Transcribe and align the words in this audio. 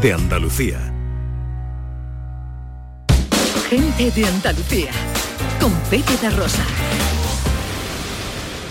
de 0.00 0.12
Andalucía. 0.12 0.92
Gente 3.68 4.10
de 4.10 4.26
Andalucía, 4.26 4.90
con 5.60 5.72
Pepe 5.90 6.16
de 6.20 6.30
Rosa. 6.30 6.64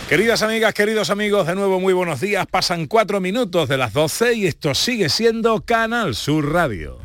Queridas 0.10 0.42
amigas, 0.44 0.74
queridos 0.74 1.10
amigos, 1.10 1.48
de 1.48 1.56
nuevo 1.56 1.80
muy 1.80 1.94
buenos 1.94 2.20
días. 2.20 2.46
Pasan 2.46 2.88
cuatro 2.88 3.20
minutos 3.20 3.70
de 3.70 3.78
las 3.78 3.94
12 3.94 4.34
y 4.34 4.48
esto 4.48 4.76
sigue 4.76 5.10
siendo 5.10 5.62
Canal 5.62 6.14
Sur 6.14 6.52
Radio. 6.52 7.00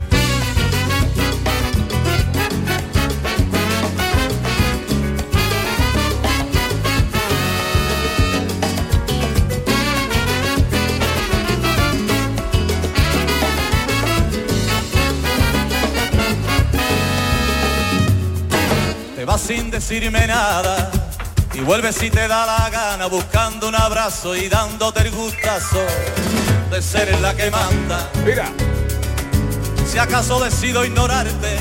Sin 19.39 19.71
decirme 19.71 20.27
nada 20.27 20.91
y 21.55 21.61
vuelves 21.61 21.97
si 21.97 22.11
te 22.11 22.29
da 22.29 22.45
la 22.45 22.69
gana 22.69 23.07
buscando 23.07 23.69
un 23.69 23.75
abrazo 23.75 24.37
y 24.37 24.49
dándote 24.49 25.01
el 25.01 25.11
gustazo 25.11 25.79
de 26.71 26.83
ser 26.83 27.19
la 27.21 27.35
que 27.35 27.51
manda. 27.51 28.11
Mira. 28.27 28.51
Si 29.91 29.97
acaso 29.97 30.39
decido 30.45 30.85
ignorarte, 30.85 31.59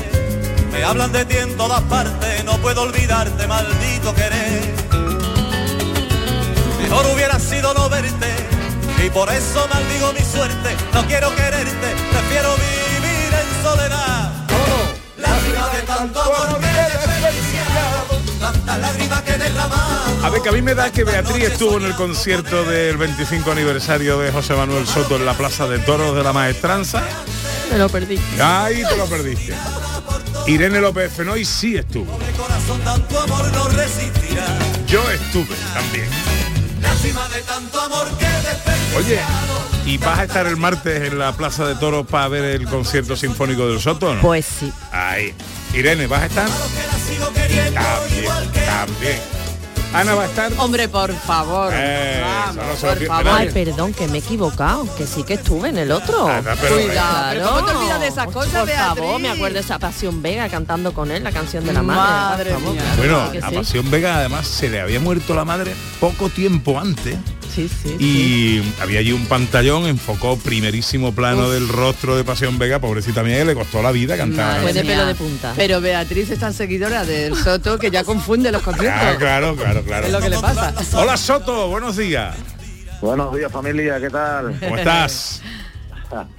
me 0.70 0.84
hablan 0.84 1.12
de 1.12 1.24
ti 1.24 1.36
en 1.38 1.56
todas 1.56 1.80
partes, 1.82 2.44
no 2.44 2.58
puedo 2.58 2.82
olvidarte, 2.82 3.46
maldito 3.46 4.14
querer. 4.14 4.74
Mejor 6.82 7.06
hubiera 7.14 7.38
sido 7.38 7.72
no 7.72 7.88
verte 7.88 8.34
y 9.04 9.08
por 9.08 9.32
eso 9.32 9.66
maldigo 9.72 10.12
mi 10.12 10.20
suerte. 10.20 10.76
No 10.92 11.06
quiero 11.06 11.34
quererte, 11.34 11.96
prefiero 12.10 12.54
vivir 12.56 13.32
en 13.32 13.62
soledad. 13.62 14.32
Lágrimas 15.16 15.72
de 15.72 15.82
tanto 15.82 16.20
amor 16.20 16.58
A 20.22 20.30
ver, 20.30 20.42
que 20.42 20.48
a 20.48 20.52
mí 20.52 20.62
me 20.62 20.74
da 20.74 20.90
que 20.90 21.04
Beatriz 21.04 21.44
estuvo 21.44 21.78
en 21.78 21.84
el 21.84 21.94
concierto 21.94 22.64
del 22.64 22.96
25 22.96 23.50
aniversario 23.52 24.18
de 24.18 24.32
José 24.32 24.54
Manuel 24.54 24.86
Soto 24.86 25.16
en 25.16 25.24
la 25.24 25.34
Plaza 25.34 25.66
de 25.66 25.78
Toros 25.78 26.14
de 26.16 26.22
la 26.22 26.32
Maestranza. 26.32 27.02
Me 27.70 27.78
lo 27.78 27.88
perdí. 27.88 28.18
Ahí 28.40 28.82
te 28.88 28.96
lo 28.96 29.06
perdiste. 29.06 29.54
Irene 30.46 30.80
López 30.80 31.12
Fenoy 31.12 31.44
sí 31.44 31.76
estuvo. 31.76 32.18
Yo 34.86 35.10
estuve 35.10 35.54
también. 35.74 36.08
Oye, 38.96 39.20
¿y 39.84 39.98
vas 39.98 40.18
a 40.18 40.24
estar 40.24 40.46
el 40.46 40.56
martes 40.56 41.12
en 41.12 41.18
la 41.18 41.32
Plaza 41.36 41.66
de 41.66 41.74
Toros 41.74 42.06
para 42.06 42.28
ver 42.28 42.44
el 42.44 42.66
concierto 42.66 43.16
sinfónico 43.16 43.68
del 43.68 43.80
Soto 43.80 44.10
o 44.10 44.14
no? 44.14 44.20
Pues 44.22 44.46
sí. 44.46 44.72
Ahí. 44.90 45.34
Irene, 45.74 46.06
¿vas 46.06 46.22
a 46.22 46.26
estar? 46.26 46.48
Sigo 47.08 47.32
queriendo 47.32 47.80
También, 47.80 48.22
igual 48.22 48.52
que 48.52 48.60
también. 48.60 49.18
Ana 49.94 50.14
va 50.14 50.24
a 50.24 50.26
estar. 50.26 50.52
Hombre, 50.58 50.86
por 50.88 51.14
favor. 51.14 51.72
Eh, 51.74 52.20
Vamos, 52.22 52.76
por 52.78 53.06
favor. 53.06 53.28
Ay, 53.32 53.48
perdón, 53.50 53.94
que 53.94 54.06
me 54.06 54.18
he 54.18 54.20
equivocado, 54.20 54.86
que 54.96 55.06
sí 55.06 55.22
que 55.22 55.34
estuve 55.34 55.70
en 55.70 55.78
el 55.78 55.90
otro. 55.92 56.28
Pero- 56.60 56.74
Cuidado, 56.76 57.26
pero 57.30 57.48
¿cómo 57.48 57.64
te 57.64 57.72
olvidas 57.74 58.00
de 58.00 58.06
esas 58.08 58.26
cosas, 58.26 58.52
Por 58.52 58.66
Beatriz? 58.66 59.02
favor, 59.04 59.18
me 59.20 59.30
acuerdo 59.30 59.54
de 59.54 59.60
esa 59.60 59.78
Pasión 59.78 60.20
Vega 60.20 60.46
cantando 60.50 60.92
con 60.92 61.10
él, 61.10 61.24
la 61.24 61.32
canción 61.32 61.64
de 61.64 61.72
la 61.72 61.82
madre. 61.82 62.02
Madre 62.02 62.50
por 62.52 62.60
favor, 62.60 62.74
mía. 62.74 62.82
claro 62.96 62.98
Bueno, 63.30 63.46
a 63.46 63.48
sí. 63.50 63.56
Pasión 63.56 63.90
Vega 63.90 64.16
además 64.18 64.46
se 64.46 64.68
le 64.68 64.80
había 64.82 65.00
muerto 65.00 65.34
la 65.34 65.46
madre 65.46 65.74
poco 66.00 66.28
tiempo 66.28 66.78
antes 66.78 67.16
Sí, 67.54 67.68
sí, 67.68 67.68
sí. 67.82 67.96
y 67.98 68.74
había 68.80 69.00
allí 69.00 69.12
un 69.12 69.26
pantallón, 69.26 69.86
enfocó 69.86 70.36
primerísimo 70.38 71.12
plano 71.12 71.50
del 71.50 71.68
rostro 71.68 72.16
de 72.16 72.24
Pasión 72.24 72.58
Vega, 72.58 72.78
pobrecita 72.78 73.22
mía, 73.22 73.38
que 73.38 73.44
le 73.46 73.54
costó 73.54 73.82
la 73.82 73.90
vida 73.90 74.16
cantar. 74.16 74.60
Fue 74.60 74.72
de 74.72 74.82
mía. 74.82 74.92
pelo 74.92 75.06
de 75.06 75.14
punta. 75.14 75.54
Pero 75.56 75.80
Beatriz 75.80 76.30
es 76.30 76.38
tan 76.38 76.52
seguidora 76.52 77.04
del 77.04 77.34
Soto 77.34 77.78
que 77.78 77.90
ya 77.90 78.04
confunde 78.04 78.52
los 78.52 78.62
conciertos. 78.62 79.02
Ah, 79.02 79.16
claro, 79.18 79.56
claro, 79.56 79.82
claro. 79.82 80.06
Es 80.06 80.12
lo 80.12 80.20
que 80.20 80.30
le 80.30 80.38
pasa. 80.38 80.74
Hola 80.94 81.16
Soto, 81.16 81.68
buenos 81.68 81.96
días. 81.96 82.36
Buenos 83.00 83.34
días 83.34 83.50
familia, 83.50 84.00
¿qué 84.00 84.10
tal? 84.10 84.58
¿Cómo 84.60 84.76
estás? 84.76 85.42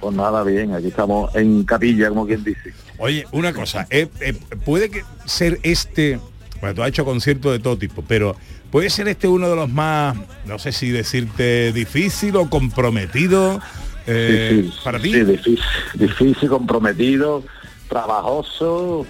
Pues 0.00 0.16
nada, 0.16 0.42
bien, 0.42 0.74
aquí 0.74 0.88
estamos 0.88 1.32
en 1.36 1.62
capilla, 1.62 2.08
como 2.08 2.26
quien 2.26 2.42
dice. 2.42 2.74
Oye, 2.98 3.24
una 3.30 3.52
cosa, 3.52 3.86
eh, 3.90 4.08
eh, 4.20 4.34
puede 4.64 4.90
que 4.90 5.04
ser 5.26 5.60
este, 5.62 6.18
bueno, 6.60 6.74
tú 6.74 6.82
has 6.82 6.88
hecho 6.88 7.04
conciertos 7.04 7.52
de 7.52 7.60
todo 7.60 7.78
tipo, 7.78 8.02
pero 8.06 8.36
puede 8.70 8.90
ser 8.90 9.08
este 9.08 9.28
uno 9.28 9.48
de 9.48 9.56
los 9.56 9.68
más, 9.68 10.16
no 10.46 10.58
sé 10.58 10.72
si 10.72 10.90
decirte 10.90 11.72
difícil 11.72 12.36
o 12.36 12.48
comprometido 12.48 13.60
eh, 14.06 14.62
Sí, 14.64 14.70
sí, 14.72 14.78
para 14.84 14.98
ti. 14.98 15.12
sí, 15.12 15.24
difícil, 15.24 15.60
difícil, 15.94 16.48
comprometido, 16.48 17.44
trabajoso, 17.88 19.06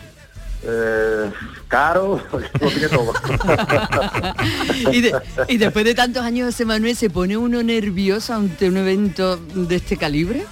eh, 0.62 1.30
caro, 1.68 2.20
lo 2.60 2.68
tiene 2.70 2.88
todo. 2.88 3.12
Y, 4.92 5.00
de- 5.02 5.14
y 5.48 5.56
después 5.58 5.84
de 5.84 5.94
tantos 5.94 6.22
años 6.22 6.46
de 6.46 6.52
José 6.52 6.64
Manuel, 6.64 6.96
¿se 6.96 7.10
pone 7.10 7.36
uno 7.36 7.62
nervioso 7.62 8.34
ante 8.34 8.68
un 8.68 8.76
evento 8.78 9.36
de 9.36 9.76
este 9.76 9.96
calibre? 9.96 10.44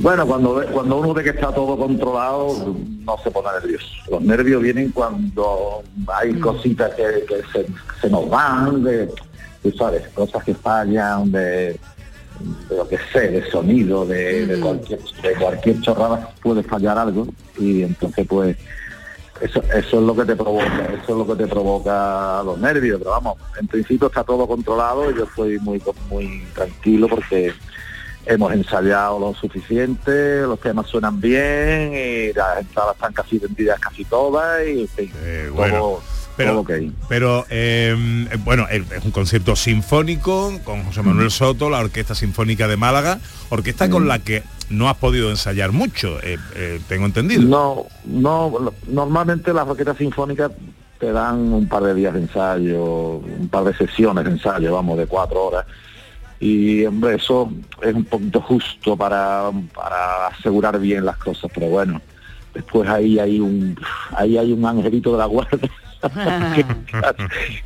Bueno, 0.00 0.26
cuando 0.26 0.64
cuando 0.72 0.98
uno 0.98 1.12
ve 1.12 1.24
que 1.24 1.30
está 1.30 1.52
todo 1.52 1.76
controlado, 1.76 2.74
no 3.04 3.16
se 3.22 3.30
pone 3.30 3.48
nervioso. 3.60 3.86
Los 4.10 4.22
nervios 4.22 4.62
vienen 4.62 4.90
cuando 4.90 5.82
hay 6.06 6.34
cositas 6.34 6.94
que, 6.94 7.24
que 7.26 7.42
se, 7.52 7.66
se 8.00 8.08
nos 8.10 8.28
van, 8.30 8.84
de, 8.84 9.12
tú 9.62 9.72
sabes, 9.72 10.06
cosas 10.08 10.44
que 10.44 10.54
fallan, 10.54 11.32
de, 11.32 11.78
de 12.68 12.76
lo 12.76 12.86
que 12.88 12.98
sé, 13.12 13.28
de 13.28 13.50
sonido, 13.50 14.06
de, 14.06 14.46
de 14.46 14.60
cualquier 14.60 15.00
de 15.00 15.34
cualquier 15.34 15.80
chorrada 15.80 16.32
puede 16.42 16.62
fallar 16.62 16.98
algo. 16.98 17.26
Y 17.58 17.82
entonces 17.82 18.24
pues 18.28 18.56
eso, 19.40 19.62
eso 19.74 19.98
es 19.98 20.06
lo 20.06 20.14
que 20.14 20.24
te 20.24 20.36
provoca, 20.36 20.86
eso 21.02 21.12
es 21.12 21.16
lo 21.16 21.26
que 21.26 21.42
te 21.42 21.48
provoca 21.48 22.40
los 22.44 22.56
nervios, 22.58 22.98
pero 22.98 23.10
vamos, 23.10 23.36
en 23.58 23.66
principio 23.66 24.06
está 24.06 24.22
todo 24.22 24.46
controlado. 24.46 25.10
Y 25.10 25.16
yo 25.16 25.24
estoy 25.24 25.58
muy 25.58 25.82
muy 26.08 26.44
tranquilo 26.54 27.08
porque 27.08 27.52
hemos 28.26 28.52
ensayado 28.52 29.18
lo 29.18 29.34
suficiente, 29.34 30.42
los 30.42 30.60
temas 30.60 30.86
suenan 30.86 31.20
bien 31.20 31.92
y 31.94 32.32
las 32.32 32.60
entradas 32.60 32.94
están 32.94 33.12
casi 33.12 33.38
vendidas 33.38 33.78
casi 33.80 34.04
todas 34.04 34.66
y 34.66 34.82
en 34.82 34.88
fin, 34.88 35.12
Eh, 35.22 35.44
todo- 35.48 35.54
bueno, 35.56 36.00
pero, 36.34 36.64
pero 37.08 37.44
eh, 37.50 37.94
bueno, 38.44 38.66
es 38.68 39.04
un 39.04 39.10
concierto 39.10 39.54
sinfónico 39.54 40.52
con 40.64 40.82
José 40.84 41.02
Manuel 41.02 41.30
Soto, 41.30 41.68
la 41.68 41.78
Orquesta 41.80 42.14
Sinfónica 42.14 42.66
de 42.68 42.76
Málaga, 42.78 43.18
orquesta 43.50 43.90
con 43.90 44.08
la 44.08 44.18
que 44.18 44.42
no 44.70 44.88
has 44.88 44.96
podido 44.96 45.28
ensayar 45.28 45.72
mucho, 45.72 46.18
eh, 46.22 46.38
eh, 46.54 46.80
tengo 46.88 47.04
entendido. 47.04 47.42
No, 47.42 47.86
no, 48.06 48.72
normalmente 48.86 49.52
las 49.52 49.68
orquestas 49.68 49.98
sinfónicas 49.98 50.52
te 50.98 51.12
dan 51.12 51.52
un 51.52 51.68
par 51.68 51.82
de 51.82 51.94
días 51.94 52.14
de 52.14 52.20
ensayo, 52.20 52.82
un 53.16 53.48
par 53.50 53.64
de 53.64 53.74
sesiones 53.76 54.24
de 54.24 54.30
ensayo, 54.30 54.72
vamos, 54.72 54.96
de 54.96 55.06
cuatro 55.06 55.44
horas. 55.48 55.66
Y 56.42 56.84
hombre, 56.86 57.14
eso 57.14 57.52
es 57.80 57.94
un 57.94 58.04
poquito 58.04 58.40
justo 58.40 58.96
para, 58.96 59.48
para 59.72 60.26
asegurar 60.26 60.80
bien 60.80 61.04
las 61.04 61.16
cosas, 61.16 61.48
pero 61.54 61.68
bueno, 61.68 62.02
después 62.52 62.88
ahí 62.88 63.20
hay 63.20 63.38
un 63.38 63.78
ahí 64.16 64.36
hay 64.36 64.52
un 64.52 64.66
angelito 64.66 65.12
de 65.12 65.18
la 65.18 65.26
guarda 65.26 65.56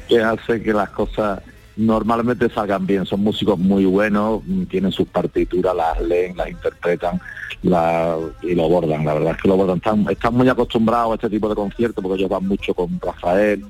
que, 0.09 0.21
hace 0.23 0.63
que 0.63 0.75
las 0.75 0.91
cosas 0.91 1.41
normalmente 1.79 2.51
salgan 2.51 2.87
bien. 2.87 3.07
Son 3.07 3.21
músicos 3.21 3.59
muy 3.59 3.87
buenos, 3.87 4.43
mm, 4.45 4.65
tienen 4.65 4.93
sus 4.93 5.09
partituras, 5.09 5.75
las 5.75 5.99
leen, 6.03 6.37
las 6.37 6.51
interpretan 6.51 7.19
la, 7.63 8.15
y 8.43 8.55
lo 8.55 8.67
abordan. 8.67 9.07
La 9.07 9.15
verdad 9.15 9.37
es 9.37 9.41
que 9.41 9.49
lo 9.49 9.55
abordan. 9.55 9.79
Están, 9.79 10.07
están 10.11 10.35
muy 10.35 10.51
acostumbrados 10.51 11.13
a 11.13 11.15
este 11.15 11.31
tipo 11.31 11.49
de 11.49 11.55
conciertos 11.55 12.03
porque 12.03 12.19
ellos 12.19 12.31
van 12.31 12.47
mucho 12.47 12.75
con 12.75 13.01
Rafael, 13.01 13.65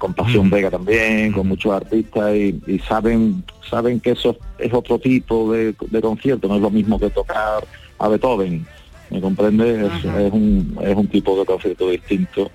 con 0.00 0.14
Pasión 0.14 0.48
Mm. 0.48 0.50
Vega 0.50 0.70
también, 0.70 1.30
con 1.32 1.46
muchos 1.46 1.72
artistas 1.72 2.34
y, 2.34 2.58
y 2.66 2.78
saben 2.80 3.44
saben 3.70 4.00
que 4.00 4.12
eso 4.12 4.36
es 4.58 4.72
otro 4.74 4.98
tipo 4.98 5.52
de, 5.52 5.74
de 5.78 6.00
concierto, 6.00 6.48
no 6.48 6.56
es 6.56 6.62
lo 6.62 6.70
mismo 6.70 6.98
que 6.98 7.10
tocar 7.10 7.62
a 8.00 8.08
Beethoven. 8.08 8.66
¿Me 9.10 9.20
comprende? 9.20 9.86
Es, 9.86 10.04
es 10.04 10.32
un, 10.32 10.76
es 10.82 10.96
un 10.96 11.06
tipo 11.08 11.38
de 11.38 11.44
concierto 11.44 11.88
distinto 11.90 12.50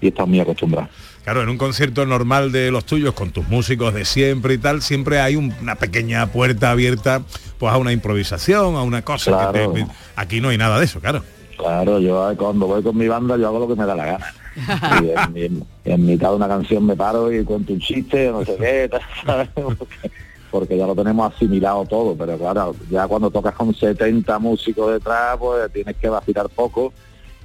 y 0.00 0.08
están 0.08 0.28
muy 0.28 0.40
acostumbrados. 0.40 0.90
Claro, 1.24 1.42
en 1.42 1.48
un 1.50 1.58
concierto 1.58 2.04
normal 2.06 2.50
de 2.52 2.70
los 2.70 2.84
tuyos, 2.86 3.12
con 3.14 3.30
tus 3.30 3.46
músicos 3.48 3.92
de 3.94 4.04
siempre 4.04 4.54
y 4.54 4.58
tal, 4.58 4.80
siempre 4.82 5.20
hay 5.20 5.36
un- 5.36 5.54
una 5.62 5.74
pequeña 5.76 6.26
puerta 6.32 6.70
abierta 6.70 7.22
pues 7.58 7.72
a 7.72 7.76
una 7.78 7.92
improvisación, 7.92 8.76
a 8.76 8.82
una 8.82 9.02
cosa. 9.02 9.30
que 9.30 9.58
Claro. 9.58 9.72
te- 9.72 9.86
aquí 10.16 10.40
no 10.40 10.48
hay 10.48 10.58
nada 10.58 10.78
de 10.78 10.84
eso, 10.86 11.00
claro. 11.00 11.22
Claro, 11.58 11.98
yo 12.00 12.30
eh, 12.30 12.36
cuando 12.36 12.66
voy 12.66 12.82
con 12.82 12.96
mi 12.96 13.08
banda 13.08 13.36
yo 13.36 13.48
hago 13.48 13.58
lo 13.60 13.68
que 13.68 13.74
me 13.80 13.84
da 13.86 13.94
la 13.94 14.06
gana. 14.06 14.26
Y 15.34 15.44
en, 15.84 16.06
mitad 16.06 16.30
de 16.30 16.36
una 16.36 16.48
canción 16.48 16.84
me 16.84 16.96
paro 16.96 17.32
y 17.32 17.44
cuento 17.44 17.72
un 17.72 17.80
chiste, 17.80 18.30
no 18.30 18.44
sé 18.44 18.56
qué, 18.56 18.90
¿sabes? 19.24 19.48
Porque, 20.50 20.76
ya 20.76 20.86
lo 20.86 20.94
tenemos 20.94 21.34
asimilado 21.34 21.84
todo, 21.84 22.16
pero 22.16 22.38
claro, 22.38 22.74
ya 22.90 23.06
cuando 23.06 23.30
tocas 23.30 23.54
con 23.54 23.74
70 23.74 24.38
músicos 24.38 24.92
detrás, 24.92 25.36
pues 25.38 25.70
tienes 25.72 25.96
que 25.96 26.08
vacilar 26.08 26.48
poco. 26.48 26.92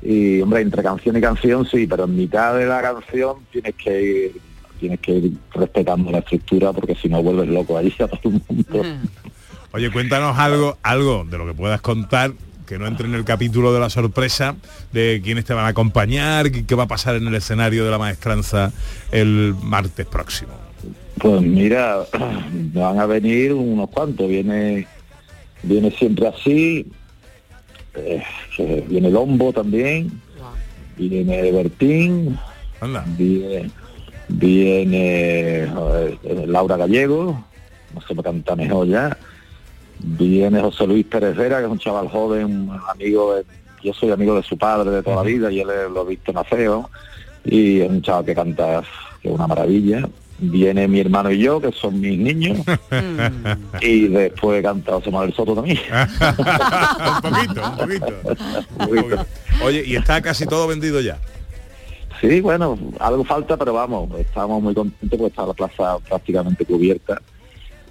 Y 0.01 0.41
hombre, 0.41 0.61
entre 0.61 0.83
canción 0.83 1.15
y 1.17 1.21
canción 1.21 1.65
sí, 1.65 1.87
pero 1.87 2.05
en 2.05 2.15
mitad 2.15 2.55
de 2.55 2.65
la 2.65 2.81
canción 2.81 3.37
tienes 3.51 3.75
que 3.75 4.01
ir, 4.01 4.41
tienes 4.79 4.99
que 4.99 5.31
respetando 5.53 6.11
la 6.11 6.19
estructura 6.19 6.73
porque 6.73 6.95
si 6.95 7.07
no 7.07 7.23
vuelves 7.23 7.47
loco 7.47 7.77
allí 7.77 7.93
a 7.99 8.07
todo 8.07 8.19
el 8.23 8.41
mundo. 8.47 8.83
Oye, 9.71 9.91
cuéntanos 9.91 10.37
algo, 10.37 10.77
algo 10.83 11.25
de 11.25 11.37
lo 11.37 11.45
que 11.45 11.53
puedas 11.53 11.81
contar 11.81 12.33
que 12.73 12.79
no 12.79 12.87
entre 12.87 13.05
en 13.05 13.13
el 13.13 13.23
capítulo 13.23 13.71
de 13.71 13.79
la 13.79 13.91
sorpresa 13.91 14.55
de 14.91 15.21
quiénes 15.23 15.45
te 15.45 15.53
van 15.53 15.65
a 15.65 15.67
acompañar, 15.67 16.51
qué 16.51 16.65
qué 16.65 16.73
va 16.73 16.85
a 16.85 16.87
pasar 16.87 17.13
en 17.13 17.27
el 17.27 17.35
escenario 17.35 17.85
de 17.85 17.91
la 17.91 17.99
maestranza 17.99 18.71
el 19.11 19.53
martes 19.61 20.07
próximo. 20.07 20.53
Pues 21.19 21.39
mira, 21.43 21.99
van 22.73 22.99
a 22.99 23.05
venir 23.05 23.53
unos 23.53 23.91
cuantos, 23.91 24.27
viene, 24.27 24.87
viene 25.61 25.91
siempre 25.91 26.27
así, 26.29 26.87
eh, 27.93 28.23
eh, 28.57 28.85
viene 28.89 29.11
Lombo 29.11 29.53
también, 29.53 30.19
viene 30.97 31.51
Bertín, 31.51 32.39
Anda. 32.81 33.05
viene, 34.29 35.63
eh, 35.65 36.45
Laura 36.47 36.77
Gallego, 36.77 37.45
no 37.93 38.01
se 38.01 38.15
me 38.15 38.23
canta 38.23 38.55
mejor 38.55 38.87
ya, 38.87 39.15
viene 40.03 40.61
José 40.61 40.85
Luis 40.85 41.05
Pérez 41.05 41.35
Vera, 41.35 41.59
que 41.59 41.65
es 41.65 41.71
un 41.71 41.79
chaval 41.79 42.09
joven, 42.09 42.69
un 42.69 42.79
amigo 42.89 43.35
de, 43.35 43.45
yo 43.83 43.93
soy 43.93 44.11
amigo 44.11 44.35
de 44.35 44.43
su 44.43 44.57
padre 44.57 44.91
de 44.91 45.03
toda 45.03 45.17
la 45.17 45.23
vida 45.23 45.51
y 45.51 45.61
él 45.61 45.67
lo 45.93 46.03
he 46.03 46.09
visto 46.09 46.31
nacer, 46.31 46.69
y 47.45 47.81
es 47.81 47.89
un 47.89 48.01
chaval 48.01 48.25
que 48.25 48.35
canta 48.35 48.83
que 49.21 49.29
es 49.29 49.33
una 49.33 49.47
maravilla. 49.47 50.07
Viene 50.39 50.87
mi 50.87 50.99
hermano 50.99 51.31
y 51.31 51.39
yo, 51.39 51.61
que 51.61 51.71
son 51.71 52.01
mis 52.01 52.19
niños, 52.19 52.57
y 53.81 54.07
después 54.09 54.61
canta 54.61 54.93
José 54.93 55.11
Manuel 55.11 55.33
Soto 55.33 55.55
también. 55.55 55.79
un 55.89 57.21
poquito, 57.21 57.63
un 57.63 57.77
poquito. 57.77 58.13
un 58.77 58.87
poquito. 58.87 59.25
Oye, 59.63 59.83
y 59.85 59.95
está 59.95 60.21
casi 60.21 60.45
todo 60.45 60.67
vendido 60.67 60.99
ya. 60.99 61.17
Sí, 62.19 62.41
bueno, 62.41 62.77
algo 62.99 63.23
falta, 63.23 63.57
pero 63.57 63.73
vamos, 63.73 64.09
estamos 64.19 64.61
muy 64.61 64.73
contentos 64.73 65.19
porque 65.19 65.29
está 65.29 65.45
la 65.45 65.53
plaza 65.53 65.99
prácticamente 65.99 66.65
cubierta. 66.65 67.21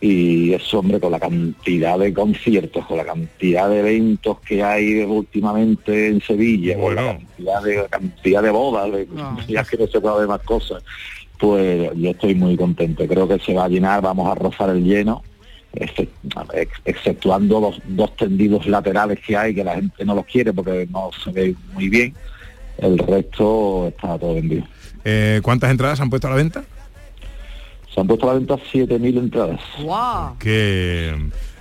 Y 0.05 0.53
eso, 0.53 0.81
hombre, 0.81 0.99
con 0.99 1.13
la 1.13 1.21
cantidad 1.21 1.97
de 1.97 2.13
conciertos, 2.13 2.85
con 2.87 2.97
la 2.97 3.05
cantidad 3.05 3.71
de 3.71 3.79
eventos 3.79 4.41
que 4.41 4.61
hay 4.61 4.99
últimamente 5.03 6.09
en 6.09 6.21
Sevilla, 6.21 6.77
con 6.77 6.97
la 6.97 7.03
Bueno. 7.05 7.19
cantidad 7.21 7.63
de, 7.63 7.77
la 7.77 7.89
cantidad 7.89 8.43
de 8.43 8.51
bodas, 8.51 8.91
de, 8.93 9.07
No. 9.15 9.39
ya 9.47 9.63
que 9.63 9.77
no 9.79 9.87
se 9.87 10.01
puede 10.01 10.27
más 10.27 10.41
cosas, 10.43 10.83
pues 11.39 11.91
yo 11.95 12.11
estoy 12.11 12.35
muy 12.35 12.57
contento. 12.57 13.07
Creo 13.07 13.29
que 13.29 13.39
se 13.39 13.55
va 13.55 13.67
a 13.67 13.69
llenar, 13.69 14.03
vamos 14.03 14.29
a 14.29 14.35
rozar 14.35 14.71
el 14.71 14.83
lleno, 14.83 15.23
exce- 15.73 16.09
ex- 16.55 16.81
exceptuando 16.85 17.61
los 17.61 17.81
dos 17.87 18.17
tendidos 18.17 18.67
laterales 18.67 19.21
que 19.25 19.37
hay, 19.37 19.55
que 19.55 19.63
la 19.63 19.77
gente 19.77 20.05
no 20.05 20.17
los 20.17 20.27
quiere 20.27 20.53
porque 20.53 20.89
no 20.91 21.11
se 21.23 21.31
ve 21.31 21.55
muy 21.75 21.89
bien. 21.89 22.13
El 22.79 22.99
resto 22.99 23.87
está 23.89 24.19
todo 24.19 24.35
vendido. 24.35 24.65
Eh, 25.05 25.41
¿Cuántas 25.45 25.71
entradas 25.71 26.01
han 26.01 26.11
puesto 26.11 26.27
a 26.27 26.31
la 26.31 26.37
venta? 26.37 26.65
Se 27.95 28.01
han 28.01 28.07
puesto 28.07 28.29
a 28.31 28.33
la 28.33 28.39
venta 28.39 28.55
7.000 28.57 29.19
entradas. 29.19 29.61
Que 30.39 31.15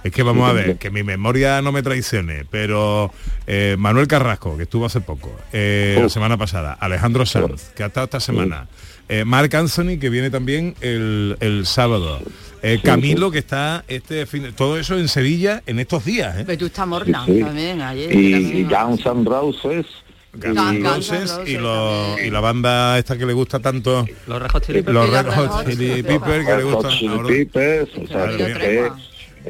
es 0.03 0.11
que 0.11 0.23
vamos 0.23 0.49
a 0.49 0.53
ver, 0.53 0.77
que 0.77 0.89
mi 0.89 1.03
memoria 1.03 1.61
no 1.61 1.71
me 1.71 1.83
traicione, 1.83 2.45
pero 2.49 3.11
eh, 3.45 3.75
Manuel 3.77 4.07
Carrasco, 4.07 4.57
que 4.57 4.63
estuvo 4.63 4.85
hace 4.85 5.01
poco, 5.01 5.31
eh, 5.53 5.99
la 6.01 6.09
semana 6.09 6.37
pasada, 6.37 6.73
Alejandro 6.79 7.25
Sanz, 7.25 7.69
que 7.75 7.83
ha 7.83 7.87
estado 7.87 8.05
esta 8.05 8.19
semana, 8.19 8.67
eh, 9.09 9.25
Mark 9.25 9.55
Anthony, 9.55 9.99
que 9.99 10.09
viene 10.09 10.29
también 10.31 10.73
el, 10.81 11.37
el 11.39 11.65
sábado, 11.67 12.19
eh, 12.63 12.79
Camilo, 12.83 13.29
que 13.29 13.39
está 13.39 13.83
este 13.87 14.25
fin, 14.25 14.43
de- 14.43 14.51
todo 14.53 14.79
eso 14.79 14.97
en 14.97 15.07
Sevilla 15.07 15.61
en 15.67 15.79
estos 15.79 16.03
días, 16.05 16.35
¿eh? 16.37 16.43
Pero 16.47 16.57
tú 16.59 16.65
estás 16.67 16.87
morna 16.87 17.23
Sí, 17.25 17.33
sí. 17.35 17.39
también 17.43 17.81
ayer. 17.81 18.11
Y, 18.15 18.33
y 18.59 18.63
Guns 18.63 19.05
N' 19.05 19.25
Roses. 19.25 19.85
Guns 20.33 20.55
y- 20.73 20.75
N' 20.77 20.79
Guns 20.89 21.11
N' 21.11 21.19
Roses 21.19 21.31
y, 21.31 21.37
Roses 21.57 21.61
lo- 21.61 22.05
también. 22.07 22.27
y 22.27 22.31
la 22.31 22.39
banda 22.39 22.97
esta 22.99 23.17
que 23.17 23.25
le 23.25 23.33
gusta 23.33 23.59
tanto, 23.59 24.05
Los 24.27 24.41
Red 24.41 24.49
Hot 24.51 24.65
Chili 24.65 24.81
Peppers. 24.81 24.93
los 24.93 25.09
Red 25.09 25.25
Hot 25.33 25.65
Chili 25.65 25.87
que 25.87 25.95
le 25.95 27.45
Peppers, 27.45 27.89
o 27.97 28.07
sea, 28.07 28.27
que, 28.37 28.77
es, 28.85 28.91
más. 28.91 29.01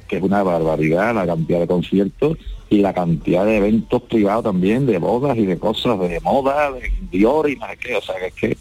que 0.08 0.18
es 0.18 0.24
una 0.24 0.42
barbaridad 0.44 1.14
la 1.14 1.26
cantidad 1.26 1.60
de 1.60 1.68
conciertos 1.68 2.38
y 2.70 2.78
la 2.82 2.94
cantidad 2.94 3.46
de 3.46 3.58
eventos 3.58 4.02
privados 4.04 4.44
también, 4.46 4.86
de 4.86 4.98
bodas 4.98 5.38
y 5.38 5.46
de 5.46 5.60
cosas 5.60 6.00
de 6.00 6.20
moda, 6.22 6.72
de 6.72 6.92
Dior 7.12 7.50
y 7.50 7.56
no 7.58 7.68
sé 7.68 7.78
qué, 7.78 7.96
o 7.98 8.02
sea, 8.02 8.16
que 8.18 8.28
es 8.28 8.34
que 8.34 8.58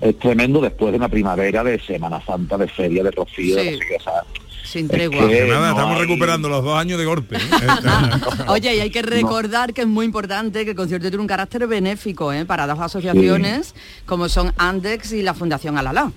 es 0.00 0.18
tremendo 0.18 0.60
después 0.60 0.90
de 0.90 0.98
una 0.98 1.08
primavera 1.08 1.62
de 1.62 1.78
Semana 1.78 2.20
Santa, 2.26 2.58
de 2.58 2.66
feria, 2.66 3.04
de 3.04 3.12
Rocío, 3.12 3.54
de 3.56 3.62
Sí. 3.62 3.70
no 3.70 3.78
sé 3.78 3.84
qué, 3.88 3.96
o 3.96 4.00
sea, 4.00 4.24
Sin 4.64 4.88
tregua. 4.88 5.28
que- 5.28 5.34
Que 5.38 5.44
nada, 5.48 5.66
no 5.66 5.76
estamos 5.76 5.96
hay- 5.96 6.02
recuperando 6.02 6.48
los 6.48 6.62
dos 6.64 6.78
años 6.78 6.98
de 6.98 7.04
golpe. 7.04 7.36
¿eh? 7.36 7.40
Oye, 8.48 8.76
y 8.76 8.80
hay 8.80 8.90
que 8.90 9.02
recordar 9.02 9.72
que 9.74 9.82
es 9.82 9.86
muy 9.86 10.06
importante 10.06 10.64
que 10.64 10.70
el 10.70 10.76
concierto 10.76 11.08
tiene 11.08 11.20
un 11.20 11.26
carácter 11.26 11.66
benéfico 11.66 12.32
¿eh? 12.32 12.44
para 12.44 12.66
dos 12.66 12.78
asociaciones 12.78 13.74
como 14.06 14.28
son 14.28 14.52
Andex 14.56 15.12
y 15.12 15.22
la 15.22 15.34
Fundación 15.34 15.76
Alalá. 15.78 16.10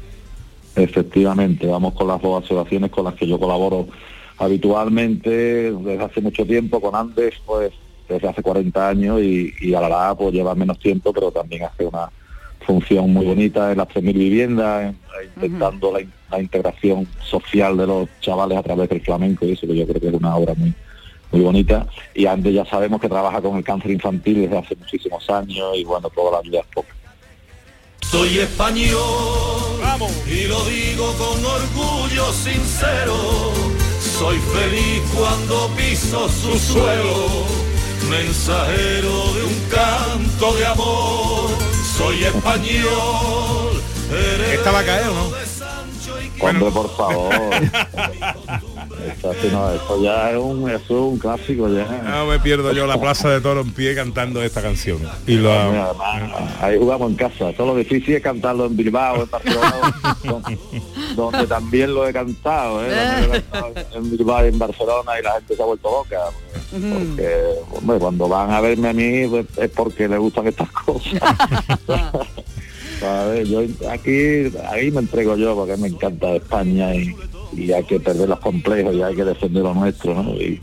Efectivamente, 0.75 1.65
vamos 1.67 1.93
con 1.93 2.07
las 2.07 2.21
dos 2.21 2.43
asociaciones 2.43 2.91
con 2.91 3.05
las 3.05 3.13
que 3.15 3.27
yo 3.27 3.39
colaboro 3.39 3.87
habitualmente 4.37 5.71
desde 5.71 6.03
hace 6.03 6.21
mucho 6.21 6.45
tiempo, 6.45 6.81
con 6.81 6.95
Andes 6.95 7.35
pues 7.45 7.71
desde 8.09 8.27
hace 8.27 8.41
40 8.43 8.89
años 8.89 9.21
y, 9.21 9.53
y 9.61 9.73
Alalá 9.73 10.13
pues 10.15 10.33
lleva 10.33 10.53
menos 10.55 10.77
tiempo, 10.79 11.11
pero 11.13 11.31
también 11.31 11.63
hace 11.63 11.85
una 11.85 12.09
función 12.65 13.11
muy 13.13 13.25
bonita 13.25 13.71
en 13.71 13.77
las 13.77 13.87
3.000 13.89 14.13
viviendas, 14.13 14.83
en- 14.85 14.97
intentando 15.35 15.91
la, 15.93 16.01
in- 16.01 16.11
la 16.31 16.41
integración 16.41 17.07
social 17.23 17.77
de 17.77 17.87
los 17.87 18.09
chavales 18.21 18.57
a 18.57 18.63
través 18.63 18.89
del 18.89 19.01
flamenco 19.01 19.45
y 19.45 19.51
eso 19.53 19.65
que 19.67 19.75
yo 19.75 19.85
creo 19.87 20.01
que 20.01 20.07
es 20.07 20.13
una 20.13 20.35
obra 20.35 20.53
muy 20.55 20.73
muy 21.31 21.41
bonita. 21.41 21.85
Y 22.13 22.27
Andes 22.27 22.53
ya 22.53 22.63
sabemos 22.65 23.01
que 23.01 23.09
trabaja 23.09 23.41
con 23.41 23.57
el 23.57 23.63
cáncer 23.63 23.91
infantil 23.91 24.41
desde 24.43 24.57
hace 24.57 24.75
muchísimos 24.75 25.29
años 25.29 25.75
y 25.75 25.83
bueno, 25.83 26.09
toda 26.09 26.31
la 26.37 26.41
vida 26.41 26.59
es 26.59 26.65
poca. 26.73 26.95
Soy 28.01 28.37
español 28.39 28.85
y 30.31 30.47
lo 30.47 30.63
digo 30.65 31.13
con 31.17 31.43
orgullo 31.43 32.31
sincero. 32.31 33.15
Soy 33.99 34.37
feliz 34.37 35.01
cuando 35.17 35.67
piso 35.75 36.29
su 36.29 36.57
suelo, 36.57 37.27
mensajero 38.09 39.33
de 39.33 39.43
un 39.43 39.59
canto 39.69 40.53
de 40.55 40.65
amor. 40.67 41.49
Soy 41.97 42.25
español. 42.25 43.81
Esta 44.51 44.71
va 44.71 44.79
a 44.79 44.85
caer, 44.85 45.07
¿o 45.07 45.13
no? 45.13 45.31
Hombre, 46.39 46.71
por 46.71 46.89
favor. 46.95 47.33
Esto, 49.07 49.33
sí, 49.41 49.49
no, 49.51 49.71
esto 49.71 50.01
ya 50.01 50.31
es 50.31 50.37
un, 50.37 50.69
eso 50.69 50.77
es 50.77 50.89
un 50.89 51.17
clásico 51.17 51.69
ya. 51.69 51.85
No 52.03 52.25
me 52.25 52.39
pierdo 52.39 52.71
yo 52.73 52.87
la 52.87 52.99
plaza 52.99 53.29
de 53.29 53.41
toro 53.41 53.61
en 53.61 53.71
pie 53.71 53.95
cantando 53.95 54.41
esta 54.41 54.61
canción. 54.61 54.99
Y 55.27 55.35
lo 55.35 55.51
además, 55.51 55.95
ahí 56.61 56.77
jugamos 56.77 57.11
en 57.11 57.17
casa. 57.17 57.53
Todo 57.53 57.67
lo 57.67 57.75
difícil 57.75 58.15
es 58.15 58.23
cantarlo 58.23 58.65
en 58.65 58.75
Bilbao, 58.75 59.23
en 59.23 59.29
Barcelona, 59.29 60.01
donde, 60.23 60.57
donde 61.15 61.47
también 61.47 61.93
lo 61.93 62.07
he 62.07 62.13
cantado, 62.13 62.83
¿eh? 62.85 62.89
Donde 62.89 63.27
lo 63.27 63.35
he 63.35 63.41
cantado 63.43 63.73
en 63.93 64.11
Bilbao 64.11 64.45
y 64.45 64.49
en 64.49 64.59
Barcelona 64.59 65.19
y 65.19 65.23
la 65.23 65.31
gente 65.33 65.55
se 65.55 65.61
ha 65.61 65.65
vuelto 65.65 65.91
loca. 65.91 66.19
Porque, 66.71 66.87
porque, 66.87 67.77
hombre, 67.77 67.99
cuando 67.99 68.27
van 68.27 68.51
a 68.51 68.61
verme 68.61 68.89
a 68.89 68.93
mí 68.93 69.27
pues, 69.27 69.45
es 69.57 69.69
porque 69.69 70.07
les 70.07 70.19
gustan 70.19 70.47
estas 70.47 70.69
cosas. 70.71 71.21
¿Sabes? 73.05 73.49
Yo 73.49 73.61
aquí, 73.91 74.51
ahí 74.67 74.89
me 74.89 75.01
entrego 75.01 75.35
yo 75.35 75.55
porque 75.55 75.77
me 75.77 75.89
encanta 75.89 76.35
España 76.35 76.95
y, 76.95 77.15
hay 77.71 77.83
que 77.83 77.99
perder 77.99 78.27
los 78.27 78.39
complejos 78.39 78.95
y 78.95 79.01
hay 79.03 79.15
que 79.15 79.23
defender 79.23 79.61
lo 79.63 79.73
nuestro. 79.75 80.13
Y, 80.33 80.59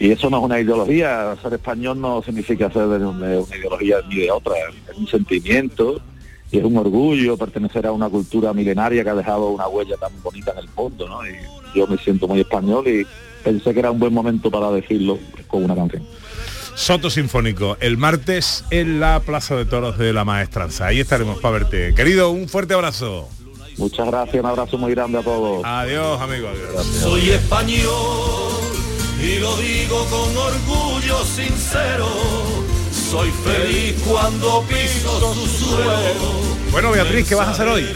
eso 0.00 0.30
no 0.30 0.38
es 0.38 0.44
una 0.44 0.60
ideología, 0.60 1.36
ser 1.42 1.54
español 1.54 2.00
no 2.00 2.22
significa 2.22 2.70
ser 2.70 2.86
de, 2.86 3.00
de 3.00 3.06
una 3.06 3.56
ideología 3.56 3.96
ni 4.08 4.20
de 4.20 4.30
otra, 4.30 4.54
es 4.88 4.96
un 4.96 5.08
sentimiento 5.08 6.00
y 6.52 6.58
es 6.58 6.64
un 6.64 6.76
orgullo 6.76 7.36
pertenecer 7.36 7.84
a 7.84 7.92
una 7.92 8.08
cultura 8.08 8.52
milenaria 8.54 9.02
que 9.02 9.10
ha 9.10 9.14
dejado 9.14 9.48
una 9.48 9.66
huella 9.66 9.96
tan 9.96 10.12
bonita 10.22 10.52
en 10.52 10.58
el 10.58 10.68
mundo, 10.76 11.08
¿no? 11.08 11.26
Y 11.26 11.34
yo 11.76 11.86
me 11.88 11.98
siento 11.98 12.28
muy 12.28 12.40
español 12.40 12.86
y 12.86 13.04
pensé 13.42 13.74
que 13.74 13.80
era 13.80 13.90
un 13.90 13.98
buen 13.98 14.14
momento 14.14 14.50
para 14.50 14.70
decirlo 14.70 15.18
con 15.48 15.64
una 15.64 15.74
canción. 15.74 16.04
Soto 16.78 17.10
Sinfónico, 17.10 17.76
el 17.80 17.98
martes 17.98 18.64
en 18.70 19.00
la 19.00 19.18
Plaza 19.18 19.56
de 19.56 19.66
Toros 19.66 19.98
de 19.98 20.12
la 20.12 20.24
Maestranza. 20.24 20.86
Ahí 20.86 21.00
estaremos 21.00 21.40
para 21.40 21.58
verte. 21.58 21.92
Querido, 21.92 22.30
un 22.30 22.48
fuerte 22.48 22.72
abrazo. 22.72 23.28
Muchas 23.76 24.06
gracias, 24.06 24.42
un 24.42 24.48
abrazo 24.48 24.78
muy 24.78 24.94
grande 24.94 25.18
a 25.18 25.22
todos. 25.22 25.62
Adiós, 25.64 26.20
amigo. 26.20 26.48
Adiós. 26.48 26.86
Soy 26.86 27.30
español 27.30 28.52
y 29.20 29.40
lo 29.40 29.56
digo 29.56 30.06
con 30.06 30.36
orgullo 30.36 31.24
sincero. 31.24 32.08
Soy 33.10 33.30
feliz 33.30 34.00
cuando 34.06 34.62
piso 34.68 35.34
su 35.34 35.46
suelo. 35.48 36.40
Bueno, 36.70 36.92
Beatriz, 36.92 37.28
¿qué 37.28 37.34
vas 37.34 37.48
a 37.48 37.50
hacer 37.50 37.66
hoy? 37.66 37.88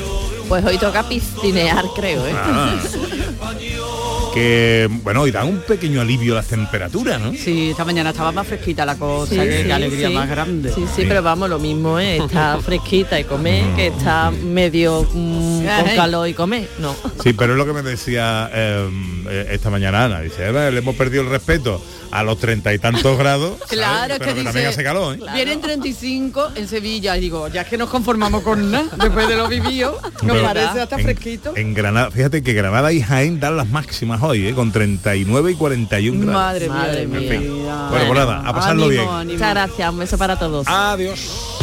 Pues 0.49 0.65
hoy 0.65 0.77
toca 0.77 1.09
piscinear, 1.09 1.85
creo, 1.95 2.27
¿eh? 2.27 2.33
Ah. 2.35 2.75
que, 4.33 4.89
bueno, 5.03 5.23
hoy 5.23 5.31
dan 5.31 5.47
un 5.49 5.59
pequeño 5.61 6.01
alivio 6.01 6.35
las 6.35 6.47
temperaturas, 6.47 7.21
¿no? 7.21 7.33
Sí, 7.35 7.71
esta 7.71 7.85
mañana 7.85 8.11
estaba 8.11 8.33
más 8.33 8.47
fresquita 8.47 8.85
la 8.87 8.97
cosa, 8.97 9.31
Sí, 9.35 9.39
qué, 9.41 9.59
sí, 9.59 9.65
qué 9.65 9.73
alegría 9.73 10.09
sí. 10.09 10.15
más 10.15 10.29
grande. 10.29 10.73
Sí, 10.73 10.85
sí, 10.95 11.05
pero 11.07 11.23
vamos, 11.23 11.49
lo 11.51 11.59
mismo 11.59 11.99
es 11.99 12.21
está 12.23 12.59
fresquita 12.65 13.19
y 13.21 13.25
comer, 13.25 13.65
que 13.77 13.89
está 13.89 14.31
medio 14.31 15.03
mm, 15.13 15.65
con 15.67 15.97
calor 15.97 16.29
y 16.29 16.35
comer. 16.35 16.69
No. 16.79 16.95
Sí, 17.23 17.33
pero 17.33 17.53
es 17.53 17.59
lo 17.59 17.67
que 17.67 17.73
me 17.73 17.83
decía 17.83 18.51
eh, 18.53 18.89
eh, 19.29 19.47
esta 19.51 19.71
mañana 19.71 20.05
Ana. 20.05 20.21
Dice, 20.21 20.49
"Eh, 20.49 20.71
le 20.73 20.79
hemos 20.79 20.97
perdido 20.97 21.23
el 21.23 21.29
respeto 21.31 21.81
a 22.13 22.23
los 22.23 22.39
treinta 22.39 22.73
y 22.73 22.79
tantos 22.79 23.19
grados. 23.19 23.59
Claro, 23.73 24.15
pero 24.19 24.33
que 24.33 24.39
que 24.39 24.45
también 24.45 24.55
dice, 24.55 24.67
hace 24.67 24.85
calor, 24.85 25.17
¿eh? 25.17 25.21
Vienen 25.35 25.61
35 25.61 26.53
en 26.57 26.69
Sevilla 26.69 27.17
y 27.17 27.21
digo, 27.21 27.49
ya 27.49 27.63
es 27.63 27.69
que 27.69 27.79
nos 27.79 27.89
conformamos 27.89 28.43
con 28.43 28.71
nada, 28.71 28.89
después 28.97 29.27
de 29.29 29.35
lo 29.37 29.49
vivido, 29.49 29.99
nos 30.23 30.37
Pero 30.37 30.43
parece 30.43 30.81
hasta 30.83 30.97
en, 30.97 31.03
fresquito. 31.03 31.53
En 31.57 31.73
Granada, 31.75 32.11
fíjate 32.11 32.43
que 32.43 32.53
Granada 32.53 32.93
y 32.93 33.01
Jaén 33.01 33.41
dan 33.41 33.57
las 33.57 33.69
máximas 33.69 34.23
hoy, 34.23 34.47
¿eh? 34.49 34.55
con 34.55 34.71
39 34.73 35.53
y 35.53 35.55
41 35.55 36.21
grados. 36.21 36.35
Madre, 36.35 36.69
Madre 36.69 37.07
mía. 37.07 37.21
mía. 37.21 37.41
mía. 37.41 37.87
Bueno, 37.91 38.07
pues 38.07 38.19
nada, 38.19 38.43
a 38.47 38.53
pasarlo 38.55 38.85
Ánimo, 38.85 38.89
bien. 38.89 39.09
ánimo. 39.09 39.33
Muchas 39.33 39.51
gracias, 39.51 39.91
un 39.91 39.99
beso 39.99 40.19
para 40.19 40.39
todos. 40.39 40.67
Adiós. 40.69 41.59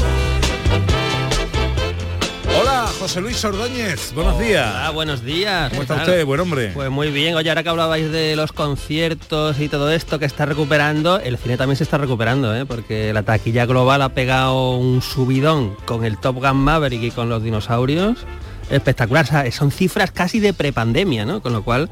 José 2.99 3.21
Luis 3.21 3.43
Ordóñez. 3.45 4.13
Buenos 4.13 4.37
días. 4.39 4.65
Ah, 4.75 4.89
buenos 4.91 5.23
días. 5.23 5.69
¿Cómo 5.69 5.79
¿qué 5.79 5.83
está 5.83 5.95
tal? 5.95 6.03
usted? 6.09 6.25
Buen 6.25 6.41
hombre. 6.41 6.71
Pues 6.73 6.89
muy 6.89 7.11
bien, 7.11 7.33
oye, 7.35 7.47
ahora 7.49 7.63
que 7.63 7.69
hablabais 7.69 8.11
de 8.11 8.35
los 8.35 8.51
conciertos 8.51 9.57
y 9.61 9.69
todo 9.69 9.89
esto 9.89 10.19
que 10.19 10.25
está 10.25 10.45
recuperando, 10.45 11.17
el 11.17 11.37
cine 11.37 11.55
también 11.55 11.77
se 11.77 11.83
está 11.85 11.97
recuperando, 11.97 12.53
¿eh? 12.53 12.65
porque 12.65 13.13
la 13.13 13.23
taquilla 13.23 13.65
global 13.65 14.01
ha 14.01 14.09
pegado 14.09 14.75
un 14.77 15.01
subidón 15.01 15.75
con 15.85 16.03
el 16.03 16.17
Top 16.17 16.35
Gun 16.35 16.57
Maverick 16.57 17.03
y 17.03 17.11
con 17.11 17.29
los 17.29 17.41
dinosaurios. 17.41 18.25
Espectacular, 18.69 19.23
o 19.25 19.27
sea, 19.27 19.51
son 19.51 19.71
cifras 19.71 20.11
casi 20.11 20.39
de 20.39 20.53
prepandemia, 20.53 21.25
¿no? 21.25 21.41
Con 21.41 21.53
lo 21.53 21.63
cual, 21.63 21.89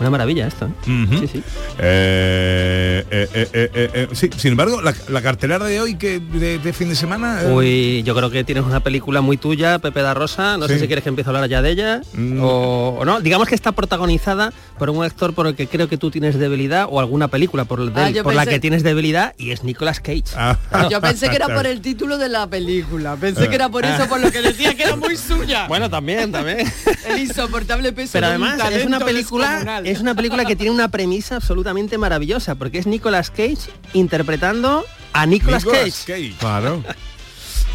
una 0.00 0.10
maravilla 0.10 0.46
esto. 0.46 0.66
¿eh? 0.66 1.06
Sí, 1.20 1.26
sí. 1.32 1.42
Eh, 1.80 3.04
eh, 3.10 3.28
eh, 3.34 3.48
eh, 3.52 3.70
eh, 3.74 3.90
eh, 3.94 4.08
sí, 4.12 4.30
sin 4.36 4.52
embargo, 4.52 4.80
la, 4.80 4.94
la 5.08 5.22
cartelera 5.22 5.64
de 5.64 5.80
hoy, 5.80 5.94
que 5.96 6.20
de, 6.20 6.58
de 6.58 6.72
fin 6.72 6.88
de 6.88 6.94
semana... 6.96 7.42
eh, 7.42 7.50
Uy, 7.52 8.02
yo 8.04 8.14
creo 8.14 8.30
que 8.30 8.44
tienes 8.44 8.64
una 8.64 8.80
película 8.80 9.20
muy 9.20 9.36
tuya, 9.36 9.78
Pepe 9.78 10.02
da 10.02 10.14
Rosa. 10.14 10.56
No 10.56 10.66
Sí. 10.68 10.74
sé 10.74 10.80
si 10.80 10.86
quieres 10.86 11.02
que 11.02 11.08
empiece 11.08 11.28
a 11.30 11.34
hablar 11.34 11.48
ya 11.48 11.62
de 11.62 11.70
ella 11.70 12.00
Mm. 12.12 12.40
o, 12.42 12.98
o 13.00 13.04
no. 13.04 13.20
Digamos 13.20 13.48
que 13.48 13.54
está 13.54 13.72
protagonizada 13.72 14.52
por 14.78 14.90
un 14.90 15.02
actor 15.04 15.34
por 15.34 15.46
el 15.46 15.54
que 15.56 15.66
creo 15.66 15.88
que 15.88 15.96
tú 15.98 16.10
tienes 16.10 16.38
debilidad 16.38 16.86
o 16.90 17.00
alguna 17.00 17.28
película 17.28 17.64
por, 17.64 17.92
de- 17.92 18.00
Ah, 18.00 18.32
la 18.32 18.46
que 18.46 18.60
tienes 18.60 18.82
debilidad 18.82 19.34
y 19.38 19.50
es 19.50 19.64
Nicolas 19.64 20.00
Cage. 20.00 20.24
ah, 20.36 20.56
Yo 20.90 21.00
pensé 21.00 21.28
que 21.30 21.36
era 21.36 21.46
por 21.54 21.66
el 21.66 21.80
título 21.80 22.18
de 22.18 22.28
la 22.28 22.46
película. 22.46 23.16
Pensé 23.16 23.48
que 23.48 23.54
era 23.54 23.68
por 23.68 23.84
eso, 23.84 24.06
por 24.08 24.20
lo 24.20 24.30
que 24.30 24.40
decía 24.42 24.74
que 24.74 24.84
era 24.84 24.96
muy 24.96 25.16
suya. 25.16 25.66
Bueno, 25.68 25.90
también, 25.90 26.30
también. 26.32 26.58
El 27.06 27.18
insoportable 27.20 27.92
peso 27.92 28.12
Pero 28.14 28.30
de 28.30 28.36
un 28.36 28.44
además 28.44 28.72
es 28.72 28.84
una 28.86 29.00
película 29.00 29.48
descomunal. 29.50 29.86
Es 29.90 30.00
una 30.00 30.14
película 30.14 30.44
que 30.44 30.56
tiene 30.56 30.72
una 30.72 30.88
premisa 30.88 31.36
absolutamente 31.36 31.98
maravillosa 31.98 32.54
porque 32.54 32.78
es 32.78 32.86
Nicolas 32.86 33.30
Cage 33.30 33.70
interpretando 33.94 34.84
a 35.12 35.26
Nicolas, 35.26 35.64
Nicolas 35.64 36.04
Cage. 36.04 36.12
Cage. 36.30 36.34
Claro. 36.38 36.82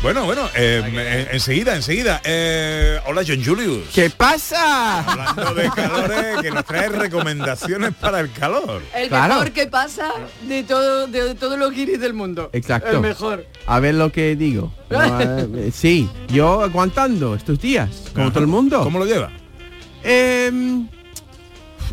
Bueno, 0.01 0.25
bueno, 0.25 0.46
eh, 0.53 0.84
eh, 0.93 1.27
enseguida, 1.32 1.77
enseguida. 1.77 2.20
Eh, 2.25 3.00
hola, 3.08 3.22
John 3.25 3.41
Julius. 3.41 3.88
¿Qué 3.96 4.10
pasa? 4.10 5.00
Hablando 5.00 5.53
de 5.53 5.70
calores, 5.70 6.41
que 6.41 6.51
nos 6.51 6.65
trae 6.65 6.89
recomendaciones 6.89 7.93
para 7.93 8.20
el 8.20 8.29
calor. 8.34 8.82
El 8.93 9.08
Claro. 9.08 9.36
mejor 9.36 9.51
que 9.51 9.67
pasa 9.67 10.10
de 10.46 10.63
todo 10.63 11.08
de 11.08 11.36
todos 11.36 11.58
los 11.58 11.72
guiris 11.72 12.01
del 12.01 12.13
mundo. 12.13 12.50
Exacto. 12.51 12.89
El 12.91 13.00
mejor. 13.00 13.46
A 13.65 13.79
ver 13.79 13.96
lo 13.96 14.12
que 14.12 14.36
digo. 14.36 14.74
No, 14.93 15.20
eh, 15.22 15.72
sí, 15.74 16.08
yo 16.27 16.62
aguantando 16.62 17.34
estos 17.34 17.60
días, 17.60 17.89
como 18.13 18.25
Ajá. 18.25 18.34
todo 18.34 18.43
el 18.43 18.50
mundo. 18.50 18.84
¿Cómo 18.84 19.00
lo 19.00 19.05
lleva? 19.05 19.32
Em, 20.03 20.88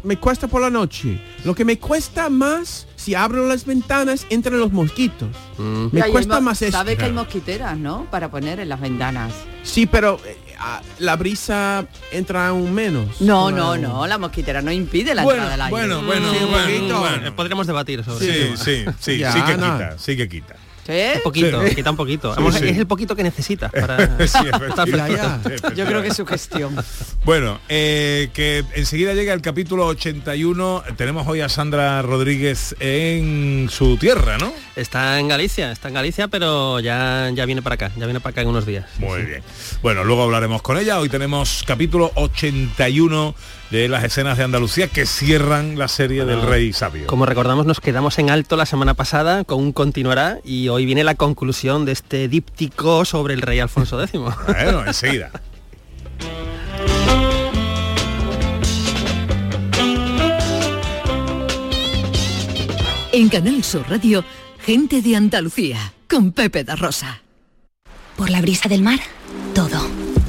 me 0.05 0.17
cuesta 0.17 0.49
por 0.49 0.61
la 0.63 0.71
noche. 0.71 1.21
Lo 1.45 1.55
que 1.55 1.65
me 1.65 1.79
cuesta 1.79 2.29
más, 2.29 2.87
si 2.97 3.15
abro 3.15 3.47
las 3.47 3.65
ventanas, 3.65 4.27
entran 4.31 4.59
los 4.61 4.73
mosquitos. 4.73 5.29
Mm. 5.59 5.87
Me 5.93 6.03
cuesta 6.11 6.41
más 6.41 6.63
eso. 6.63 6.73
Sabes 6.77 6.97
que 6.99 7.05
hay 7.05 7.13
mosquiteras, 7.13 7.77
¿no? 7.79 8.07
Para 8.11 8.31
poner 8.31 8.61
en 8.61 8.69
las 8.69 8.81
ventanas. 8.81 9.33
Sí, 9.63 9.87
pero 9.87 10.19
eh, 10.25 10.37
ah, 10.59 10.81
la 10.99 11.17
brisa 11.17 11.87
entra 12.13 12.49
aún 12.49 12.73
menos. 12.75 13.21
No, 13.21 13.51
no, 13.51 13.73
Aún- 13.75 13.83
no. 13.83 14.07
La 14.07 14.19
mosquitera 14.19 14.63
no 14.63 14.73
impide 14.73 15.15
la 15.15 15.23
Bueno, 15.25 15.43
entrada 15.43 15.53
del 15.69 15.75
aire. 15.75 15.97
bueno, 15.97 16.07
bueno, 16.07 16.33
Sí, 16.33 16.39
un 16.45 16.51
bueno, 16.51 17.01
bueno. 17.01 17.27
Eh, 17.29 17.33
Podremos 17.33 17.67
debatir 17.67 18.03
sobre 18.05 18.25
Sí, 18.27 18.39
eso. 18.55 18.65
sí, 18.65 18.85
sí, 18.99 19.19
Ya, 19.19 19.33
sí 19.33 19.43
que 19.43 19.57
no. 19.57 19.73
quita, 19.73 19.99
sí 19.99 20.17
que 20.17 20.29
quita. 20.29 20.57
¿Sí? 20.91 21.17
Un 21.17 21.23
poquito, 21.23 21.67
Sí. 21.69 21.75
quita 21.75 21.91
un 21.91 21.97
poquito. 21.97 22.31
Sí, 22.35 22.37
Vamos, 22.39 22.55
sí. 22.57 22.69
Es 22.69 22.79
el 22.79 22.87
poquito 22.87 23.15
que 23.17 23.23
necesitas 23.23 23.71
para... 23.81 24.19
Yo 25.75 25.87
creo 25.87 26.03
que 26.03 26.09
es 26.09 26.17
su 26.17 26.27
gestión. 26.27 26.77
Bueno, 27.25 27.61
eh, 27.69 28.31
que 28.35 28.65
enseguida 28.75 29.15
llega 29.15 29.33
el 29.33 29.41
capítulo 29.43 29.87
81. 29.87 30.83
Tenemos 30.97 31.27
hoy 31.27 31.41
a 31.41 31.49
Sandra 31.49 32.03
Rodríguez 32.03 32.75
en 32.81 33.69
su 33.71 33.97
tierra, 33.97 34.39
¿no? 34.39 34.53
Está 34.77 35.19
en 35.21 35.29
Galicia, 35.29 35.73
está 35.73 35.89
en 35.89 35.95
Galicia, 35.95 36.29
pero 36.29 36.81
ya, 36.81 37.31
ya 37.35 37.45
viene 37.45 37.63
para 37.63 37.75
acá, 37.75 37.91
ya 37.97 38.07
viene 38.07 38.21
para 38.21 38.31
acá 38.33 38.43
en 38.43 38.49
unos 38.49 38.67
días. 38.67 38.87
Muy 38.99 39.23
bien. 39.23 39.43
Bueno, 39.83 40.05
luego 40.05 40.23
hablaremos 40.25 40.63
con 40.63 40.79
ella. 40.79 40.99
Hoy 40.99 41.09
tenemos 41.09 41.63
capítulo 41.67 42.11
81 42.15 43.35
de 43.71 43.89
las 43.89 44.05
escenas 44.05 44.37
de 44.37 44.45
Andalucía 44.45 44.89
que 44.89 45.07
cierran 45.07 45.79
la 45.79 45.89
serie 45.89 46.25
del 46.25 46.43
Rey 46.43 46.73
Sabio. 46.73 47.07
Como 47.07 47.25
recordamos, 47.25 47.67
nos 47.67 47.81
quedamos 47.81 48.19
en 48.19 48.31
alto 48.31 48.57
la 48.57 48.67
semana 48.67 48.95
pasada 48.95 49.45
con 49.45 49.61
un 49.61 49.73
continuará 49.73 50.41
y 50.45 50.69
hoy 50.69 50.85
viene 50.87 51.05
la 51.05 51.15
conclusión 51.15 51.85
de 51.85 51.93
este 51.93 52.29
díptico 52.29 53.05
sobre 53.05 53.35
el 53.35 53.43
rey 53.43 53.61
Alfonso 53.61 54.03
X. 54.03 54.21
Bueno, 54.47 54.85
enseguida. 54.87 55.31
En 63.13 63.29
Canal 63.29 63.63
Sur 63.65 63.89
Radio, 63.89 64.25
gente 64.61 65.03
de 65.03 65.17
Andalucía, 65.17 65.93
con 66.09 66.33
Pepe 66.33 66.65
da 66.65 66.77
Rosa. 66.77 67.23
Por 68.17 68.31
la 68.31 68.41
brisa 68.41 68.69
del 68.69 68.83
mar, 68.83 69.01
todo. 69.55 70.00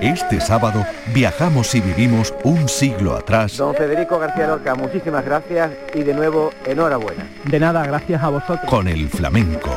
Este 0.00 0.40
sábado 0.40 0.84
viajamos 1.14 1.74
y 1.74 1.80
vivimos 1.80 2.34
un 2.44 2.68
siglo 2.68 3.16
atrás 3.16 3.56
Don 3.56 3.74
Federico 3.74 4.18
García 4.18 4.46
Lorca, 4.46 4.74
muchísimas 4.74 5.24
gracias 5.24 5.70
y 5.94 6.02
de 6.02 6.14
nuevo 6.14 6.50
enhorabuena. 6.64 7.26
De 7.44 7.58
nada, 7.58 7.84
gracias 7.86 8.22
a 8.22 8.28
vosotros. 8.28 8.68
con 8.68 8.88
el 8.88 9.08
flamenco. 9.08 9.70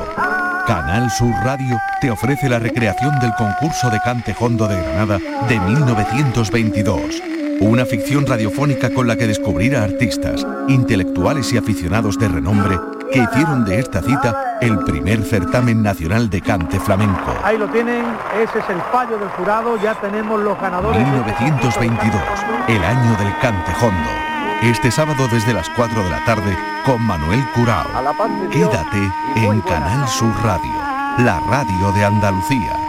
Canal 0.68 1.10
Sur 1.10 1.34
Radio 1.44 1.78
te 2.00 2.12
ofrece 2.12 2.48
la 2.48 2.60
recreación 2.60 3.20
del 3.20 3.34
concurso 3.36 3.90
de 3.90 4.00
cante 4.02 4.36
hondo 4.40 4.68
de 4.68 4.76
Granada 4.76 5.18
de 5.48 5.60
1922. 5.60 7.22
Una 7.62 7.86
ficción 7.86 8.26
radiofónica 8.26 8.90
con 8.92 9.08
la 9.08 9.16
que 9.16 9.28
descubrir 9.28 9.76
a 9.76 9.84
artistas, 9.84 10.46
intelectuales 10.68 11.52
y 11.54 11.58
aficionados 11.58 12.18
de 12.20 12.28
renombre 12.28 12.78
que 13.12 13.20
hicieron 13.20 13.66
de 13.66 13.80
esta 13.80 14.02
cita 14.02 14.58
el 14.62 14.78
primer 14.80 15.24
certamen 15.24 15.82
nacional 15.82 16.30
de 16.30 16.42
cante 16.42 16.80
flamenco. 16.80 17.34
Ahí 17.44 17.58
lo 17.58 17.68
tienen, 17.68 18.06
ese 18.36 18.60
es 18.60 18.70
el 18.70 18.82
fallo 18.92 19.18
del 19.18 19.30
jurado, 19.30 19.78
ya 19.78 19.96
tenemos 19.96 20.40
los 20.42 20.60
ganadores. 20.60 21.02
1922, 21.02 22.22
el 22.68 22.84
año 22.84 23.16
del 23.18 23.38
cante 23.40 23.72
hondo. 23.82 24.10
Este 24.62 24.92
sábado 24.92 25.28
desde 25.32 25.54
las 25.54 25.70
4 25.70 26.04
de 26.04 26.10
la 26.10 26.24
tarde 26.26 26.58
con 26.86 27.02
Manuel 27.02 27.44
Curao. 27.56 27.86
Quédate 28.52 29.12
en 29.36 29.62
Canal 29.62 30.08
Sur 30.08 30.34
Radio, 30.44 30.74
la 31.20 31.40
radio 31.50 31.92
de 31.94 32.06
Andalucía. 32.06 32.89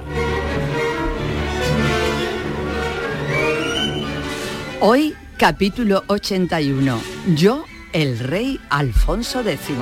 Hoy, 4.83 5.13
capítulo 5.37 6.03
81. 6.07 6.99
Yo 7.35 7.65
el 7.93 8.17
rey 8.17 8.59
Alfonso 8.71 9.41
X. 9.41 9.75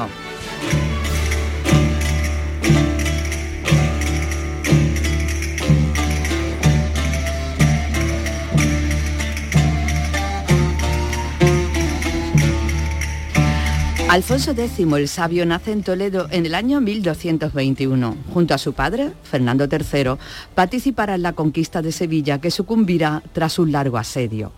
Alfonso 14.10 14.51
X 14.51 14.79
el 14.79 15.08
Sabio 15.08 15.46
nace 15.46 15.72
en 15.72 15.84
Toledo 15.84 16.27
en 16.32 16.46
el 16.46 16.56
año 16.56 16.82
1221. 16.82 18.18
Junto 18.34 18.53
a 18.53 18.58
su 18.58 18.74
padre, 18.74 19.13
Fernando 19.24 19.70
III, 19.72 20.18
participará 20.56 21.15
en 21.15 21.22
la 21.22 21.34
conquista 21.34 21.82
de 21.82 21.94
Sevilla 21.94 22.41
que 22.41 22.51
sucumbirá 22.51 23.24
tras 23.32 23.60
un 23.60 23.72
largo 23.72 23.98
asedio. 23.98 24.51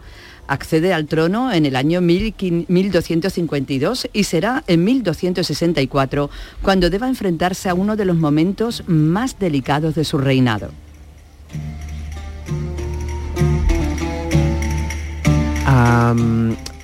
Accede 0.52 0.94
al 0.94 1.06
trono 1.08 1.50
en 1.54 1.66
el 1.66 1.78
año 1.78 2.02
1252 2.02 4.10
y 4.12 4.26
será 4.26 4.66
en 4.68 4.84
1264 4.84 6.30
cuando 6.62 6.90
deba 6.90 7.08
enfrentarse 7.08 7.70
a 7.70 7.74
uno 7.74 7.96
de 7.96 8.04
los 8.04 8.18
momentos 8.18 8.84
más 8.86 9.40
delicados 9.40 9.96
de 9.96 10.04
su 10.04 10.18
reinado. 10.18 10.72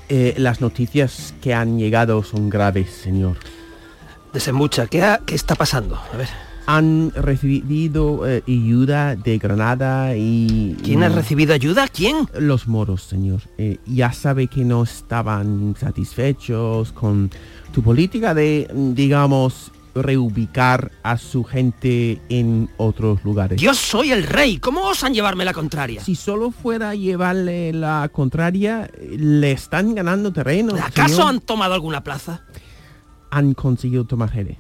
Eh, 0.10 0.36
las 0.38 0.62
noticias 0.62 1.34
que 1.42 1.54
han 1.54 1.78
llegado 1.78 2.24
son 2.24 2.50
graves, 2.50 2.90
señor. 2.92 3.38
Desembucha, 4.34 4.88
¿qué, 4.88 5.04
ha- 5.04 5.20
qué 5.26 5.36
está 5.36 5.56
pasando? 5.56 5.96
A 6.14 6.18
ver. 6.18 6.30
Han 6.68 7.12
recibido 7.16 8.28
eh, 8.28 8.44
ayuda 8.48 9.16
de 9.16 9.38
Granada 9.38 10.16
y... 10.16 10.76
¿Quién 10.84 11.02
ha 11.02 11.10
recibido 11.10 11.54
ayuda? 11.54 11.88
¿Quién? 11.88 12.28
Los 12.38 12.68
moros, 12.68 13.04
señor. 13.04 13.42
Eh, 13.58 13.78
ya 13.86 14.12
sabe 14.12 14.48
que 14.48 14.64
no 14.64 14.84
estaban 14.84 15.76
satisfechos 15.80 16.92
con 16.92 17.32
tu 17.72 17.82
política 17.82 18.34
de, 18.34 18.70
digamos, 18.74 19.72
reubicar 19.96 20.92
a 21.04 21.18
su 21.18 21.44
gente 21.44 22.22
en 22.30 22.70
otros 22.78 23.24
lugares. 23.24 23.60
Yo 23.62 23.74
soy 23.74 24.12
el 24.12 24.24
rey. 24.24 24.58
¿Cómo 24.58 24.84
osan 24.84 25.14
llevarme 25.14 25.46
la 25.46 25.54
contraria? 25.54 26.04
Si 26.04 26.16
solo 26.16 26.52
fuera 26.52 26.94
llevarle 26.96 27.74
la 27.74 28.10
contraria, 28.12 28.90
le 29.02 29.52
están 29.52 29.96
ganando 29.96 30.32
terreno. 30.32 30.76
¿Acaso 30.76 31.16
señor. 31.16 31.30
han 31.30 31.40
tomado 31.40 31.74
alguna 31.74 32.04
plaza? 32.04 32.44
han 33.30 33.54
conseguido 33.54 34.06
tomar 34.06 34.32
Jerez? 34.32 34.58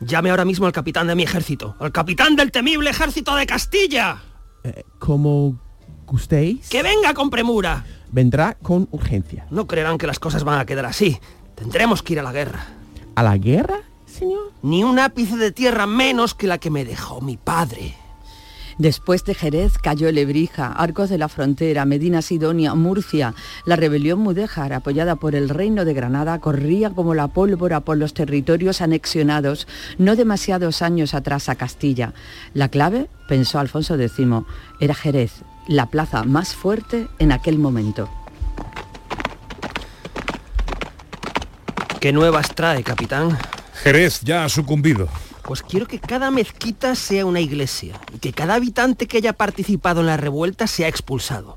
Llame 0.00 0.30
ahora 0.30 0.44
mismo 0.44 0.66
al 0.66 0.72
capitán 0.72 1.06
de 1.06 1.14
mi 1.14 1.24
ejército. 1.24 1.76
¡Al 1.80 1.92
capitán 1.92 2.36
del 2.36 2.52
temible 2.52 2.90
ejército 2.90 3.34
de 3.34 3.46
Castilla! 3.46 4.22
Eh, 4.64 4.84
como 4.98 5.58
gustéis, 6.06 6.68
¡Que 6.68 6.82
venga 6.82 7.14
con 7.14 7.30
premura! 7.30 7.84
vendrá 8.10 8.54
con 8.54 8.88
urgencia. 8.90 9.46
No 9.50 9.66
creerán 9.66 9.98
que 9.98 10.06
las 10.06 10.18
cosas 10.18 10.44
van 10.44 10.58
a 10.58 10.64
quedar 10.66 10.86
así. 10.86 11.18
Tendremos 11.54 12.02
que 12.02 12.14
ir 12.14 12.20
a 12.20 12.22
la 12.22 12.32
guerra. 12.32 12.64
¿A 13.16 13.22
la 13.22 13.36
guerra, 13.36 13.80
señor? 14.06 14.52
Ni 14.62 14.84
un 14.84 14.98
ápice 14.98 15.36
de 15.36 15.52
tierra 15.52 15.86
menos 15.86 16.34
que 16.34 16.46
la 16.46 16.58
que 16.58 16.70
me 16.70 16.84
dejó 16.84 17.20
mi 17.20 17.36
padre. 17.36 17.94
Después 18.78 19.24
de 19.24 19.34
Jerez 19.34 19.76
cayó 19.76 20.10
Lebrija, 20.12 20.72
Arcos 20.72 21.10
de 21.10 21.18
la 21.18 21.28
Frontera, 21.28 21.84
Medina 21.84 22.22
Sidonia, 22.22 22.74
Murcia. 22.74 23.34
La 23.64 23.74
rebelión 23.74 24.20
mudéjar, 24.20 24.72
apoyada 24.72 25.16
por 25.16 25.34
el 25.34 25.48
Reino 25.48 25.84
de 25.84 25.94
Granada, 25.94 26.38
corría 26.38 26.90
como 26.90 27.14
la 27.14 27.26
pólvora 27.26 27.80
por 27.80 27.96
los 27.96 28.14
territorios 28.14 28.80
anexionados 28.80 29.66
no 29.98 30.14
demasiados 30.14 30.80
años 30.80 31.12
atrás 31.14 31.48
a 31.48 31.56
Castilla. 31.56 32.14
La 32.54 32.68
clave, 32.68 33.08
pensó 33.28 33.58
Alfonso 33.58 33.96
X, 34.00 34.26
era 34.78 34.94
Jerez, 34.94 35.32
la 35.66 35.86
plaza 35.86 36.22
más 36.22 36.54
fuerte 36.54 37.08
en 37.18 37.32
aquel 37.32 37.58
momento. 37.58 38.08
¿Qué 42.00 42.12
nuevas 42.12 42.54
trae, 42.54 42.84
capitán? 42.84 43.36
Jerez 43.82 44.20
ya 44.20 44.44
ha 44.44 44.48
sucumbido. 44.48 45.08
Pues 45.48 45.62
quiero 45.62 45.86
que 45.86 45.98
cada 45.98 46.30
mezquita 46.30 46.94
sea 46.94 47.24
una 47.24 47.40
iglesia 47.40 47.98
y 48.12 48.18
que 48.18 48.34
cada 48.34 48.56
habitante 48.56 49.06
que 49.06 49.16
haya 49.16 49.32
participado 49.32 50.00
en 50.00 50.06
la 50.08 50.18
revuelta 50.18 50.66
sea 50.66 50.88
expulsado. 50.88 51.56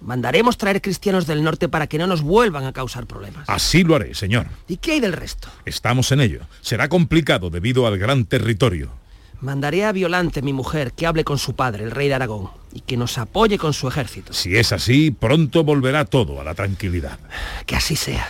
Mandaremos 0.00 0.56
traer 0.56 0.80
cristianos 0.80 1.26
del 1.26 1.42
norte 1.42 1.68
para 1.68 1.88
que 1.88 1.98
no 1.98 2.06
nos 2.06 2.22
vuelvan 2.22 2.64
a 2.64 2.72
causar 2.72 3.06
problemas. 3.06 3.48
Así 3.48 3.82
lo 3.82 3.96
haré, 3.96 4.14
señor. 4.14 4.46
¿Y 4.68 4.76
qué 4.76 4.92
hay 4.92 5.00
del 5.00 5.14
resto? 5.14 5.48
Estamos 5.64 6.12
en 6.12 6.20
ello. 6.20 6.42
Será 6.60 6.88
complicado 6.88 7.50
debido 7.50 7.88
al 7.88 7.98
gran 7.98 8.24
territorio. 8.24 8.92
Mandaré 9.40 9.84
a 9.84 9.90
Violante, 9.90 10.40
mi 10.40 10.52
mujer, 10.52 10.92
que 10.92 11.04
hable 11.04 11.24
con 11.24 11.38
su 11.38 11.56
padre, 11.56 11.82
el 11.82 11.90
rey 11.90 12.06
de 12.06 12.14
Aragón, 12.14 12.50
y 12.72 12.82
que 12.82 12.96
nos 12.96 13.18
apoye 13.18 13.58
con 13.58 13.72
su 13.72 13.88
ejército. 13.88 14.32
Si 14.32 14.56
es 14.56 14.70
así, 14.70 15.10
pronto 15.10 15.64
volverá 15.64 16.04
todo 16.04 16.40
a 16.40 16.44
la 16.44 16.54
tranquilidad. 16.54 17.18
Que 17.66 17.74
así 17.74 17.96
sea. 17.96 18.28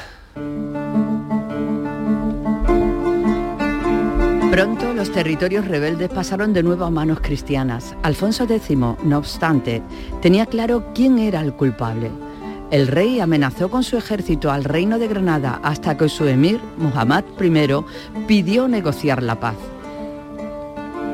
Pronto 4.59 4.93
los 4.93 5.13
territorios 5.13 5.69
rebeldes 5.69 6.09
pasaron 6.09 6.53
de 6.53 6.65
nuevo 6.65 6.85
a 6.85 6.91
manos 6.91 7.21
cristianas. 7.21 7.95
Alfonso 8.03 8.43
X, 8.43 8.77
no 8.77 9.19
obstante, 9.19 9.83
tenía 10.21 10.47
claro 10.47 10.91
quién 10.97 11.21
era 11.21 11.43
el 11.43 11.53
culpable. 11.55 12.11
El 12.73 12.89
rey 12.89 13.21
amenazó 13.21 13.71
con 13.71 13.85
su 13.85 13.97
ejército 13.97 14.51
al 14.51 14.65
reino 14.65 14.99
de 14.99 15.07
Granada 15.07 15.61
hasta 15.63 15.97
que 15.97 16.09
su 16.09 16.27
emir, 16.27 16.61
Muhammad 16.77 17.23
I, 17.41 18.25
pidió 18.27 18.67
negociar 18.67 19.23
la 19.23 19.39
paz. 19.39 19.55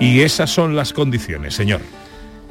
Y 0.00 0.22
esas 0.22 0.48
son 0.48 0.74
las 0.74 0.94
condiciones, 0.94 1.52
señor. 1.52 1.82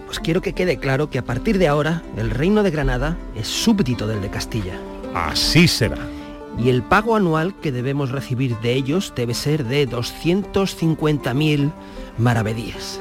Pues 0.06 0.20
quiero 0.20 0.44
que 0.44 0.54
quede 0.54 0.78
claro 0.78 1.10
que 1.10 1.18
a 1.18 1.26
partir 1.26 1.58
de 1.58 1.70
ahora 1.70 2.04
el 2.18 2.30
reino 2.30 2.62
de 2.62 2.70
Granada 2.70 3.18
es 3.36 3.48
súbdito 3.48 4.06
del 4.06 4.22
de 4.22 4.30
Castilla. 4.30 4.76
Así 5.16 5.68
será. 5.68 6.13
Y 6.58 6.70
el 6.70 6.84
pago 6.84 7.16
anual 7.16 7.56
que 7.56 7.72
debemos 7.72 8.12
recibir 8.12 8.58
de 8.60 8.74
ellos 8.74 9.14
debe 9.16 9.34
ser 9.34 9.66
de 9.66 9.90
250.000 9.90 11.72
maravedíes. 12.18 13.00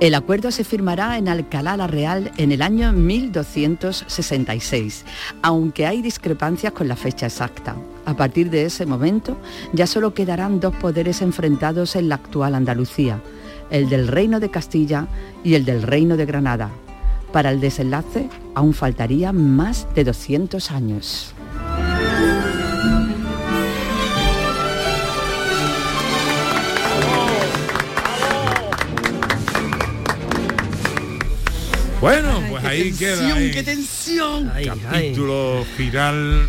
El 0.00 0.14
acuerdo 0.14 0.52
se 0.52 0.62
firmará 0.62 1.18
en 1.18 1.28
Alcalá 1.28 1.76
la 1.76 1.88
Real 1.88 2.30
en 2.36 2.52
el 2.52 2.62
año 2.62 2.92
1266, 2.92 5.04
aunque 5.42 5.86
hay 5.86 6.02
discrepancias 6.02 6.72
con 6.72 6.86
la 6.86 6.94
fecha 6.94 7.26
exacta. 7.26 7.74
A 8.04 8.14
partir 8.14 8.48
de 8.48 8.64
ese 8.64 8.86
momento 8.86 9.36
ya 9.72 9.88
solo 9.88 10.14
quedarán 10.14 10.60
dos 10.60 10.72
poderes 10.76 11.20
enfrentados 11.20 11.96
en 11.96 12.08
la 12.08 12.14
actual 12.14 12.54
Andalucía, 12.54 13.20
el 13.70 13.88
del 13.88 14.06
Reino 14.06 14.38
de 14.38 14.52
Castilla 14.52 15.08
y 15.42 15.54
el 15.54 15.64
del 15.64 15.82
Reino 15.82 16.16
de 16.16 16.26
Granada. 16.26 16.70
Para 17.32 17.50
el 17.50 17.60
desenlace 17.60 18.28
aún 18.54 18.74
faltaría 18.74 19.32
más 19.32 19.88
de 19.96 20.04
200 20.04 20.70
años. 20.70 21.34
Bueno, 32.00 32.42
pues 32.48 32.64
ahí 32.64 32.92
queda. 32.92 33.34
¡Qué 33.52 33.62
tensión! 33.64 34.50
Ay, 34.54 34.68
ay. 34.68 34.78
Capítulo 34.80 35.66
final 35.76 36.48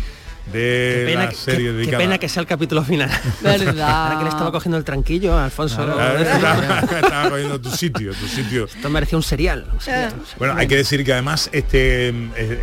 de 0.52 1.04
Qué 1.06 1.12
pena, 1.12 1.24
la 1.26 1.32
serie 1.32 1.58
qué- 1.58 1.64
qué 1.64 1.72
dedicada. 1.72 1.98
pena 1.98 2.18
que 2.18 2.28
sea 2.28 2.40
el 2.40 2.46
capítulo 2.46 2.82
final. 2.84 3.10
¿Verdad? 3.40 3.80
Ahora 4.04 4.18
que 4.18 4.24
le 4.24 4.30
estaba 4.30 4.52
cogiendo 4.52 4.76
el 4.78 4.84
tranquillo 4.84 5.34
a 5.38 5.44
Alfonso. 5.46 5.82
Estaba, 6.20 6.80
estaba 6.80 7.30
cogiendo 7.30 7.60
tu 7.60 7.70
sitio, 7.70 8.12
tu 8.14 8.26
sitio. 8.26 8.64
Esto 8.66 8.90
merecía 8.90 9.16
un 9.18 9.22
serial. 9.22 9.66
un 9.72 9.80
serial. 9.80 10.12
Bueno, 10.38 10.54
hay 10.56 10.66
que 10.66 10.76
decir 10.76 11.04
que 11.04 11.12
además 11.12 11.48
este, 11.52 12.12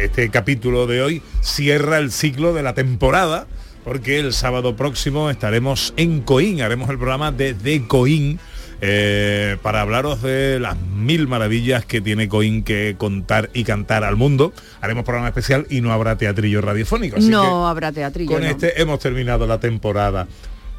este 0.04 0.30
capítulo 0.30 0.88
de 0.88 1.02
hoy 1.02 1.22
cierra 1.42 1.98
el 1.98 2.12
ciclo 2.12 2.54
de 2.54 2.64
la 2.64 2.74
temporada, 2.74 3.48
porque 3.84 4.20
el 4.20 4.34
sábado 4.34 4.76
próximo 4.76 5.30
estaremos 5.30 5.94
en 5.98 6.22
Coín, 6.22 6.62
haremos 6.62 6.90
el 6.90 6.98
programa 6.98 7.32
de 7.32 7.54
The 7.54 7.88
Coín. 7.88 8.40
Eh, 8.82 9.58
para 9.62 9.82
hablaros 9.82 10.22
de 10.22 10.60
las 10.60 10.78
mil 10.78 11.28
maravillas 11.28 11.86
que 11.86 12.02
tiene 12.02 12.28
Coín 12.30 12.64
que 12.64 12.96
contar 12.98 13.50
y 13.54 13.64
cantar 13.64 14.04
al 14.04 14.16
mundo. 14.16 14.54
Haremos 14.82 15.04
programa 15.04 15.28
especial 15.30 15.66
y 15.70 15.82
no 15.82 15.92
habrá 15.92 16.18
teatrillo 16.18 16.62
radiofónico. 16.62 17.18
Así 17.18 17.30
No 17.30 17.68
habrá 17.68 17.92
teatrillo. 17.92 18.32
con 18.32 18.42
no. 18.44 18.48
este 18.50 18.82
hemos 18.82 19.00
terminado 19.00 19.48
la 19.48 19.60
temporada. 19.60 20.28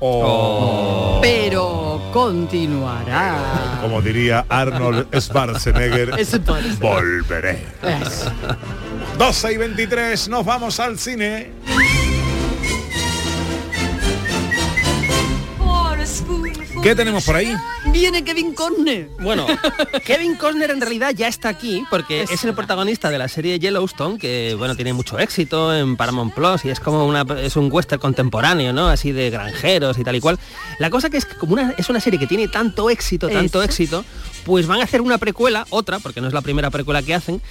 Oh. 0.00 1.18
Pero 1.20 2.00
continuará. 2.12 3.78
Como 3.82 4.00
diría 4.00 4.46
Arnold 4.48 5.08
Schwarzenegger, 5.18 6.12
volveré. 6.80 7.64
Eso. 7.82 8.30
12 9.18 9.52
y 9.52 9.56
23, 9.56 10.28
nos 10.28 10.44
vamos 10.44 10.78
al 10.78 10.98
cine. 10.98 11.50
¿Qué 16.82 16.94
tenemos 16.94 17.24
por 17.24 17.34
ahí? 17.34 17.54
Viene 17.92 18.22
Kevin 18.22 18.54
Conner. 18.54 19.08
Bueno, 19.20 19.46
Kevin 20.04 20.36
Costner 20.36 20.70
en 20.70 20.80
realidad 20.80 21.12
ya 21.14 21.26
está 21.26 21.48
aquí 21.48 21.84
porque 21.90 22.22
es 22.22 22.44
el 22.44 22.54
protagonista 22.54 23.10
de 23.10 23.18
la 23.18 23.28
serie 23.28 23.58
Yellowstone, 23.58 24.18
que 24.18 24.54
bueno, 24.56 24.76
tiene 24.76 24.92
mucho 24.92 25.18
éxito 25.18 25.74
en 25.74 25.96
Paramount 25.96 26.32
Plus 26.34 26.64
y 26.64 26.70
es 26.70 26.78
como 26.78 27.04
una 27.04 27.26
es 27.42 27.56
un 27.56 27.70
western 27.70 28.00
contemporáneo, 28.00 28.72
¿no? 28.72 28.88
Así 28.88 29.10
de 29.12 29.28
granjeros 29.28 29.98
y 29.98 30.04
tal 30.04 30.16
y 30.16 30.20
cual. 30.20 30.38
La 30.78 30.88
cosa 30.88 31.10
que 31.10 31.16
es 31.16 31.24
que 31.24 31.34
como 31.34 31.54
una, 31.54 31.74
es 31.76 31.88
una 31.90 32.00
serie 32.00 32.18
que 32.18 32.28
tiene 32.28 32.46
tanto 32.48 32.88
éxito, 32.90 33.28
tanto 33.28 33.60
Eso. 33.60 33.68
éxito, 33.68 34.04
pues 34.44 34.66
van 34.66 34.80
a 34.80 34.84
hacer 34.84 35.00
una 35.00 35.18
precuela, 35.18 35.66
otra, 35.70 35.98
porque 35.98 36.20
no 36.20 36.28
es 36.28 36.32
la 36.32 36.42
primera 36.42 36.70
precuela 36.70 37.02
que 37.02 37.14
hacen, 37.14 37.42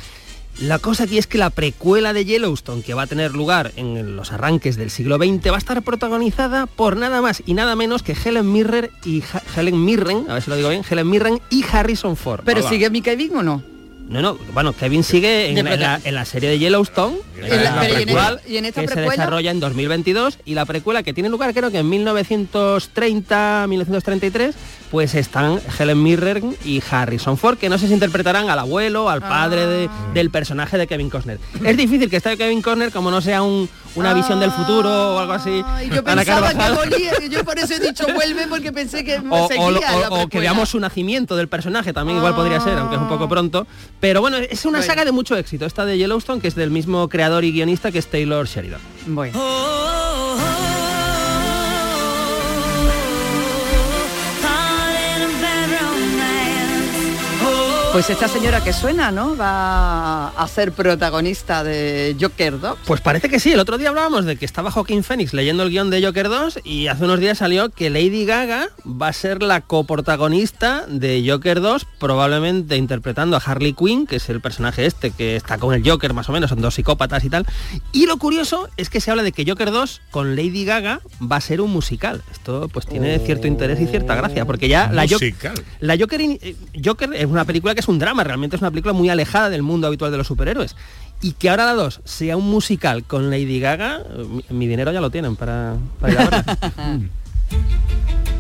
La 0.60 0.80
cosa 0.80 1.04
aquí 1.04 1.20
es 1.20 1.28
que 1.28 1.38
la 1.38 1.52
precuela 1.52 2.14
de 2.14 2.26
Yellowstone, 2.26 2.82
que 2.82 2.96
va 2.96 3.04
a 3.04 3.08
tener 3.08 3.34
lugar 3.34 3.72
en 3.76 4.16
los 4.16 4.32
arranques 4.32 4.76
del 4.76 4.90
siglo 4.90 5.18
XX, 5.18 5.52
va 5.52 5.56
a 5.56 5.60
estar 5.60 5.84
protagonizada 5.84 6.66
por 6.66 6.98
nada 6.98 7.22
más 7.22 7.44
y 7.46 7.54
nada 7.54 7.76
menos 7.76 8.02
que 8.02 8.14
Helen 8.26 8.52
Mirren 8.52 8.90
y 9.06 9.22
Ha- 9.22 9.44
Helen 9.56 9.86
Mirren, 9.86 10.26
a 10.28 10.34
ver 10.34 10.42
si 10.42 10.50
lo 10.50 10.56
digo 10.56 10.70
bien, 10.70 10.82
Helen 10.90 11.08
Mirren 11.10 11.40
y 11.52 11.64
Harrison 11.72 12.18
Ford. 12.18 12.42
¿Pero 12.44 12.68
sigue 12.68 12.90
mi 12.90 13.04
Kevin 13.04 13.36
o 13.36 13.44
no? 13.44 13.64
No, 14.10 14.22
no, 14.22 14.38
bueno, 14.54 14.72
Kevin 14.74 15.04
sigue 15.04 15.50
en, 15.50 15.66
la, 15.66 15.74
en 15.74 15.80
la- 15.82 16.02
en 16.04 16.16
la 16.16 16.24
serie 16.26 16.50
de 16.50 16.58
Yellowstone, 16.58 17.18
En 17.36 17.50
la- 17.50 17.72
la 17.76 17.82
pero 17.82 17.94
¿y 17.94 17.98
en 17.98 18.04
precuela, 18.06 18.30
esta- 18.38 18.50
y 18.50 18.58
en 18.58 18.66
esta 18.66 18.82
que 18.82 18.88
se 18.88 19.02
desarrolla 19.02 19.52
en 19.52 19.60
2022 19.60 20.40
y 20.46 20.54
la 20.56 20.66
precuela 20.66 21.04
que 21.04 21.14
tiene 21.14 21.28
lugar 21.30 21.54
creo 21.54 21.70
que 21.72 21.80
en 21.80 21.90
1930, 21.90 23.66
1933, 23.68 24.56
pues 24.92 25.16
están 25.16 25.60
Helen 25.78 26.02
Mirren 26.02 26.56
y 26.64 26.82
Harrison 26.90 27.38
Ford, 27.38 27.58
que 27.58 27.70
no 27.70 27.78
sé 27.78 27.88
si 27.88 27.94
interpretarán 27.94 28.50
al 28.50 28.60
abuelo, 28.60 29.10
al 29.10 29.22
padre 29.22 29.66
de- 29.68 29.88
Ah. 29.90 30.12
del 30.14 30.30
personaje 30.30 30.78
de 30.78 30.88
Kevin 30.88 31.10
Costner. 31.10 31.40
Es 31.64 31.76
difícil 31.78 32.10
que 32.10 32.18
esté 32.18 32.38
Kevin 32.38 32.62
Costner 32.62 32.92
como 32.92 33.12
no 33.12 33.20
sea 33.22 33.42
un- 33.42 33.70
una 33.96 34.14
visión 34.14 34.40
del 34.40 34.52
futuro 34.52 35.16
o 35.16 35.20
algo 35.20 35.34
así. 35.34 35.62
Ay, 35.66 35.90
yo 35.90 36.02
Ana 36.06 36.24
pensaba 36.24 36.50
que 36.54 36.72
volía, 36.72 37.12
yo 37.30 37.44
por 37.44 37.58
eso 37.58 37.74
he 37.74 37.80
dicho 37.80 38.06
vuelve 38.14 38.48
porque 38.48 38.72
pensé 38.72 39.04
que 39.04 39.22
O, 39.30 39.48
seguía 39.48 39.66
o- 39.66 39.72
la 39.72 40.10
o- 40.10 40.24
o 40.24 40.28
que 40.28 40.40
veamos 40.40 40.70
su 40.70 40.80
nacimiento 40.80 41.36
del 41.36 41.48
personaje 41.48 41.94
también 41.94 42.18
igual 42.20 42.36
podría 42.36 42.60
ser, 42.62 42.78
aunque 42.78 42.96
es 42.96 43.02
un 43.02 43.10
poco 43.10 43.28
pronto. 43.28 43.66
Pero 44.00 44.22
bueno, 44.22 44.38
es 44.38 44.66
una 44.66 44.78
Bueno. 44.80 44.94
saga 44.94 45.04
de 45.06 45.12
mucho 45.12 45.36
éxito, 45.36 45.66
esta 45.66 45.84
de 45.86 45.98
Yellowstone, 45.98 46.40
que 46.42 46.48
es 46.48 46.56
del 46.56 46.70
mismo 46.72 47.10
creador 47.10 47.44
y 47.44 47.52
guionista 47.52 47.92
que 47.92 48.00
es 48.00 48.08
Taylor 48.08 48.48
Sheridan. 48.48 48.80
Bueno. 49.08 49.38
Pues 57.98 58.12
esta 58.12 58.28
señora 58.28 58.64
que 58.64 58.74
suena, 58.74 59.10
¿no? 59.10 59.36
Va 59.36 60.28
a 60.28 60.48
ser 60.48 60.72
protagonista 60.72 61.64
de 61.64 62.16
Joker 62.22 62.60
2. 62.60 62.78
Pues 62.86 63.02
parece 63.02 63.28
que 63.28 63.40
sí, 63.40 63.52
el 63.54 63.60
otro 63.60 63.80
día 63.80 63.90
hablábamos 63.90 64.24
de 64.26 64.36
que 64.36 64.46
estaba 64.46 64.70
Joaquín 64.70 65.04
Phoenix 65.04 65.34
leyendo 65.34 65.64
el 65.64 65.72
guion 65.72 65.90
de 65.90 66.06
Joker 66.06 66.30
2 66.30 66.60
y 66.64 66.90
hace 66.90 67.06
unos 67.06 67.20
días 67.20 67.40
salió 67.40 67.70
que 67.72 67.90
Lady 67.90 68.24
Gaga 68.26 68.70
va 68.86 69.08
a 69.08 69.14
ser 69.14 69.42
la 69.42 69.62
coprotagonista 69.62 70.86
de 70.88 71.26
Joker 71.28 71.60
2, 71.60 71.88
probablemente 72.00 72.78
interpretando 72.78 73.36
a 73.36 73.40
Harley 73.44 73.74
Quinn, 73.74 74.06
que 74.06 74.18
es 74.18 74.30
el 74.30 74.42
personaje 74.42 74.86
este 74.86 75.10
que 75.10 75.36
está 75.36 75.58
con 75.58 75.74
el 75.74 75.82
Joker 75.84 76.14
más 76.14 76.30
o 76.30 76.34
menos, 76.34 76.52
son 76.52 76.62
dos 76.62 76.76
psicópatas 76.76 77.26
y 77.26 77.32
tal. 77.32 77.48
Y 77.94 78.06
lo 78.06 78.18
curioso 78.18 78.70
es 78.78 78.92
que 78.92 79.02
se 79.02 79.10
habla 79.10 79.24
de 79.24 79.32
que 79.32 79.44
Joker 79.44 79.72
2 79.72 80.02
con 80.12 80.36
Lady 80.36 80.66
Gaga 80.66 81.02
va 81.20 81.38
a 81.38 81.42
ser 81.42 81.62
un 81.62 81.72
musical. 81.74 82.22
Esto 82.32 82.70
pues 82.72 82.86
tiene 82.86 83.18
cierto 83.18 83.48
interés 83.48 83.82
y 83.82 83.88
cierta 83.88 84.14
gracia, 84.14 84.46
porque 84.46 84.68
ya 84.68 84.92
la, 84.94 85.02
Jo- 85.08 85.14
Musical. 85.14 85.56
la 85.80 85.98
Joker, 85.98 86.22
eh, 86.22 86.56
Joker 86.86 87.12
es 87.16 87.26
una 87.26 87.44
película 87.44 87.74
que 87.74 87.80
es 87.80 87.87
un 87.88 88.00
drama, 88.00 88.24
realmente 88.24 88.56
es 88.56 88.62
una 88.62 88.72
película 88.72 88.94
muy 88.94 89.10
alejada 89.10 89.50
del 89.50 89.64
mundo 89.64 89.88
habitual 89.88 90.12
de 90.12 90.18
los 90.18 90.28
superhéroes. 90.28 90.76
Y 91.22 91.32
que 91.34 91.50
ahora 91.50 91.66
la 91.66 91.74
2 91.74 92.02
sea 92.06 92.38
un 92.38 92.50
musical 92.50 93.04
con 93.04 93.30
Lady 93.30 93.60
Gaga, 93.60 94.04
mi, 94.30 94.46
mi 94.50 94.68
dinero 94.68 94.92
ya 94.92 95.02
lo 95.02 95.10
tienen 95.10 95.36
para, 95.36 95.76
para 96.00 96.14
ir 96.14 96.20
a 96.20 96.24
verla. 96.24 96.58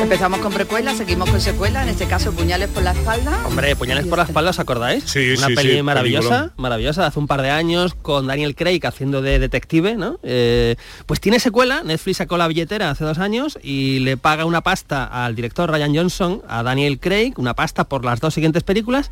Empezamos 0.00 0.40
con 0.40 0.52
precuela, 0.52 0.94
seguimos 0.94 1.28
con 1.30 1.40
secuela, 1.40 1.82
en 1.82 1.88
este 1.88 2.06
caso 2.06 2.32
puñales 2.32 2.68
por 2.68 2.82
la 2.82 2.92
espalda. 2.92 3.38
Hombre, 3.46 3.74
Puñales 3.76 4.06
por 4.06 4.18
la 4.18 4.24
espalda, 4.24 4.50
¿os 4.50 4.58
acordáis? 4.58 5.04
Sí, 5.04 5.34
Una 5.36 5.48
sí, 5.48 5.54
peli 5.54 5.76
sí, 5.76 5.82
maravillosa, 5.82 6.28
peliculón. 6.28 6.52
maravillosa, 6.56 7.00
de 7.02 7.06
hace 7.08 7.18
un 7.18 7.26
par 7.26 7.42
de 7.42 7.50
años, 7.50 7.94
con 7.94 8.26
Daniel 8.26 8.54
Craig 8.54 8.80
haciendo 8.84 9.20
de 9.22 9.38
detective, 9.38 9.96
¿no? 9.96 10.20
Eh, 10.22 10.76
pues 11.06 11.20
tiene 11.20 11.40
secuela, 11.40 11.82
Netflix 11.82 12.18
sacó 12.18 12.36
la 12.36 12.46
billetera 12.46 12.90
hace 12.90 13.04
dos 13.04 13.18
años 13.18 13.58
y 13.62 13.98
le 14.00 14.16
paga 14.16 14.44
una 14.44 14.60
pasta 14.60 15.04
al 15.04 15.34
director 15.34 15.70
Ryan 15.70 15.94
Johnson, 15.96 16.42
a 16.48 16.62
Daniel 16.62 17.00
Craig, 17.00 17.32
una 17.36 17.54
pasta 17.54 17.84
por 17.84 18.04
las 18.04 18.20
dos 18.20 18.34
siguientes 18.34 18.62
películas 18.62 19.10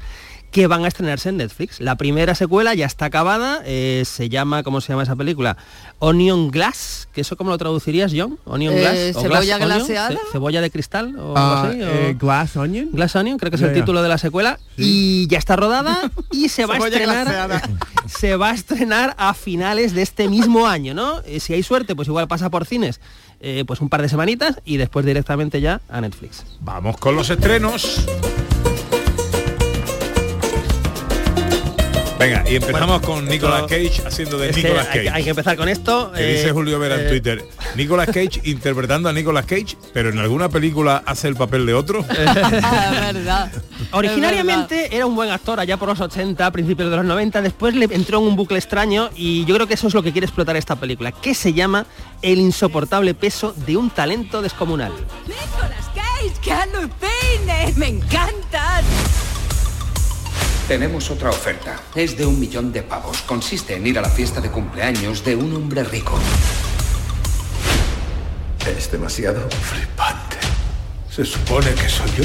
que 0.54 0.68
van 0.68 0.84
a 0.84 0.88
estrenarse 0.88 1.30
en 1.30 1.38
Netflix. 1.38 1.80
La 1.80 1.96
primera 1.96 2.36
secuela 2.36 2.74
ya 2.74 2.86
está 2.86 3.06
acabada, 3.06 3.60
eh, 3.66 4.04
se 4.06 4.28
llama, 4.28 4.62
¿cómo 4.62 4.80
se 4.80 4.92
llama 4.92 5.02
esa 5.02 5.16
película? 5.16 5.56
Onion 5.98 6.52
Glass, 6.52 7.08
que 7.12 7.22
eso 7.22 7.36
cómo 7.36 7.50
lo 7.50 7.58
traducirías, 7.58 8.12
John? 8.16 8.38
Onion 8.44 8.72
Eh, 8.72 8.80
Glass. 8.80 9.16
o 9.16 9.20
cebolla 9.22 9.58
Glass 9.58 9.60
Onion, 9.60 9.78
glaseada. 9.88 10.10
ce- 10.10 10.18
cebolla 10.30 10.60
de 10.60 10.70
cristal 10.70 11.16
o 11.18 11.34
Ah, 11.36 11.62
algo 11.62 11.70
así, 11.72 11.82
o- 11.82 11.86
eh, 11.88 12.16
Glass 12.16 12.56
Onion. 12.56 12.90
Glass 12.92 13.16
Onion, 13.16 13.36
creo 13.38 13.50
que 13.50 13.56
es 13.56 13.62
el 13.62 13.72
título 13.74 14.00
de 14.00 14.08
la 14.08 14.16
secuela 14.16 14.60
y 14.76 15.26
ya 15.26 15.38
está 15.38 15.56
rodada 15.56 16.08
y 16.30 16.48
se 16.48 16.66
va 16.66 16.76
a 16.76 16.78
estrenar 16.78 17.60
se 18.06 18.36
va 18.36 18.50
a 18.50 18.54
estrenar 18.54 19.16
a 19.18 19.34
finales 19.34 19.92
de 19.92 20.02
este 20.02 20.28
mismo 20.28 20.68
año, 20.68 20.94
¿no? 20.94 21.20
Eh, 21.26 21.40
si 21.40 21.52
hay 21.52 21.64
suerte, 21.64 21.96
pues 21.96 22.06
igual 22.06 22.28
pasa 22.28 22.48
por 22.48 22.64
cines 22.64 23.00
eh, 23.40 23.64
pues 23.66 23.80
un 23.80 23.88
par 23.88 24.02
de 24.02 24.08
semanitas 24.08 24.60
y 24.64 24.76
después 24.76 25.04
directamente 25.04 25.60
ya 25.60 25.80
a 25.88 26.00
Netflix. 26.00 26.44
Vamos 26.60 26.96
con 26.98 27.16
los 27.16 27.28
estrenos. 27.28 28.06
Venga, 32.24 32.42
y 32.48 32.56
empezamos 32.56 33.02
con 33.02 33.26
Nicolas 33.26 33.64
Cage 33.64 34.02
haciendo 34.06 34.38
de 34.38 34.50
Nicolas 34.50 34.87
Cage. 34.87 35.10
hay 35.10 35.24
que 35.24 35.30
empezar 35.30 35.58
con 35.58 35.68
esto. 35.68 36.10
Que 36.12 36.30
eh, 36.30 36.37
dice 36.37 36.52
Julio 36.52 36.78
Vera 36.78 36.94
en 36.94 37.02
eh, 37.02 37.08
Twitter. 37.10 37.44
Nicolas 37.76 38.06
Cage 38.06 38.40
interpretando 38.44 39.10
a 39.10 39.12
Nicolas 39.12 39.44
Cage, 39.44 39.76
pero 39.92 40.08
en 40.08 40.18
alguna 40.18 40.48
película 40.48 41.02
hace 41.04 41.28
el 41.28 41.37
papel 41.37 41.66
de 41.66 41.74
otro. 41.74 42.02
Verdad. 42.08 43.52
Originariamente 43.92 44.96
era 44.96 45.04
un 45.04 45.14
buen 45.14 45.30
actor 45.30 45.60
allá 45.60 45.76
por 45.76 45.90
los 45.90 46.00
80, 46.00 46.50
principios 46.50 46.90
de 46.90 46.96
los 46.96 47.04
90, 47.04 47.42
después 47.42 47.74
le 47.74 47.84
entró 47.94 48.20
en 48.20 48.28
un 48.28 48.37
bucle 48.37 48.56
extraño 48.56 49.10
y 49.14 49.44
yo 49.44 49.54
creo 49.56 49.66
que 49.66 49.74
eso 49.74 49.88
es 49.88 49.92
lo 49.92 50.02
que 50.02 50.12
quiere 50.12 50.24
explotar 50.24 50.56
esta 50.56 50.76
película, 50.76 51.12
que 51.12 51.34
se 51.34 51.52
llama 51.52 51.84
El 52.22 52.38
insoportable 52.38 53.12
peso 53.12 53.54
de 53.66 53.76
un 53.76 53.90
talento 53.90 54.40
descomunal. 54.40 54.92
¡Nicolas 55.26 55.90
Cage! 55.94 56.40
¡Que 56.40 56.52
alucines! 56.52 57.76
¡Me 57.76 57.88
encantas! 57.88 59.23
Tenemos 60.68 61.11
otra 61.11 61.29
oferta. 61.29 61.79
Es 61.94 62.16
de 62.16 62.24
un 62.24 62.40
millón 62.40 62.72
de 62.72 62.83
pavos. 62.83 63.20
Consiste 63.22 63.77
en 63.77 63.87
ir 63.87 63.98
a 63.98 64.03
la 64.03 64.09
fiesta 64.09 64.40
de 64.40 64.50
cumpleaños 64.50 65.22
de 65.22 65.37
un 65.37 65.55
hombre 65.55 65.85
rico. 65.85 66.18
Es 68.66 68.90
demasiado 68.90 69.46
flipante. 69.50 70.38
Se 71.11 71.22
supone 71.27 71.70
que 71.74 71.87
soy 71.87 72.11
yo. 72.16 72.24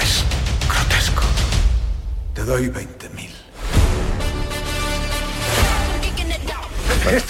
Es 0.00 0.24
grotesco. 0.68 1.22
Te 2.34 2.44
doy 2.44 2.68
20 2.68 3.08
mil. 3.10 3.30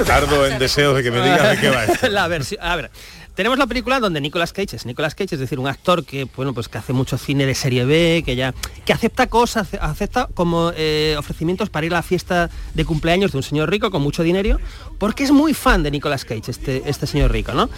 Tardo 0.07 0.47
en 0.47 0.59
deseos 0.59 0.95
de 0.95 1.03
que 1.03 1.11
me 1.11 1.23
digas 1.23 1.49
de 1.49 1.61
qué 1.61 1.71
va 1.71 1.85
esto. 1.85 2.09
la 2.11 2.29
versión, 2.29 2.61
a 2.63 2.77
ver, 2.77 2.91
tenemos 3.35 3.59
la 3.59 3.67
película 3.67 4.01
donde 4.01 4.21
Nicolas 4.21 4.53
Cage 4.53 4.77
es 4.77 4.87
Nicolas 4.87 5.15
Cage, 5.15 5.35
es 5.35 5.41
decir, 5.41 5.59
un 5.59 5.67
actor 5.67 6.05
que 6.05 6.27
bueno, 6.37 6.53
pues 6.53 6.69
que 6.69 6.79
hace 6.79 6.93
mucho 6.93 7.19
cine 7.19 7.47
de 7.47 7.55
serie 7.55 7.85
B, 7.85 8.23
que 8.25 8.37
ya 8.37 8.55
que 8.85 8.93
acepta 8.93 9.27
cosas, 9.29 9.69
acepta 9.81 10.29
como 10.35 10.73
eh, 10.77 11.17
ofrecimientos 11.19 11.71
para 11.71 11.87
ir 11.87 11.93
a 11.93 11.97
la 11.97 12.03
fiesta 12.03 12.51
de 12.75 12.85
cumpleaños 12.85 13.33
de 13.33 13.39
un 13.39 13.43
señor 13.43 13.71
rico 13.71 13.91
con 13.91 14.03
mucho 14.03 14.23
dinero, 14.23 14.59
porque 14.99 15.25
es 15.25 15.31
muy 15.31 15.55
fan 15.55 15.83
de 15.83 15.91
Nicolas 15.91 16.25
Cage, 16.25 16.51
este, 16.51 16.83
este 16.87 17.07
señor 17.07 17.33
rico, 17.33 17.53
¿no? 17.53 17.71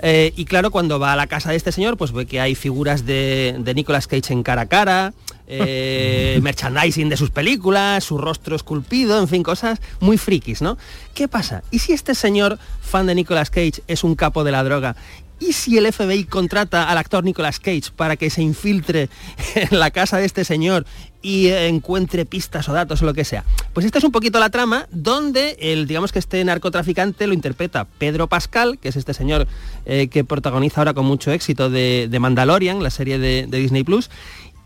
Eh, 0.00 0.32
y 0.36 0.44
claro, 0.44 0.70
cuando 0.70 0.98
va 0.98 1.12
a 1.12 1.16
la 1.16 1.26
casa 1.26 1.50
de 1.50 1.56
este 1.56 1.72
señor, 1.72 1.96
pues 1.96 2.12
ve 2.12 2.26
que 2.26 2.40
hay 2.40 2.54
figuras 2.54 3.04
de, 3.04 3.56
de 3.58 3.74
Nicolas 3.74 4.06
Cage 4.06 4.32
en 4.32 4.42
cara 4.42 4.62
a 4.62 4.66
cara, 4.66 5.12
eh, 5.46 6.38
merchandising 6.42 7.08
de 7.08 7.16
sus 7.16 7.30
películas, 7.30 8.04
su 8.04 8.18
rostro 8.18 8.56
esculpido, 8.56 9.18
en 9.18 9.28
fin, 9.28 9.42
cosas 9.42 9.80
muy 10.00 10.18
frikis, 10.18 10.62
¿no? 10.62 10.78
¿Qué 11.14 11.28
pasa? 11.28 11.62
¿Y 11.70 11.80
si 11.80 11.92
este 11.92 12.14
señor 12.14 12.58
fan 12.80 13.06
de 13.06 13.14
Nicolas 13.14 13.50
Cage 13.50 13.82
es 13.86 14.04
un 14.04 14.14
capo 14.14 14.44
de 14.44 14.52
la 14.52 14.64
droga? 14.64 14.96
¿Y 15.42 15.54
si 15.54 15.76
el 15.76 15.92
FBI 15.92 16.24
contrata 16.24 16.88
al 16.88 16.98
actor 16.98 17.24
Nicolas 17.24 17.58
Cage 17.58 17.90
para 17.96 18.14
que 18.14 18.30
se 18.30 18.42
infiltre 18.42 19.08
en 19.56 19.76
la 19.76 19.90
casa 19.90 20.18
de 20.18 20.24
este 20.24 20.44
señor 20.44 20.86
y 21.20 21.48
encuentre 21.48 22.24
pistas 22.26 22.68
o 22.68 22.72
datos 22.72 23.02
o 23.02 23.06
lo 23.06 23.12
que 23.12 23.24
sea? 23.24 23.44
Pues 23.72 23.84
esta 23.84 23.98
es 23.98 24.04
un 24.04 24.12
poquito 24.12 24.38
la 24.38 24.50
trama 24.50 24.86
donde 24.92 25.56
el, 25.58 25.88
digamos 25.88 26.12
que 26.12 26.20
este 26.20 26.44
narcotraficante 26.44 27.26
lo 27.26 27.34
interpreta 27.34 27.88
Pedro 27.98 28.28
Pascal, 28.28 28.78
que 28.78 28.90
es 28.90 28.96
este 28.96 29.14
señor 29.14 29.48
eh, 29.84 30.06
que 30.06 30.22
protagoniza 30.22 30.80
ahora 30.80 30.94
con 30.94 31.06
mucho 31.06 31.32
éxito 31.32 31.70
de, 31.70 32.06
de 32.08 32.18
Mandalorian, 32.20 32.80
la 32.80 32.90
serie 32.90 33.18
de, 33.18 33.46
de 33.48 33.58
Disney 33.58 33.82
Plus. 33.82 34.10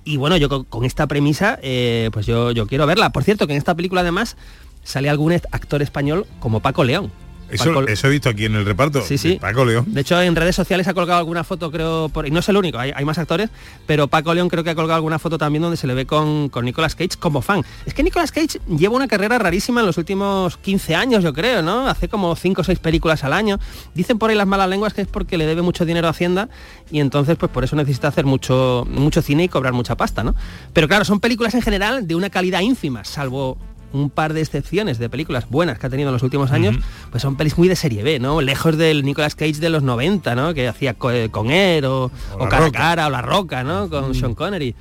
Y 0.06 0.18
bueno, 0.18 0.36
yo 0.36 0.64
con, 0.64 0.84
esta 0.84 1.08
premisa, 1.08 1.58
eh, 1.62 2.10
pues 2.12 2.26
yo, 2.26 2.52
yo 2.52 2.68
quiero 2.68 2.86
verla. 2.86 3.10
Por 3.10 3.24
cierto, 3.24 3.48
que 3.48 3.54
en 3.54 3.58
esta 3.58 3.74
película 3.74 4.02
además 4.02 4.36
sale 4.84 5.10
algún 5.10 5.32
actor 5.32 5.82
español 5.82 6.26
como 6.38 6.60
Paco 6.60 6.84
León. 6.84 7.10
Eso, 7.50 8.08
he 8.08 8.10
visto 8.10 8.28
aquí 8.28 8.44
en 8.44 8.54
el 8.54 8.64
reparto. 8.64 9.02
Sí, 9.02 9.18
sí. 9.18 9.30
de 9.30 9.40
Paco 9.40 9.64
León. 9.64 9.84
De 9.88 10.00
hecho, 10.00 10.20
en 10.20 10.34
redes 10.34 10.56
sociales 10.56 10.88
ha 10.88 10.94
colgado 10.94 11.18
alguna 11.18 11.44
foto, 11.44 11.70
creo, 11.70 12.08
por, 12.08 12.26
y 12.26 12.30
no 12.30 12.40
es 12.40 12.48
el 12.48 12.56
único, 12.56 12.78
hay, 12.78 12.92
hay 12.94 13.04
más 13.04 13.18
actores, 13.18 13.50
pero 13.86 14.08
Paco 14.08 14.34
León 14.34 14.48
creo 14.48 14.64
que 14.64 14.70
ha 14.70 14.74
colgado 14.74 14.96
alguna 14.96 15.18
foto 15.18 15.38
también 15.38 15.62
donde 15.62 15.76
se 15.76 15.86
le 15.86 15.94
ve 15.94 16.06
con, 16.06 16.48
con 16.48 16.64
Nicolas 16.64 16.94
Cage 16.94 17.16
como 17.18 17.42
fan. 17.42 17.62
Es 17.84 17.94
que 17.94 18.02
Nicolas 18.02 18.32
Cage 18.32 18.60
lleva 18.68 18.96
una 18.96 19.08
carrera 19.08 19.38
rarísima 19.38 19.80
en 19.80 19.86
los 19.86 19.98
últimos 19.98 20.56
15 20.56 20.94
años, 20.94 21.24
yo 21.24 21.32
creo, 21.32 21.62
¿no? 21.62 21.88
Hace 21.88 22.08
como 22.08 22.34
5 22.34 22.60
o 22.60 22.64
6 22.64 22.78
películas 22.78 23.24
al 23.24 23.32
año. 23.32 23.58
Dicen 23.94 24.18
por 24.18 24.30
ahí 24.30 24.36
las 24.36 24.46
malas 24.46 24.68
lenguas 24.68 24.94
que 24.94 25.02
es 25.02 25.08
porque 25.08 25.38
le 25.38 25.46
debe 25.46 25.62
mucho 25.62 25.84
dinero 25.84 26.06
a 26.08 26.10
Hacienda 26.10 26.48
y 26.90 27.00
entonces 27.00 27.36
pues 27.36 27.50
por 27.50 27.64
eso 27.64 27.76
necesita 27.76 28.08
hacer 28.08 28.24
mucho, 28.24 28.86
mucho 28.88 29.22
cine 29.22 29.44
y 29.44 29.48
cobrar 29.48 29.72
mucha 29.72 29.96
pasta, 29.96 30.22
¿no? 30.22 30.34
Pero 30.72 30.88
claro, 30.88 31.04
son 31.04 31.20
películas 31.20 31.54
en 31.54 31.62
general 31.62 32.06
de 32.06 32.14
una 32.14 32.30
calidad 32.30 32.60
ínfima, 32.60 33.04
salvo 33.04 33.58
un 33.96 34.10
par 34.10 34.32
de 34.32 34.40
excepciones 34.40 34.98
de 34.98 35.08
películas 35.08 35.48
buenas 35.48 35.78
que 35.78 35.86
ha 35.86 35.90
tenido 35.90 36.08
en 36.10 36.12
los 36.14 36.22
últimos 36.22 36.52
años, 36.52 36.76
pues 37.10 37.22
son 37.22 37.36
pelis 37.36 37.56
muy 37.58 37.68
de 37.68 37.76
serie 37.76 38.02
B, 38.02 38.18
¿no? 38.18 38.40
Lejos 38.40 38.76
del 38.76 39.04
Nicolas 39.04 39.34
Cage 39.34 39.54
de 39.54 39.70
los 39.70 39.82
90, 39.82 40.34
¿no? 40.34 40.54
Que 40.54 40.68
hacía 40.68 40.96
eh, 41.12 41.28
con 41.30 41.50
Air 41.50 41.86
o, 41.86 42.10
o 42.38 42.44
La 42.44 42.48
Cara 42.48 42.66
a. 42.66 42.70
Cara 42.72 43.06
o 43.06 43.10
La 43.10 43.22
Roca, 43.22 43.64
¿no? 43.64 43.88
Con 43.90 44.14
Sean 44.14 44.34
Connery. 44.34 44.74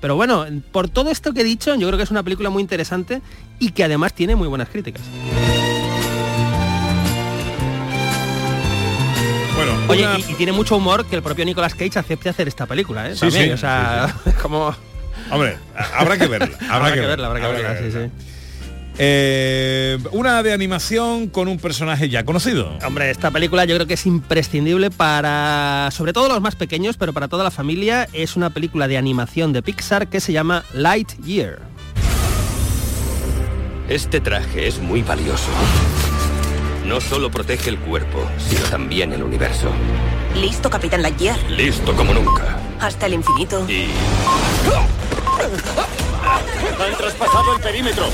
Pero 0.00 0.16
bueno, 0.16 0.46
por 0.72 0.88
todo 0.88 1.10
esto 1.10 1.34
que 1.34 1.42
he 1.42 1.44
dicho, 1.44 1.74
yo 1.74 1.86
creo 1.86 1.98
que 1.98 2.04
es 2.04 2.10
una 2.10 2.22
película 2.22 2.48
muy 2.48 2.62
interesante 2.62 3.20
y 3.58 3.72
que 3.72 3.84
además 3.84 4.14
tiene 4.14 4.34
muy 4.34 4.48
buenas 4.48 4.68
críticas. 4.70 5.02
Bueno, 9.56 9.72
Oye, 9.88 10.06
una- 10.06 10.18
y, 10.18 10.32
y 10.32 10.34
tiene 10.36 10.52
mucho 10.52 10.76
humor 10.76 11.04
que 11.06 11.16
el 11.16 11.22
propio 11.22 11.44
Nicolas 11.44 11.74
Cage 11.74 11.98
acepte 11.98 12.28
hacer 12.28 12.48
esta 12.48 12.66
película, 12.66 13.08
¿eh? 13.10 13.14
Sí, 13.14 13.20
También, 13.20 13.44
sí, 13.46 13.50
o 13.52 13.56
sea, 13.58 14.14
como... 14.42 14.74
Hombre, 15.30 15.58
habrá 15.96 16.16
que 16.16 16.26
verla. 16.26 16.56
Habrá, 16.70 16.92
que 16.94 17.00
verla, 17.00 17.26
habrá 17.26 17.40
que 17.40 17.46
verla, 17.62 17.78
sí, 17.78 17.92
sí. 17.92 18.29
Eh, 19.02 19.96
una 20.12 20.42
de 20.42 20.52
animación 20.52 21.28
con 21.28 21.48
un 21.48 21.58
personaje 21.58 22.10
ya 22.10 22.26
conocido. 22.26 22.76
Hombre, 22.84 23.10
esta 23.10 23.30
película 23.30 23.64
yo 23.64 23.74
creo 23.76 23.86
que 23.86 23.94
es 23.94 24.04
imprescindible 24.04 24.90
para, 24.90 25.88
sobre 25.90 26.12
todo 26.12 26.28
los 26.28 26.42
más 26.42 26.54
pequeños, 26.54 26.98
pero 26.98 27.14
para 27.14 27.26
toda 27.26 27.42
la 27.42 27.50
familia. 27.50 28.06
Es 28.12 28.36
una 28.36 28.50
película 28.50 28.88
de 28.88 28.98
animación 28.98 29.54
de 29.54 29.62
Pixar 29.62 30.08
que 30.08 30.20
se 30.20 30.34
llama 30.34 30.64
Lightyear. 30.74 31.60
Este 33.88 34.20
traje 34.20 34.68
es 34.68 34.78
muy 34.80 35.00
valioso. 35.00 35.48
No 36.84 37.00
solo 37.00 37.30
protege 37.30 37.70
el 37.70 37.78
cuerpo, 37.78 38.22
sino 38.36 38.60
también 38.66 39.14
el 39.14 39.22
universo. 39.22 39.70
Listo, 40.34 40.68
Capitán 40.68 41.00
Lightyear. 41.00 41.38
Listo 41.50 41.96
como 41.96 42.12
nunca. 42.12 42.58
Hasta 42.78 43.06
el 43.06 43.14
infinito. 43.14 43.66
Y... 43.66 43.86
Han 46.78 46.96
traspasado 46.98 47.56
el 47.56 47.62
perímetro. 47.62 48.04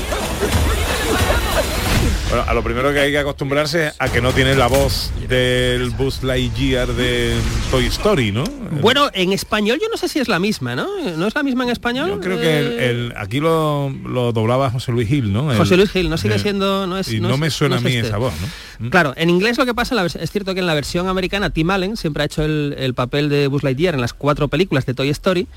Bueno, 2.29 2.43
a 2.47 2.53
lo 2.53 2.61
primero 2.63 2.91
que 2.93 2.99
hay 2.99 3.11
que 3.11 3.17
acostumbrarse 3.17 3.91
a 3.97 4.09
que 4.09 4.21
no 4.21 4.31
tiene 4.33 4.53
la 4.55 4.67
voz 4.67 5.11
del 5.29 5.89
Buzz 5.91 6.23
Lightyear 6.23 6.89
de 6.93 7.33
Toy 7.71 7.85
Story, 7.85 8.31
¿no? 8.31 8.43
Bueno, 8.81 9.09
en 9.13 9.31
español 9.33 9.79
yo 9.81 9.87
no 9.89 9.97
sé 9.97 10.07
si 10.09 10.19
es 10.19 10.27
la 10.27 10.37
misma, 10.39 10.75
¿no? 10.75 10.87
¿No 11.17 11.27
es 11.27 11.33
la 11.35 11.43
misma 11.43 11.63
en 11.63 11.69
español? 11.69 12.09
Yo 12.09 12.19
creo 12.19 12.37
que 12.37 12.59
el, 12.59 12.65
Eh, 12.67 12.89
el- 12.89 13.13
aquí 13.17 13.39
lo, 13.39 13.89
lo 13.89 14.33
doblaba 14.33 14.69
José 14.69 14.91
Luis 14.91 15.07
Gil, 15.07 15.31
¿no? 15.31 15.51
El- 15.51 15.57
José 15.57 15.77
Luis 15.77 15.89
Gil, 15.91 16.09
no 16.09 16.17
sigue 16.17 16.37
siendo... 16.37 16.85
No 16.85 16.97
es, 16.97 17.11
y 17.11 17.19
no, 17.21 17.33
es- 17.33 17.39
me 17.39 17.49
suena 17.49 17.75
no 17.75 17.79
es 17.79 17.85
a 17.85 17.89
mí 17.89 17.95
este. 17.95 18.07
esa 18.09 18.17
voz, 18.17 18.33
¿no? 18.79 18.89
Claro, 18.89 19.13
en 19.15 19.29
inglés 19.29 19.57
lo 19.57 19.65
que 19.65 19.73
pasa, 19.73 20.05
es 20.05 20.31
cierto 20.31 20.53
que 20.53 20.59
en 20.59 20.67
la 20.67 20.73
versión 20.75 21.07
americana 21.07 21.49
Tim 21.49 21.69
Allen 21.71 21.97
siempre 21.97 22.23
ha 22.23 22.25
hecho 22.25 22.43
el, 22.43 22.75
el 22.77 22.93
papel 22.93 23.29
de 23.29 23.47
Buzz 23.47 23.63
Lightyear 23.63 23.95
en 23.95 24.01
las 24.01 24.13
cuatro 24.13 24.49
películas 24.49 24.85
de 24.85 24.93
Toy 24.93 25.09
Story, 25.09 25.47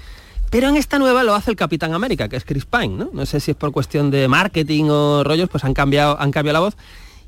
pero 0.51 0.69
en 0.69 0.77
esta 0.77 0.99
nueva 0.99 1.23
lo 1.23 1.35
hace 1.35 1.51
el 1.51 1.57
Capitán 1.57 1.95
América, 1.95 2.29
que 2.29 2.37
es 2.37 2.45
Chris 2.45 2.67
Pine, 2.67 2.89
¿no? 2.89 3.11
No 3.13 3.25
sé 3.25 3.41
si 3.41 3.53
es 3.53 3.57
por 3.57 3.73
cuestión 3.73 4.11
de 4.11 4.29
marketing 4.29 4.87
o 4.91 5.25
rollos, 5.25 5.49
pues 5.49 5.65
han 5.65 5.75
cambiado, 5.75 6.21
han 6.21 6.33
cambiado 6.33 6.55
la 6.55 6.61
voz. 6.61 6.77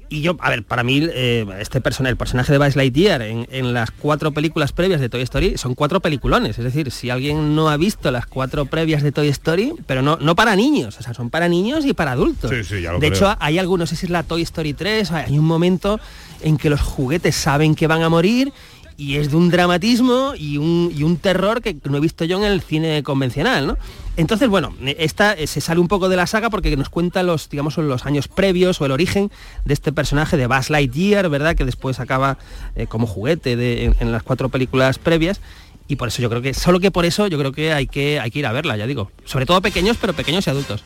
Y 0.09 0.21
yo, 0.21 0.37
a 0.41 0.51
ver, 0.51 0.63
para 0.63 0.83
mí 0.83 1.09
eh, 1.11 1.47
este 1.59 1.81
personaje, 1.81 2.11
el 2.11 2.19
personaje 2.19 2.53
de 2.53 2.59
Buzz 2.59 2.77
Lightyear 2.77 3.23
en, 3.23 3.49
en 3.51 3.73
las 3.73 3.91
cuatro 3.91 4.33
películas 4.33 4.71
previas 4.73 5.01
de 5.01 5.09
Toy 5.09 5.23
Story 5.23 5.57
son 5.57 5.75
cuatro 5.75 6.01
peliculones. 6.01 6.59
Es 6.59 6.65
decir, 6.65 6.91
si 6.91 7.09
alguien 7.09 7.57
no 7.57 7.71
ha 7.71 7.79
visto 7.79 8.11
las 8.11 8.27
cuatro 8.27 8.67
previas 8.67 9.03
de 9.03 9.11
Toy 9.11 9.29
Story, 9.29 9.73
pero 9.87 10.03
no, 10.03 10.19
no 10.21 10.37
para 10.37 10.55
niños, 10.55 10.99
o 10.99 11.03
sea, 11.03 11.15
son 11.15 11.31
para 11.31 11.49
niños 11.49 11.87
y 11.87 11.95
para 11.95 12.13
adultos. 12.13 12.51
Sí, 12.51 12.63
sí, 12.63 12.83
ya 12.83 12.93
lo 12.93 12.99
de 12.99 13.09
creo. 13.09 13.31
hecho, 13.31 13.37
hay 13.41 13.59
algunos, 13.59 13.85
no 13.85 13.87
sé 13.87 13.97
si 13.97 14.05
es 14.05 14.11
la 14.11 14.23
Toy 14.23 14.43
Story 14.43 14.75
3, 14.75 15.13
hay 15.13 15.39
un 15.39 15.47
momento 15.47 15.99
en 16.43 16.59
que 16.59 16.69
los 16.69 16.83
juguetes 16.83 17.35
saben 17.35 17.75
que 17.75 17.87
van 17.87 18.03
a 18.03 18.11
morir 18.11 18.53
y 18.97 19.17
es 19.17 19.31
de 19.31 19.37
un 19.37 19.51
dramatismo 19.51 20.35
y 20.37 20.59
un, 20.59 21.19
terror 21.21 21.63
que 21.63 21.77
no 21.85 21.97
he 21.97 22.01
visto 22.01 22.25
yo 22.25 22.39
en 22.39 22.45
el 22.45 22.61
cine 22.61 23.03
convencional, 23.03 23.67
¿no? 23.67 23.77
Entonces, 24.17 24.49
bueno, 24.49 24.75
esta 24.99 25.33
eh, 25.33 25.47
se 25.47 25.61
sale 25.61 25.81
un 25.81 25.89
poco 25.89 26.09
de 26.09 26.17
la 26.17 26.27
saga 26.27 26.51
porque 26.51 26.77
nos 26.77 26.89
cuenta 26.91 27.23
los, 27.23 27.49
digamos, 27.49 27.77
los 27.79 28.05
años 28.05 28.29
previos 28.29 28.81
o 28.81 28.87
el 28.87 28.93
origen 28.93 29.31
de 29.65 29.73
este 29.75 29.93
personaje 29.93 30.37
de 30.37 30.47
Buzz 30.47 30.69
Lightyear, 30.69 31.29
¿verdad? 31.31 31.57
Que 31.57 31.65
después 31.65 31.99
acaba 32.01 32.37
eh, 32.77 32.87
como 32.87 33.07
juguete 33.07 33.57
de- 33.57 33.85
en, 33.87 33.97
en 34.01 34.13
las 34.13 34.23
cuatro 34.23 34.49
películas 34.51 34.99
previas. 34.99 35.41
Y 35.89 35.97
por 35.97 36.09
eso 36.09 36.23
yo 36.23 36.29
creo 36.31 36.43
que, 36.43 36.55
solo 36.55 36.79
que 36.81 36.91
por 36.91 37.05
eso 37.05 37.27
yo 37.27 37.39
creo 37.39 37.53
que 37.53 37.73
hay 37.73 37.87
que, 37.87 38.21
hay 38.21 38.31
que 38.31 38.39
ir 38.39 38.47
a 38.47 38.53
verla, 38.53 38.77
ya 38.77 38.87
digo. 38.87 39.11
Sobre 39.25 39.47
todo 39.47 39.61
pequeños, 39.61 39.97
pero 40.01 40.13
pequeños 40.13 40.47
y 40.47 40.51
adultos. 40.51 40.85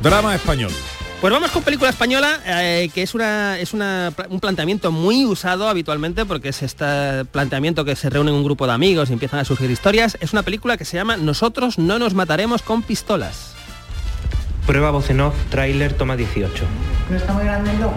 Drama 0.00 0.34
español. 0.34 0.72
Pues 1.22 1.32
vamos 1.32 1.52
con 1.52 1.62
película 1.62 1.88
española, 1.88 2.40
eh, 2.44 2.90
que 2.92 3.00
es, 3.00 3.14
una, 3.14 3.56
es 3.60 3.72
una 3.72 4.12
un 4.28 4.40
planteamiento 4.40 4.90
muy 4.90 5.24
usado 5.24 5.68
habitualmente, 5.68 6.24
porque 6.26 6.48
es 6.48 6.64
este 6.64 7.24
planteamiento 7.26 7.84
que 7.84 7.94
se 7.94 8.10
reúne 8.10 8.32
un 8.32 8.42
grupo 8.42 8.66
de 8.66 8.72
amigos 8.72 9.08
y 9.08 9.12
empiezan 9.12 9.38
a 9.38 9.44
surgir 9.44 9.70
historias. 9.70 10.18
Es 10.20 10.32
una 10.32 10.42
película 10.42 10.76
que 10.76 10.84
se 10.84 10.96
llama 10.96 11.16
Nosotros 11.16 11.78
no 11.78 12.00
nos 12.00 12.14
mataremos 12.14 12.62
con 12.62 12.82
pistolas. 12.82 13.54
Prueba 14.66 14.90
voz 14.90 15.10
en 15.10 15.20
off, 15.20 15.36
tráiler, 15.48 15.92
toma 15.92 16.16
18. 16.16 16.64
¿No 17.08 17.16
está 17.16 17.32
muy 17.34 17.44
grande 17.44 17.70
el 17.70 17.80
logo? 17.80 17.94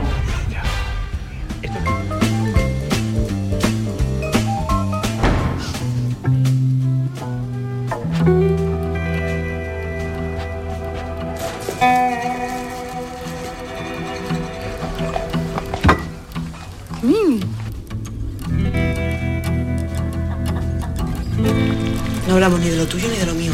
No 22.27 22.33
hablamos 22.33 22.59
ni 22.59 22.69
de 22.69 22.77
lo 22.77 22.87
tuyo 22.87 23.07
ni 23.07 23.17
de 23.17 23.25
lo 23.25 23.33
mío. 23.33 23.51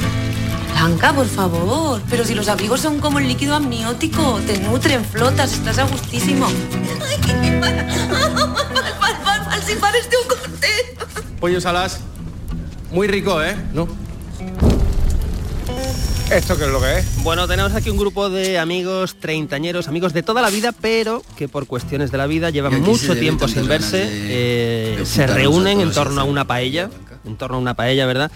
Blanca, 0.74 1.14
por 1.14 1.28
favor. 1.28 2.02
Pero 2.10 2.24
si 2.26 2.34
los 2.34 2.48
abrigos 2.48 2.80
son 2.80 3.00
como 3.00 3.20
el 3.20 3.28
líquido 3.28 3.56
amniótico, 3.56 4.40
te 4.48 4.58
nutren, 4.60 5.04
flotas, 5.04 5.54
estás 5.54 5.78
a 5.80 5.84
gustísimo. 5.84 6.48
Al 9.50 9.64
sin 9.64 9.80
pares 9.80 10.10
de 10.10 10.18
un 10.18 10.28
corte. 10.28 10.68
Pollos 11.40 11.66
alas. 11.66 12.00
Muy 12.92 13.08
rico, 13.08 13.42
¿eh? 13.44 13.56
¿No? 13.74 13.88
¿Esto 16.32 16.58
qué 16.58 16.64
es 16.64 16.70
lo 16.72 16.80
que 16.80 17.00
es? 17.00 17.24
Bueno, 17.24 17.46
tenemos 17.48 17.74
aquí 17.74 17.90
un 17.90 17.98
grupo 17.98 18.30
de 18.30 18.58
amigos 18.58 19.18
treintañeros, 19.20 19.88
amigos 19.90 20.14
de 20.14 20.24
toda 20.24 20.42
la 20.42 20.50
vida, 20.50 20.72
pero 20.72 21.24
que 21.38 21.50
por 21.50 21.68
cuestiones 21.68 22.10
de 22.12 22.18
la 22.18 22.26
vida 22.26 22.50
llevan 22.50 22.82
mucho 22.82 23.16
tiempo 23.18 23.48
sin 23.50 23.68
verse, 23.68 23.98
de- 23.98 24.94
eh, 24.94 24.96
de 25.00 25.06
se 25.06 25.28
reúnen 25.28 25.82
en 25.82 25.92
torno 25.92 26.22
a 26.22 26.24
una 26.24 26.46
paella, 26.46 26.90
en 27.26 27.36
torno 27.36 27.58
a 27.58 27.60
una 27.60 27.74
paella, 27.74 28.06
¿verdad? 28.06 28.32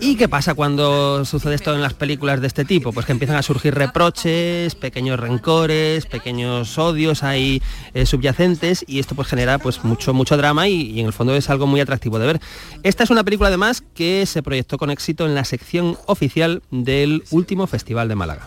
¿Y 0.00 0.14
qué 0.14 0.28
pasa 0.28 0.54
cuando 0.54 1.24
sucede 1.24 1.56
esto 1.56 1.74
en 1.74 1.82
las 1.82 1.92
películas 1.92 2.40
de 2.40 2.46
este 2.46 2.64
tipo? 2.64 2.92
Pues 2.92 3.04
que 3.04 3.12
empiezan 3.12 3.36
a 3.36 3.42
surgir 3.42 3.74
reproches, 3.74 4.76
pequeños 4.76 5.18
rencores, 5.18 6.06
pequeños 6.06 6.78
odios 6.78 7.24
ahí 7.24 7.60
eh, 7.94 8.06
subyacentes 8.06 8.84
y 8.86 9.00
esto 9.00 9.16
pues 9.16 9.26
genera 9.26 9.58
pues 9.58 9.82
mucho 9.82 10.14
mucho 10.14 10.36
drama 10.36 10.68
y, 10.68 10.92
y 10.92 11.00
en 11.00 11.06
el 11.06 11.12
fondo 11.12 11.34
es 11.34 11.50
algo 11.50 11.66
muy 11.66 11.80
atractivo 11.80 12.20
de 12.20 12.26
ver. 12.26 12.40
Esta 12.84 13.02
es 13.02 13.10
una 13.10 13.24
película 13.24 13.48
además 13.48 13.82
que 13.94 14.24
se 14.26 14.42
proyectó 14.42 14.78
con 14.78 14.90
éxito 14.90 15.26
en 15.26 15.34
la 15.34 15.44
sección 15.44 15.98
oficial 16.06 16.62
del 16.70 17.24
último 17.30 17.66
Festival 17.66 18.08
de 18.08 18.14
Málaga. 18.14 18.46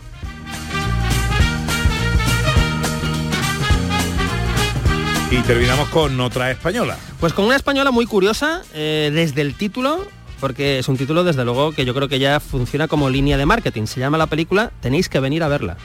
Y 5.32 5.38
terminamos 5.44 5.88
con 5.90 6.20
otra 6.20 6.52
española. 6.52 6.98
Pues 7.22 7.32
con 7.32 7.46
una 7.46 7.56
española 7.56 7.92
muy 7.92 8.06
curiosa, 8.06 8.64
eh, 8.74 9.12
desde 9.14 9.40
el 9.40 9.56
título, 9.56 10.06
porque 10.42 10.80
es 10.80 10.90
un 10.90 10.98
título 10.98 11.24
desde 11.24 11.46
luego 11.46 11.72
que 11.72 11.86
yo 11.86 11.94
creo 11.94 12.10
que 12.10 12.20
ya 12.20 12.40
funciona 12.40 12.88
como 12.88 13.10
línea 13.10 13.38
de 13.38 13.46
marketing. 13.46 13.86
Se 13.86 14.00
llama 14.00 14.18
la 14.18 14.28
película 14.28 14.72
Tenéis 14.82 15.08
que 15.08 15.20
venir 15.20 15.44
a 15.44 15.48
verla. 15.48 15.78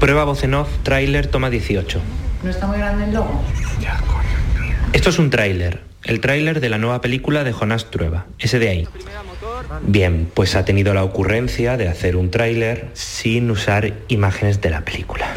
Prueba 0.00 0.24
voz 0.24 0.44
en 0.44 0.54
off, 0.54 0.68
tráiler, 0.82 1.28
toma 1.28 1.48
18. 1.48 2.00
¿No 2.42 2.50
está 2.50 2.66
muy 2.66 2.78
grande 2.78 3.04
el 3.04 3.14
logo? 3.14 3.42
Esto 4.92 5.10
es 5.10 5.18
un 5.18 5.30
tráiler. 5.30 5.82
El 6.04 6.20
tráiler 6.20 6.60
de 6.60 6.68
la 6.68 6.78
nueva 6.78 7.00
película 7.00 7.44
de 7.44 7.52
Jonás 7.52 7.90
Trueba. 7.90 8.26
Ese 8.38 8.58
de 8.58 8.68
ahí. 8.68 8.88
Bien, 9.82 10.30
pues 10.32 10.54
ha 10.54 10.64
tenido 10.64 10.94
la 10.94 11.04
ocurrencia 11.04 11.76
de 11.76 11.88
hacer 11.88 12.16
un 12.16 12.30
tráiler 12.30 12.88
sin 12.94 13.50
usar 13.50 13.94
imágenes 14.08 14.60
de 14.60 14.70
la 14.70 14.82
película. 14.82 15.34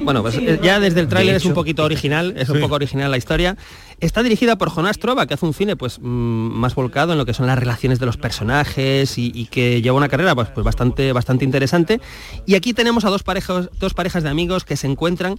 Bueno, 0.00 0.22
pues 0.22 0.36
eh, 0.36 0.58
ya 0.62 0.80
desde 0.80 1.00
el 1.00 1.08
tráiler 1.08 1.34
De 1.34 1.38
es 1.38 1.44
un 1.44 1.54
poquito 1.54 1.84
original, 1.84 2.34
es 2.36 2.48
un 2.48 2.60
poco 2.60 2.74
original 2.74 3.10
la 3.10 3.16
historia. 3.16 3.56
Está 4.02 4.24
dirigida 4.24 4.58
por 4.58 4.68
Jonás 4.68 4.98
Trova, 4.98 5.26
que 5.26 5.34
hace 5.34 5.46
un 5.46 5.54
cine 5.54 5.76
pues 5.76 6.00
mm, 6.00 6.04
más 6.04 6.74
volcado 6.74 7.12
en 7.12 7.18
lo 7.18 7.24
que 7.24 7.34
son 7.34 7.46
las 7.46 7.56
relaciones 7.56 8.00
de 8.00 8.06
los 8.06 8.16
personajes 8.16 9.16
y, 9.16 9.46
que 9.46 9.80
lleva 9.80 9.96
una 9.96 10.08
carrera 10.08 10.34
pues, 10.34 10.48
pues 10.48 10.64
bastante, 10.64 11.12
bastante 11.12 11.44
interesante. 11.44 12.00
Y 12.44 12.56
aquí 12.56 12.72
tenemos 12.74 13.04
a 13.04 13.10
dos 13.10 13.22
parejas, 13.22 13.70
dos 13.78 13.94
parejas 13.94 14.24
de 14.24 14.28
amigos 14.28 14.64
que 14.64 14.76
se 14.76 14.88
encuentran 14.88 15.36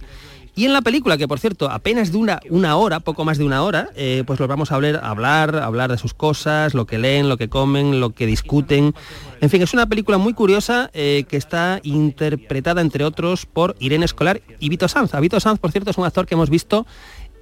y 0.56 0.66
en 0.66 0.72
la 0.72 0.82
película, 0.82 1.18
que 1.18 1.26
por 1.26 1.40
cierto 1.40 1.68
apenas 1.68 2.12
de 2.12 2.18
una, 2.18 2.40
una 2.48 2.76
hora, 2.76 3.00
poco 3.00 3.24
más 3.24 3.38
de 3.38 3.44
una 3.44 3.62
hora, 3.62 3.90
eh, 3.96 4.22
pues 4.24 4.38
los 4.38 4.48
vamos 4.48 4.70
a 4.70 4.76
hablar, 4.76 5.00
hablar, 5.02 5.56
hablar 5.56 5.90
de 5.90 5.98
sus 5.98 6.14
cosas, 6.14 6.74
lo 6.74 6.86
que 6.86 6.96
leen, 6.96 7.28
lo 7.28 7.36
que 7.36 7.48
comen, 7.48 7.98
lo 8.00 8.10
que 8.10 8.24
discuten. 8.24 8.94
En 9.40 9.50
fin, 9.50 9.62
es 9.62 9.74
una 9.74 9.86
película 9.86 10.16
muy 10.16 10.32
curiosa 10.32 10.90
eh, 10.94 11.24
que 11.28 11.36
está 11.36 11.80
interpretada, 11.82 12.80
entre 12.80 13.04
otros, 13.04 13.46
por 13.46 13.74
Irene 13.80 14.04
Escolar 14.04 14.42
y 14.60 14.68
Vito 14.68 14.86
Sanz. 14.86 15.14
A 15.14 15.20
Vito 15.20 15.40
Sanz, 15.40 15.58
por 15.58 15.72
cierto, 15.72 15.90
es 15.90 15.98
un 15.98 16.04
actor 16.04 16.24
que 16.24 16.34
hemos 16.34 16.50
visto 16.50 16.86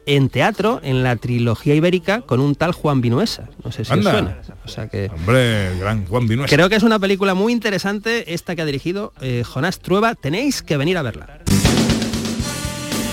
en 0.06 0.28
teatro 0.28 0.80
en 0.82 1.02
la 1.02 1.16
trilogía 1.16 1.74
ibérica 1.74 2.22
con 2.22 2.40
un 2.40 2.54
tal 2.54 2.72
Juan 2.72 3.00
Vinuesa. 3.00 3.48
No 3.64 3.70
sé 3.72 3.84
si 3.84 3.92
os 3.92 4.02
suena. 4.02 4.38
O 4.64 4.68
sea 4.68 4.88
que 4.88 5.10
Hombre, 5.14 5.76
gran 5.78 6.06
Juan 6.06 6.26
Vinuesa. 6.26 6.54
creo 6.54 6.68
que 6.68 6.76
es 6.76 6.82
una 6.82 6.98
película 6.98 7.34
muy 7.34 7.52
interesante 7.52 8.34
esta 8.34 8.54
que 8.56 8.62
ha 8.62 8.66
dirigido 8.66 9.12
eh, 9.20 9.42
Jonás 9.44 9.78
Trueba. 9.80 10.14
Tenéis 10.14 10.62
que 10.62 10.76
venir 10.76 10.96
a 10.98 11.02
verla. 11.02 11.38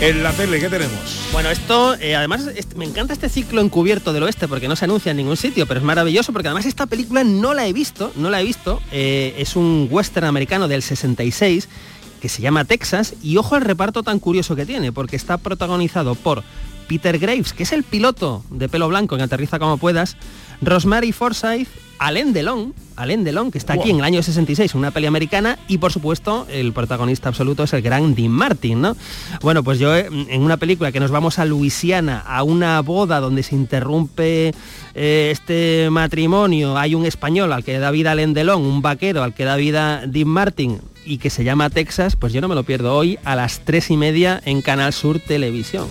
En 0.01 0.23
la 0.23 0.31
tele, 0.31 0.61
¿qué 0.61 0.69
tenemos? 0.69 1.27
Bueno, 1.33 1.49
esto, 1.49 1.93
eh, 1.95 2.15
además, 2.15 2.45
me 2.77 2.85
encanta 2.85 3.11
este 3.11 3.27
ciclo 3.27 3.59
encubierto 3.59 4.13
del 4.13 4.23
oeste 4.23 4.47
porque 4.47 4.69
no 4.69 4.77
se 4.77 4.85
anuncia 4.85 5.11
en 5.11 5.17
ningún 5.17 5.35
sitio, 5.35 5.65
pero 5.67 5.81
es 5.81 5.85
maravilloso 5.85 6.31
porque 6.31 6.47
además 6.47 6.65
esta 6.65 6.85
película 6.85 7.25
no 7.25 7.53
la 7.53 7.67
he 7.67 7.73
visto, 7.73 8.13
no 8.15 8.29
la 8.29 8.39
he 8.39 8.45
visto. 8.45 8.81
eh, 8.93 9.35
es 9.37 9.57
un 9.57 9.89
western 9.91 10.25
americano 10.27 10.69
del 10.69 10.83
66 10.83 11.67
que 12.21 12.29
se 12.29 12.41
llama 12.41 12.63
Texas 12.63 13.13
y 13.21 13.35
ojo 13.37 13.55
al 13.55 13.61
reparto 13.61 14.01
tan 14.03 14.19
curioso 14.19 14.55
que 14.55 14.65
tiene 14.65 14.93
porque 14.93 15.17
está 15.17 15.37
protagonizado 15.37 16.15
por 16.15 16.43
Peter 16.89 17.19
Graves, 17.19 17.53
que 17.53 17.63
es 17.63 17.71
el 17.71 17.83
piloto 17.83 18.43
de 18.49 18.67
pelo 18.67 18.89
blanco 18.89 19.15
en 19.15 19.21
Aterriza 19.21 19.59
como 19.59 19.77
puedas, 19.77 20.17
Rosemary 20.61 21.11
Forsyth, 21.11 21.69
Alain 21.99 22.33
Delon, 22.33 22.73
Alain 22.95 23.23
Delon, 23.23 23.51
que 23.51 23.57
está 23.59 23.73
aquí 23.73 23.89
Wow. 23.89 23.91
en 23.91 23.95
el 23.99 24.03
año 24.05 24.23
66, 24.23 24.73
una 24.73 24.89
peli 24.91 25.05
americana, 25.05 25.59
y 25.67 25.77
por 25.77 25.91
supuesto 25.93 26.47
el 26.49 26.73
protagonista 26.73 27.29
absoluto 27.29 27.63
es 27.63 27.73
el 27.73 27.81
gran 27.81 28.15
Dean 28.15 28.31
Martin, 28.31 28.81
¿no? 28.81 28.97
Bueno, 29.41 29.63
pues 29.63 29.77
yo 29.79 29.95
eh, 29.95 30.07
en 30.09 30.41
una 30.41 30.57
película 30.57 30.91
que 30.91 30.99
nos 30.99 31.11
vamos 31.11 31.37
a 31.39 31.45
Luisiana, 31.45 32.19
a 32.19 32.41
una 32.43 32.81
boda 32.81 33.19
donde 33.19 33.43
se 33.43 33.55
interrumpe 33.55 34.53
eh, 34.95 35.29
este 35.31 35.89
matrimonio, 35.91 36.77
hay 36.77 36.95
un 36.95 37.05
español 37.05 37.53
al 37.53 37.63
que 37.63 37.77
da 37.77 37.91
vida 37.91 38.11
Alain 38.11 38.33
Delon, 38.33 38.63
un 38.63 38.81
vaquero 38.81 39.21
al 39.23 39.33
que 39.35 39.43
da 39.45 39.55
vida 39.57 40.03
Dean 40.07 40.27
Martin, 40.27 40.79
y 41.05 41.17
que 41.19 41.29
se 41.29 41.43
llama 41.43 41.69
Texas, 41.69 42.15
pues 42.15 42.33
yo 42.33 42.41
no 42.41 42.47
me 42.47 42.55
lo 42.55 42.63
pierdo 42.63 42.95
hoy 42.95 43.19
a 43.23 43.35
las 43.35 43.59
tres 43.61 43.89
y 43.91 43.97
media 43.97 44.41
en 44.45 44.61
Canal 44.61 44.93
Sur 44.93 45.19
Televisión. 45.19 45.87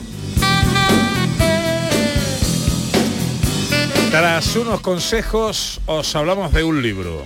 Tras 4.11 4.57
unos 4.57 4.81
consejos 4.81 5.81
os 5.85 6.16
hablamos 6.16 6.53
de 6.55 6.64
un 6.64 6.81
libro. 6.81 7.23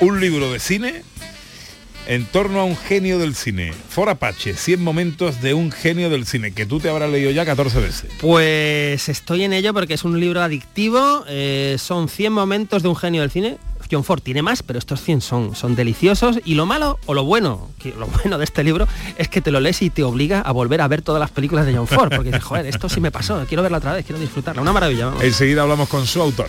Un 0.00 0.18
libro 0.18 0.50
de 0.50 0.60
cine 0.60 1.02
en 2.06 2.24
torno 2.24 2.60
a 2.60 2.64
un 2.64 2.74
genio 2.74 3.18
del 3.18 3.34
cine. 3.34 3.74
For 3.90 4.08
Apache, 4.08 4.54
100 4.54 4.82
momentos 4.82 5.42
de 5.42 5.52
un 5.52 5.70
genio 5.70 6.08
del 6.08 6.24
cine, 6.24 6.52
que 6.52 6.64
tú 6.64 6.80
te 6.80 6.88
habrás 6.88 7.10
leído 7.10 7.30
ya 7.32 7.44
14 7.44 7.80
veces. 7.80 8.10
Pues 8.18 9.10
estoy 9.10 9.44
en 9.44 9.52
ello 9.52 9.74
porque 9.74 9.92
es 9.92 10.04
un 10.04 10.18
libro 10.18 10.40
adictivo, 10.40 11.24
eh, 11.28 11.76
son 11.78 12.08
100 12.08 12.32
momentos 12.32 12.82
de 12.82 12.88
un 12.88 12.96
genio 12.96 13.20
del 13.20 13.30
cine. 13.30 13.58
John 13.90 14.04
Ford 14.04 14.20
tiene 14.20 14.42
más, 14.42 14.62
pero 14.62 14.78
estos 14.78 15.02
100 15.02 15.20
son, 15.20 15.54
son 15.54 15.74
deliciosos 15.74 16.40
y 16.44 16.54
lo 16.54 16.66
malo 16.66 16.98
o 17.06 17.14
lo 17.14 17.24
bueno, 17.24 17.68
que 17.78 17.90
lo 17.90 18.06
bueno 18.06 18.38
de 18.38 18.44
este 18.44 18.64
libro 18.64 18.86
es 19.16 19.28
que 19.28 19.40
te 19.40 19.50
lo 19.50 19.60
lees 19.60 19.82
y 19.82 19.90
te 19.90 20.02
obliga 20.02 20.40
a 20.40 20.52
volver 20.52 20.80
a 20.80 20.88
ver 20.88 21.02
todas 21.02 21.20
las 21.20 21.30
películas 21.30 21.66
de 21.66 21.74
John 21.76 21.86
Ford, 21.86 22.10
porque 22.14 22.30
dices, 22.30 22.44
joder, 22.44 22.66
esto 22.66 22.88
sí 22.88 23.00
me 23.00 23.10
pasó, 23.10 23.44
quiero 23.46 23.62
verla 23.62 23.78
otra 23.78 23.92
vez, 23.92 24.04
quiero 24.04 24.20
disfrutarla, 24.20 24.62
una 24.62 24.72
maravilla. 24.72 25.06
vamos. 25.06 25.22
Enseguida 25.22 25.62
hablamos 25.62 25.88
con 25.88 26.06
su 26.06 26.20
autor. 26.20 26.48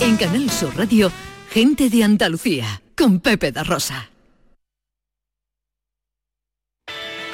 En 0.00 0.16
Canal 0.16 0.48
Sur 0.50 0.76
Radio, 0.76 1.10
gente 1.50 1.90
de 1.90 2.04
Andalucía, 2.04 2.82
con 2.96 3.20
Pepe 3.20 3.52
da 3.52 3.64
Rosa. 3.64 4.10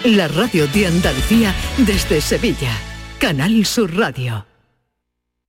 La 0.04 0.28
radio 0.28 0.66
de 0.68 0.86
Andalucía 0.86 1.54
desde 1.78 2.20
Sevilla. 2.20 2.76
Canal 3.18 3.64
Sur 3.64 3.96
Radio. 3.96 4.44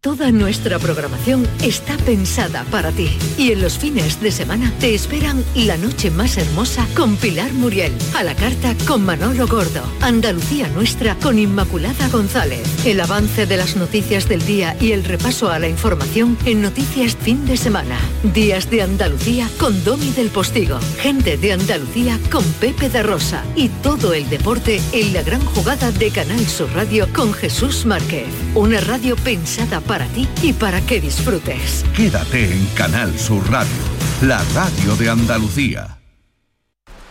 Toda 0.00 0.30
nuestra 0.30 0.78
programación 0.78 1.44
está 1.60 1.96
pensada 1.96 2.62
para 2.70 2.92
ti. 2.92 3.10
Y 3.36 3.50
en 3.50 3.60
los 3.60 3.78
fines 3.78 4.20
de 4.20 4.30
semana 4.30 4.72
te 4.78 4.94
esperan 4.94 5.44
La 5.56 5.76
Noche 5.76 6.12
Más 6.12 6.38
Hermosa 6.38 6.86
con 6.94 7.16
Pilar 7.16 7.52
Muriel, 7.52 7.92
a 8.14 8.22
la 8.22 8.36
carta 8.36 8.76
con 8.86 9.04
Manolo 9.04 9.48
Gordo, 9.48 9.82
Andalucía 10.00 10.68
Nuestra 10.68 11.16
con 11.16 11.36
Inmaculada 11.36 12.08
González, 12.10 12.62
el 12.86 13.00
avance 13.00 13.46
de 13.46 13.56
las 13.56 13.74
noticias 13.74 14.28
del 14.28 14.46
día 14.46 14.76
y 14.80 14.92
el 14.92 15.02
repaso 15.02 15.50
a 15.50 15.58
la 15.58 15.66
información 15.66 16.38
en 16.44 16.62
Noticias 16.62 17.16
Fin 17.16 17.44
de 17.44 17.56
Semana. 17.56 17.98
Días 18.22 18.70
de 18.70 18.82
Andalucía 18.82 19.50
con 19.58 19.82
Domi 19.82 20.12
del 20.12 20.28
Postigo, 20.28 20.78
Gente 21.00 21.36
de 21.36 21.54
Andalucía 21.54 22.20
con 22.30 22.44
Pepe 22.60 22.88
de 22.88 23.02
Rosa 23.02 23.42
y 23.56 23.68
todo 23.82 24.14
el 24.14 24.30
deporte 24.30 24.80
en 24.92 25.12
la 25.12 25.24
gran 25.24 25.44
jugada 25.44 25.90
de 25.90 26.12
Canal 26.12 26.46
Sur 26.46 26.70
Radio 26.72 27.08
con 27.12 27.34
Jesús 27.34 27.84
Márquez. 27.84 28.28
Una 28.54 28.80
radio 28.80 29.16
pensada 29.16 29.80
para 29.88 30.06
ti 30.08 30.28
y 30.42 30.52
para 30.52 30.80
que 30.82 31.00
disfrutes. 31.00 31.84
Quédate 31.96 32.52
en 32.52 32.66
Canal 32.76 33.18
Sur 33.18 33.50
Radio, 33.50 33.82
la 34.22 34.40
radio 34.54 34.94
de 34.94 35.08
Andalucía. 35.08 35.98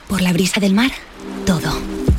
Por 0.08 0.22
la 0.22 0.32
brisa 0.32 0.62
del 0.62 0.74
mar, 0.74 0.92
todo. 1.46 1.97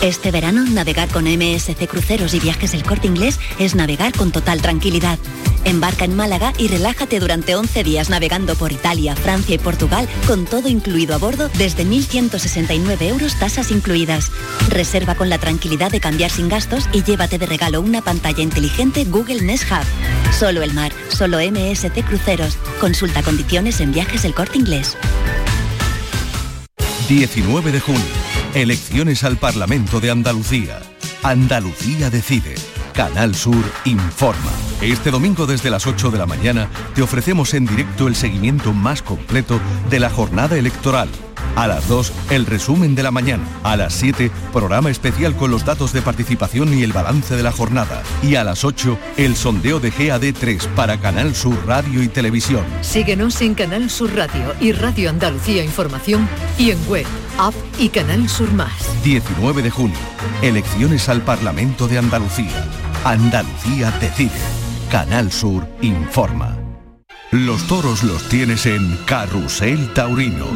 Este 0.00 0.30
verano, 0.30 0.64
navegar 0.64 1.08
con 1.08 1.24
MSC 1.24 1.88
Cruceros 1.88 2.32
y 2.32 2.38
Viajes 2.38 2.72
El 2.72 2.84
Corte 2.84 3.08
Inglés 3.08 3.40
es 3.58 3.74
navegar 3.74 4.12
con 4.12 4.30
total 4.30 4.62
tranquilidad. 4.62 5.18
Embarca 5.64 6.04
en 6.04 6.14
Málaga 6.14 6.52
y 6.56 6.68
relájate 6.68 7.18
durante 7.18 7.56
11 7.56 7.82
días 7.82 8.08
navegando 8.08 8.54
por 8.54 8.70
Italia, 8.70 9.16
Francia 9.16 9.56
y 9.56 9.58
Portugal 9.58 10.08
con 10.28 10.44
todo 10.44 10.68
incluido 10.68 11.16
a 11.16 11.18
bordo 11.18 11.50
desde 11.58 11.84
1.169 11.84 13.02
euros 13.02 13.36
tasas 13.40 13.72
incluidas. 13.72 14.30
Reserva 14.68 15.16
con 15.16 15.30
la 15.30 15.38
tranquilidad 15.38 15.90
de 15.90 15.98
cambiar 15.98 16.30
sin 16.30 16.48
gastos 16.48 16.88
y 16.92 17.02
llévate 17.02 17.38
de 17.38 17.46
regalo 17.46 17.80
una 17.80 18.00
pantalla 18.00 18.42
inteligente 18.42 19.04
Google 19.04 19.42
Nest 19.42 19.64
Hub. 19.64 20.32
Solo 20.32 20.62
el 20.62 20.74
mar, 20.74 20.92
solo 21.08 21.38
MSC 21.38 22.04
Cruceros. 22.04 22.56
Consulta 22.80 23.24
condiciones 23.24 23.80
en 23.80 23.90
Viajes 23.90 24.24
El 24.24 24.32
Corte 24.32 24.58
Inglés. 24.58 24.96
19 27.08 27.72
de 27.72 27.80
junio. 27.80 28.02
Elecciones 28.54 29.24
al 29.24 29.38
Parlamento 29.38 29.98
de 29.98 30.10
Andalucía. 30.10 30.80
Andalucía 31.22 32.10
decide. 32.10 32.54
Canal 32.92 33.34
Sur 33.34 33.64
informa. 33.86 34.52
Este 34.82 35.10
domingo 35.10 35.46
desde 35.46 35.70
las 35.70 35.86
8 35.86 36.10
de 36.10 36.18
la 36.18 36.26
mañana 36.26 36.68
te 36.94 37.00
ofrecemos 37.00 37.54
en 37.54 37.64
directo 37.64 38.08
el 38.08 38.14
seguimiento 38.14 38.74
más 38.74 39.00
completo 39.00 39.58
de 39.88 40.00
la 40.00 40.10
jornada 40.10 40.58
electoral. 40.58 41.08
A 41.58 41.66
las 41.66 41.88
2, 41.88 42.12
el 42.30 42.46
resumen 42.46 42.94
de 42.94 43.02
la 43.02 43.10
mañana. 43.10 43.42
A 43.64 43.76
las 43.76 43.92
7, 43.94 44.30
programa 44.52 44.90
especial 44.90 45.34
con 45.34 45.50
los 45.50 45.64
datos 45.64 45.92
de 45.92 46.00
participación 46.00 46.72
y 46.72 46.84
el 46.84 46.92
balance 46.92 47.34
de 47.34 47.42
la 47.42 47.50
jornada. 47.50 48.04
Y 48.22 48.36
a 48.36 48.44
las 48.44 48.62
8, 48.62 48.96
el 49.16 49.34
sondeo 49.34 49.80
de 49.80 49.92
GAD3 49.92 50.68
para 50.76 51.00
Canal 51.00 51.34
Sur 51.34 51.56
Radio 51.66 52.00
y 52.00 52.06
Televisión. 52.06 52.62
Síguenos 52.82 53.40
en 53.40 53.56
Canal 53.56 53.90
Sur 53.90 54.14
Radio 54.14 54.54
y 54.60 54.70
Radio 54.70 55.10
Andalucía 55.10 55.64
Información 55.64 56.28
y 56.58 56.70
en 56.70 56.78
web, 56.86 57.06
app 57.38 57.54
y 57.76 57.88
Canal 57.88 58.28
Sur 58.28 58.52
Más. 58.52 59.02
19 59.02 59.60
de 59.60 59.70
junio, 59.70 59.98
elecciones 60.42 61.08
al 61.08 61.22
Parlamento 61.22 61.88
de 61.88 61.98
Andalucía. 61.98 62.64
Andalucía 63.02 63.90
decide. 64.00 64.30
Canal 64.92 65.32
Sur 65.32 65.66
informa. 65.82 66.57
Los 67.30 67.66
toros 67.66 68.04
los 68.04 68.26
tienes 68.30 68.64
en 68.64 68.96
Carrusel 69.04 69.92
Taurino. 69.92 70.46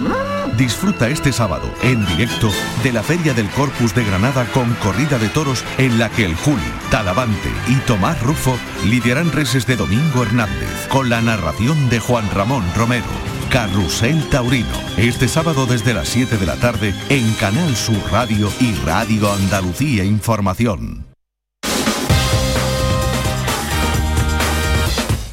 Disfruta 0.57 1.11
este 1.11 1.31
sábado 1.31 1.70
en 1.83 2.05
directo 2.07 2.51
de 2.83 2.93
la 2.93 3.03
Feria 3.03 3.35
del 3.35 3.51
Corpus 3.51 3.95
de 3.95 4.05
Granada 4.05 4.47
con 4.47 4.73
corrida 4.77 5.18
de 5.18 5.29
toros 5.29 5.64
en 5.77 5.99
la 5.99 6.09
que 6.09 6.25
el 6.25 6.35
Juli, 6.35 6.62
Talavante 6.91 7.51
y 7.68 7.75
Tomás 7.81 8.23
Rufo 8.23 8.57
lidiarán 8.87 9.33
reses 9.33 9.66
de 9.66 9.77
Domingo 9.77 10.23
Hernández 10.23 10.89
con 10.89 11.11
la 11.11 11.20
narración 11.20 11.91
de 11.91 12.01
Juan 12.01 12.31
Ramón 12.31 12.64
Romero. 12.75 13.05
Carrusel 13.51 14.31
Taurino, 14.31 14.81
este 14.97 15.29
sábado 15.29 15.66
desde 15.66 15.93
las 15.93 16.09
7 16.09 16.39
de 16.39 16.47
la 16.47 16.57
tarde 16.57 16.95
en 17.11 17.35
Canal 17.35 17.77
Sur 17.77 18.01
Radio 18.11 18.51
y 18.61 18.75
Radio 18.77 19.31
Andalucía 19.31 20.05
Información. 20.05 21.12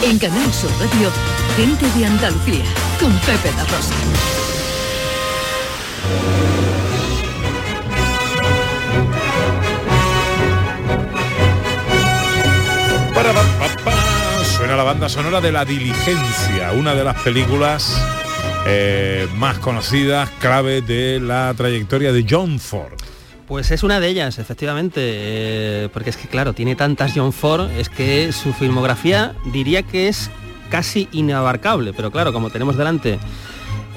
En 0.02 0.18
Canal 0.18 0.52
Sur 0.52 0.72
Radio, 0.80 1.12
gente 1.60 1.86
de 1.99 2.05
Andalucía, 2.05 2.64
con 3.01 3.12
Pepe 3.20 3.51
la 3.57 3.66
Rosa. 3.66 3.93
Para, 13.14 13.34
pa, 13.34 13.43
pa, 13.60 13.84
pa. 13.84 14.43
Suena 14.45 14.78
la 14.78 14.84
banda 14.84 15.10
sonora 15.10 15.41
de 15.41 15.51
La 15.51 15.66
Diligencia, 15.66 16.72
una 16.72 16.95
de 16.95 17.03
las 17.03 17.22
películas 17.24 18.01
eh, 18.66 19.28
más 19.36 19.60
conocidas, 19.60 20.30
clave 20.39 20.82
de 20.82 21.20
la 21.20 21.53
trayectoria 21.57 22.14
de 22.14 22.26
John 22.28 22.60
Ford. 22.60 22.93
Pues 23.49 23.72
es 23.72 23.84
una 23.84 23.99
de 23.99 24.07
ellas, 24.07 24.39
efectivamente, 24.39 25.01
eh, 25.03 25.89
porque 25.91 26.12
es 26.12 26.16
que 26.16 26.30
claro, 26.30 26.53
tiene 26.53 26.78
tantas 26.78 27.12
John 27.14 27.34
Ford, 27.34 27.70
es 27.72 27.89
que 27.89 28.32
su 28.32 28.53
filmografía 28.53 29.36
diría 29.51 29.84
que 29.84 30.07
es 30.07 30.32
casi 30.70 31.08
inabarcable, 31.12 31.94
pero 31.94 32.12
claro, 32.12 32.32
como 32.32 32.50
tenemos 32.50 32.78
delante 32.78 33.20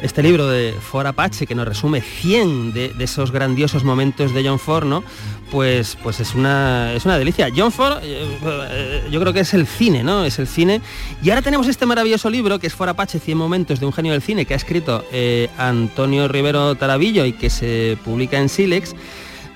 este 0.02 0.22
libro 0.22 0.48
de 0.48 0.72
Ford 0.72 1.06
Apache 1.06 1.46
que 1.46 1.54
nos 1.54 1.66
resume 1.66 2.00
100 2.00 2.72
de, 2.72 2.92
esos 2.98 3.30
grandiosos 3.30 3.84
momentos 3.84 4.34
de 4.34 4.46
John 4.46 4.58
Ford, 4.58 4.84
¿no? 4.84 5.04
Pues, 5.50 5.96
pues 6.02 6.18
es, 6.18 6.34
una, 6.34 6.92
es 6.92 7.04
una 7.04 7.18
delicia. 7.18 7.48
John 7.54 7.70
Ford, 7.70 7.98
eh, 8.02 8.38
eh, 8.42 9.08
yo 9.10 9.20
creo 9.20 9.32
que 9.32 9.40
es 9.40 9.54
el 9.54 9.66
cine, 9.66 10.02
¿no? 10.02 10.24
Es 10.24 10.38
el 10.38 10.48
cine. 10.48 10.80
Y 11.22 11.30
ahora 11.30 11.42
tenemos 11.42 11.68
este 11.68 11.86
maravilloso 11.86 12.28
libro 12.30 12.58
que 12.58 12.66
es 12.66 12.74
Ford 12.74 12.88
Apache, 12.88 13.20
100 13.20 13.38
momentos 13.38 13.78
de 13.78 13.86
un 13.86 13.92
genio 13.92 14.12
del 14.12 14.22
cine, 14.22 14.44
que 14.44 14.54
ha 14.54 14.56
escrito 14.56 15.04
eh, 15.12 15.48
Antonio 15.56 16.26
Rivero 16.26 16.74
Tarabillo 16.74 17.24
y 17.24 17.32
que 17.32 17.48
se 17.48 17.96
publica 18.04 18.38
en 18.38 18.48
Silex 18.48 18.94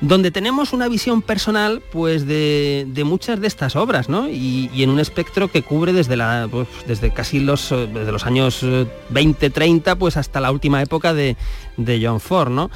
donde 0.00 0.30
tenemos 0.30 0.72
una 0.72 0.88
visión 0.88 1.22
personal 1.22 1.82
pues 1.92 2.26
de, 2.26 2.86
muchas 3.04 3.40
de 3.40 3.46
estas 3.46 3.76
obras, 3.76 4.08
¿no? 4.08 4.28
Y, 4.28 4.70
en 4.82 4.90
un 4.90 5.00
espectro 5.00 5.50
que 5.50 5.62
cubre 5.62 5.92
desde, 5.92 6.16
la, 6.16 6.48
pues, 6.50 6.68
desde 6.86 7.12
casi 7.12 7.40
los, 7.40 7.70
desde 7.70 8.12
los 8.12 8.26
años 8.26 8.64
20, 9.10 9.50
30, 9.50 9.96
pues 9.96 10.16
hasta 10.16 10.40
la 10.40 10.50
última 10.50 10.82
época 10.82 11.14
de, 11.14 11.36
de 11.76 12.00
John 12.04 12.20
Ford, 12.20 12.50
¿no? 12.50 12.70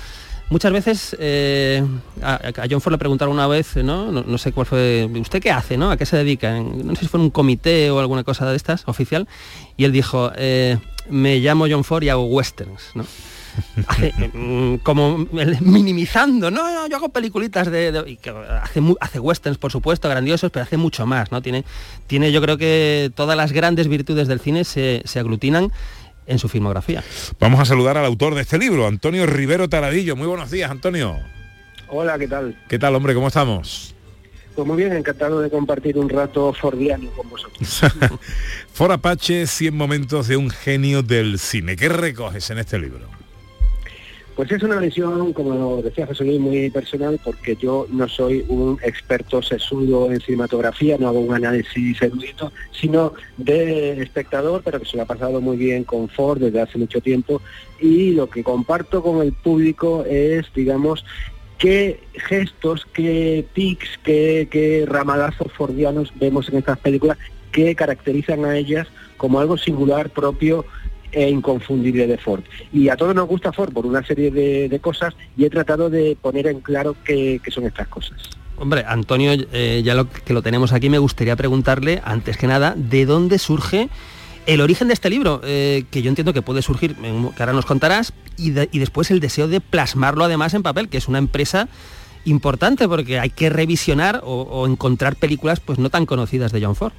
Muchas 0.50 0.72
veces 0.72 1.16
eh, 1.20 1.80
a, 2.22 2.40
John 2.68 2.80
Ford 2.80 2.92
le 2.92 2.98
preguntaron 2.98 3.32
una 3.32 3.46
vez, 3.46 3.76
¿no? 3.76 4.10
¿no? 4.10 4.36
sé 4.38 4.50
cuál 4.50 4.66
fue, 4.66 5.08
¿usted 5.20 5.40
qué 5.40 5.52
hace? 5.52 5.76
¿no? 5.76 5.92
¿A 5.92 5.96
qué 5.96 6.04
se 6.04 6.16
dedica? 6.16 6.58
No 6.58 6.96
sé 6.96 7.02
si 7.02 7.06
fue 7.06 7.20
un 7.20 7.30
comité 7.30 7.88
o 7.92 8.00
alguna 8.00 8.24
cosa 8.24 8.50
de 8.50 8.56
estas, 8.56 8.82
oficial, 8.88 9.28
y 9.76 9.84
él 9.84 9.92
dijo, 9.92 10.32
eh, 10.34 10.76
me 11.08 11.38
llamo 11.38 11.66
John 11.70 11.84
Ford 11.84 12.02
y 12.02 12.08
hago 12.08 12.24
westerns, 12.24 12.82
¿no? 12.94 13.06
Hace, 13.86 14.12
mm, 14.32 14.76
como 14.76 15.26
minimizando, 15.60 16.50
no, 16.50 16.72
no, 16.72 16.86
yo 16.88 16.96
hago 16.96 17.08
peliculitas 17.10 17.70
de, 17.70 17.92
de 17.92 18.10
y 18.10 18.16
que 18.16 18.30
hace, 18.30 18.80
hace 19.00 19.20
westerns, 19.20 19.58
por 19.58 19.72
supuesto, 19.72 20.08
grandiosos, 20.08 20.50
pero 20.50 20.62
hace 20.62 20.76
mucho 20.76 21.06
más, 21.06 21.30
¿no? 21.32 21.42
Tiene, 21.42 21.64
tiene 22.06 22.32
yo 22.32 22.40
creo 22.40 22.56
que 22.56 23.10
todas 23.14 23.36
las 23.36 23.52
grandes 23.52 23.88
virtudes 23.88 24.28
del 24.28 24.40
cine 24.40 24.64
se, 24.64 25.02
se 25.04 25.18
aglutinan 25.18 25.70
en 26.26 26.38
su 26.38 26.48
filmografía. 26.48 27.02
Vamos 27.38 27.60
a 27.60 27.64
saludar 27.64 27.96
al 27.96 28.04
autor 28.04 28.34
de 28.34 28.42
este 28.42 28.58
libro, 28.58 28.86
Antonio 28.86 29.26
Rivero 29.26 29.68
Taradillo. 29.68 30.16
Muy 30.16 30.26
buenos 30.26 30.50
días, 30.50 30.70
Antonio. 30.70 31.18
Hola, 31.88 32.18
¿qué 32.18 32.28
tal? 32.28 32.56
¿Qué 32.68 32.78
tal, 32.78 32.94
hombre? 32.94 33.14
¿Cómo 33.14 33.28
estamos? 33.28 33.94
Pues 34.54 34.66
muy 34.66 34.76
bien, 34.76 34.92
encantado 34.92 35.40
de 35.40 35.50
compartir 35.50 35.98
un 35.98 36.08
rato 36.08 36.52
fordiano 36.52 37.10
con 37.10 37.28
vosotros. 37.30 37.82
For 38.72 38.92
Apache, 38.92 39.46
100 39.46 39.76
momentos 39.76 40.28
de 40.28 40.36
un 40.36 40.50
genio 40.50 41.02
del 41.02 41.38
cine. 41.38 41.76
¿Qué 41.76 41.88
recoges 41.88 42.50
en 42.50 42.58
este 42.58 42.78
libro? 42.78 43.19
Pues 44.36 44.52
es 44.52 44.62
una 44.62 44.78
visión, 44.78 45.32
como 45.32 45.82
decía 45.82 46.06
José 46.06 46.24
Luis, 46.24 46.40
muy 46.40 46.70
personal, 46.70 47.20
porque 47.22 47.56
yo 47.56 47.86
no 47.90 48.08
soy 48.08 48.44
un 48.48 48.78
experto 48.82 49.42
sesudo 49.42 50.10
en 50.10 50.20
cinematografía, 50.20 50.96
no 50.98 51.08
hago 51.08 51.20
un 51.20 51.34
análisis 51.34 52.00
erudito, 52.00 52.52
sino 52.70 53.12
de 53.36 54.00
espectador, 54.00 54.62
pero 54.64 54.80
que 54.80 54.86
se 54.86 54.96
lo 54.96 55.02
ha 55.02 55.06
pasado 55.06 55.40
muy 55.40 55.56
bien 55.56 55.84
con 55.84 56.08
Ford 56.08 56.40
desde 56.40 56.60
hace 56.60 56.78
mucho 56.78 57.00
tiempo. 57.00 57.42
Y 57.80 58.12
lo 58.12 58.30
que 58.30 58.42
comparto 58.42 59.02
con 59.02 59.20
el 59.20 59.32
público 59.32 60.04
es, 60.08 60.46
digamos, 60.54 61.04
qué 61.58 62.00
gestos, 62.14 62.86
qué 62.94 63.44
tics, 63.52 63.98
qué, 64.02 64.48
qué 64.50 64.86
ramalazos 64.88 65.52
fordianos 65.52 66.12
vemos 66.18 66.48
en 66.48 66.58
estas 66.58 66.78
películas 66.78 67.18
que 67.52 67.74
caracterizan 67.74 68.44
a 68.44 68.56
ellas 68.56 68.88
como 69.16 69.40
algo 69.40 69.58
singular 69.58 70.08
propio 70.08 70.64
e 71.12 71.28
inconfundible 71.28 72.06
de 72.06 72.18
Ford. 72.18 72.42
Y 72.72 72.88
a 72.88 72.96
todos 72.96 73.14
nos 73.14 73.28
gusta 73.28 73.52
Ford 73.52 73.72
por 73.72 73.86
una 73.86 74.04
serie 74.04 74.30
de, 74.30 74.68
de 74.68 74.80
cosas 74.80 75.14
y 75.36 75.44
he 75.44 75.50
tratado 75.50 75.90
de 75.90 76.16
poner 76.20 76.46
en 76.46 76.60
claro 76.60 76.96
qué, 77.04 77.40
qué 77.42 77.50
son 77.50 77.66
estas 77.66 77.88
cosas. 77.88 78.18
Hombre, 78.56 78.84
Antonio, 78.86 79.32
eh, 79.52 79.80
ya 79.82 79.94
lo, 79.94 80.10
que 80.10 80.34
lo 80.34 80.42
tenemos 80.42 80.74
aquí, 80.74 80.90
me 80.90 80.98
gustaría 80.98 81.34
preguntarle, 81.34 82.02
antes 82.04 82.36
que 82.36 82.46
nada, 82.46 82.74
¿de 82.76 83.06
dónde 83.06 83.38
surge 83.38 83.88
el 84.44 84.60
origen 84.60 84.88
de 84.88 84.94
este 84.94 85.08
libro? 85.08 85.40
Eh, 85.44 85.84
que 85.90 86.02
yo 86.02 86.10
entiendo 86.10 86.34
que 86.34 86.42
puede 86.42 86.60
surgir, 86.60 86.94
que 86.94 87.42
ahora 87.42 87.54
nos 87.54 87.64
contarás, 87.64 88.12
y, 88.36 88.50
y 88.50 88.78
después 88.78 89.10
el 89.10 89.20
deseo 89.20 89.48
de 89.48 89.62
plasmarlo 89.62 90.24
además 90.24 90.52
en 90.52 90.62
papel, 90.62 90.90
que 90.90 90.98
es 90.98 91.08
una 91.08 91.16
empresa 91.16 91.68
importante 92.26 92.86
porque 92.86 93.18
hay 93.18 93.30
que 93.30 93.48
revisionar 93.48 94.20
o 94.24 94.66
encontrar 94.66 95.16
películas 95.16 95.58
pues 95.60 95.78
no 95.78 95.88
tan 95.88 96.04
conocidas 96.04 96.52
de 96.52 96.62
John 96.62 96.76
Ford. 96.76 96.92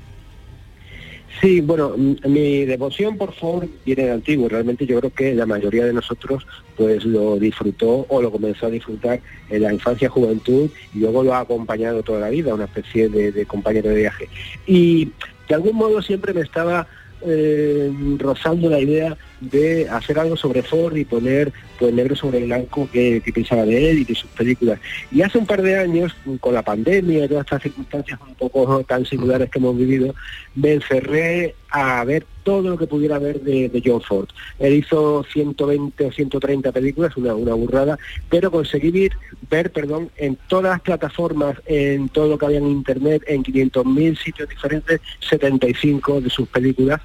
Sí, 1.42 1.60
bueno, 1.60 1.96
mi 1.98 2.66
devoción 2.66 3.18
por 3.18 3.34
Ford 3.34 3.68
viene 3.84 4.04
de 4.04 4.12
antiguo. 4.12 4.48
Realmente 4.48 4.86
yo 4.86 5.00
creo 5.00 5.12
que 5.12 5.34
la 5.34 5.48
mayoría 5.48 5.86
de 5.86 5.94
nosotros 5.94 6.46
pues 6.78 7.04
lo 7.04 7.38
disfrutó 7.38 8.06
o 8.10 8.22
lo 8.22 8.32
comenzó 8.32 8.68
a 8.68 8.70
disfrutar 8.70 9.20
en 9.50 9.64
la 9.64 9.74
infancia, 9.74 10.08
juventud 10.08 10.70
y 10.94 11.00
luego 11.00 11.24
lo 11.24 11.34
ha 11.34 11.39
acompañado 11.39 12.04
toda 12.04 12.20
la 12.20 12.30
vida, 12.30 12.54
una 12.54 12.66
especie 12.66 13.10
de, 13.10 13.32
de 13.32 13.46
compañero 13.48 13.89
de 13.89 13.96
viaje. 13.96 14.30
Y 14.68 15.12
de 15.50 15.56
algún 15.56 15.78
modo 15.78 16.00
siempre 16.04 16.32
me 16.32 16.42
estaba 16.42 16.88
eh, 17.26 17.91
rozando 18.17 18.69
la 18.69 18.80
idea 18.80 19.17
de 19.39 19.89
hacer 19.89 20.19
algo 20.19 20.38
sobre 20.38 20.61
Ford 20.61 20.95
y 20.95 21.05
poner 21.05 21.51
pues 21.80 21.93
negro 21.93 22.15
sobre 22.15 22.45
blanco 22.45 22.88
que, 22.91 23.22
pensaba 23.34 23.63
de 23.65 23.91
él 23.91 23.99
y 23.99 24.03
de 24.05 24.15
sus 24.15 24.30
películas. 24.32 24.80
Y 25.11 25.22
hace 25.22 25.38
un 25.38 25.45
par 25.45 25.61
de 25.61 25.78
años, 25.78 26.15
con 26.39 26.53
la 26.53 26.61
pandemia 26.61 27.26
y 27.26 27.28
todas 27.28 27.45
estas 27.45 27.63
circunstancias 27.63 28.19
un 28.28 28.36
poco 28.36 28.84
tan 28.84 29.05
singulares 29.05 29.49
que 29.49 29.59
hemos 29.59 29.78
vivido, 29.78 30.13
me 30.55 30.74
encerré 30.74 31.55
a 31.69 32.03
ver 32.03 32.26
todo 32.44 32.70
lo 32.70 32.78
que 32.78 32.88
pudiera 32.88 33.20
ver 33.20 33.42
de, 33.42 33.70
de 33.70 33.82
John 33.84 34.02
Ford. 34.02 34.30
Él 34.60 34.74
hizo 34.74 35.24
120 35.32 36.06
o 36.06 36.12
130 36.12 36.72
películas, 36.72 37.16
una, 37.18 37.36
una 37.36 37.54
burrada, 37.54 37.98
pero 38.30 38.52
conseguí 38.52 38.92
ver, 38.92 39.12
ver 39.50 39.72
perdón, 39.72 40.10
en 40.18 40.38
todas 40.48 40.72
las 40.72 40.82
plataformas, 40.82 41.58
en 41.66 42.10
todo 42.10 42.28
lo 42.28 42.38
que 42.38 42.46
había 42.46 42.60
en 42.60 42.68
internet, 42.68 43.24
en 43.28 43.44
500.000 43.44 44.18
sitios 44.18 44.50
diferentes, 44.50 45.02
75 45.20 46.22
de 46.22 46.30
sus 46.30 46.48
películas 46.48 47.02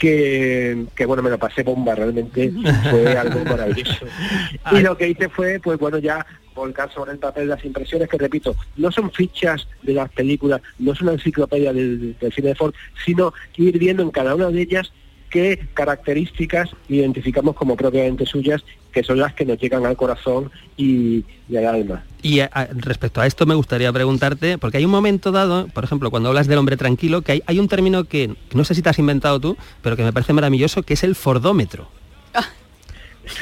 que, 0.00 0.86
que, 0.96 1.04
bueno, 1.04 1.22
me 1.22 1.28
lo 1.28 1.38
pasé 1.38 1.62
bomba, 1.62 1.94
realmente 1.94 2.50
fue 2.90 3.16
algo 3.16 3.44
maravilloso. 3.44 4.06
Y 4.72 4.80
lo 4.80 4.96
que 4.96 5.08
hice 5.08 5.28
fue, 5.28 5.60
pues 5.60 5.78
bueno, 5.78 5.98
ya 5.98 6.26
volcar 6.54 6.90
sobre 6.92 7.12
el 7.12 7.18
papel 7.18 7.48
las 7.48 7.64
impresiones, 7.64 8.08
que 8.08 8.16
repito, 8.16 8.56
no 8.76 8.90
son 8.90 9.12
fichas 9.12 9.68
de 9.82 9.92
las 9.92 10.10
películas, 10.10 10.62
no 10.78 10.92
es 10.92 11.00
una 11.02 11.12
enciclopedia 11.12 11.72
del, 11.72 12.16
del 12.18 12.32
cine 12.32 12.48
de 12.48 12.54
Ford, 12.54 12.74
sino 13.04 13.32
ir 13.56 13.78
viendo 13.78 14.02
en 14.02 14.10
cada 14.10 14.34
una 14.34 14.48
de 14.48 14.62
ellas 14.62 14.90
qué 15.30 15.66
características 15.74 16.70
identificamos 16.88 17.54
como 17.54 17.76
propiamente 17.76 18.26
suyas, 18.26 18.62
que 18.92 19.02
son 19.02 19.18
las 19.18 19.34
que 19.34 19.46
nos 19.46 19.58
llegan 19.58 19.86
al 19.86 19.96
corazón 19.96 20.50
y, 20.76 21.24
y 21.48 21.56
al 21.56 21.66
alma. 21.66 22.04
Y 22.22 22.40
a, 22.40 22.50
a, 22.52 22.66
respecto 22.66 23.20
a 23.20 23.26
esto 23.26 23.46
me 23.46 23.54
gustaría 23.54 23.92
preguntarte, 23.92 24.58
porque 24.58 24.78
hay 24.78 24.84
un 24.84 24.90
momento 24.90 25.32
dado, 25.32 25.68
por 25.68 25.84
ejemplo, 25.84 26.10
cuando 26.10 26.28
hablas 26.28 26.48
del 26.48 26.58
hombre 26.58 26.76
tranquilo, 26.76 27.22
que 27.22 27.32
hay, 27.32 27.42
hay 27.46 27.58
un 27.58 27.68
término 27.68 28.04
que 28.04 28.34
no 28.52 28.64
sé 28.64 28.74
si 28.74 28.82
te 28.82 28.90
has 28.90 28.98
inventado 28.98 29.40
tú, 29.40 29.56
pero 29.82 29.96
que 29.96 30.02
me 30.02 30.12
parece 30.12 30.32
maravilloso, 30.32 30.82
que 30.82 30.94
es 30.94 31.04
el 31.04 31.14
fordómetro. 31.14 31.88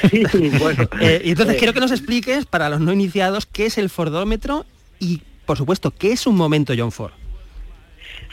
Sí, 0.09 0.23
bueno. 0.59 0.87
Eh, 1.01 1.21
y 1.23 1.29
entonces 1.31 1.55
eh, 1.55 1.57
quiero 1.57 1.73
que 1.73 1.79
nos 1.79 1.91
expliques, 1.91 2.45
para 2.45 2.69
los 2.69 2.79
no 2.79 2.91
iniciados, 2.91 3.45
qué 3.45 3.65
es 3.65 3.77
el 3.77 3.89
Fordómetro 3.89 4.65
y, 4.99 5.21
por 5.45 5.57
supuesto, 5.57 5.91
qué 5.91 6.11
es 6.11 6.27
un 6.27 6.35
momento 6.35 6.73
John 6.77 6.91
Ford. 6.91 7.13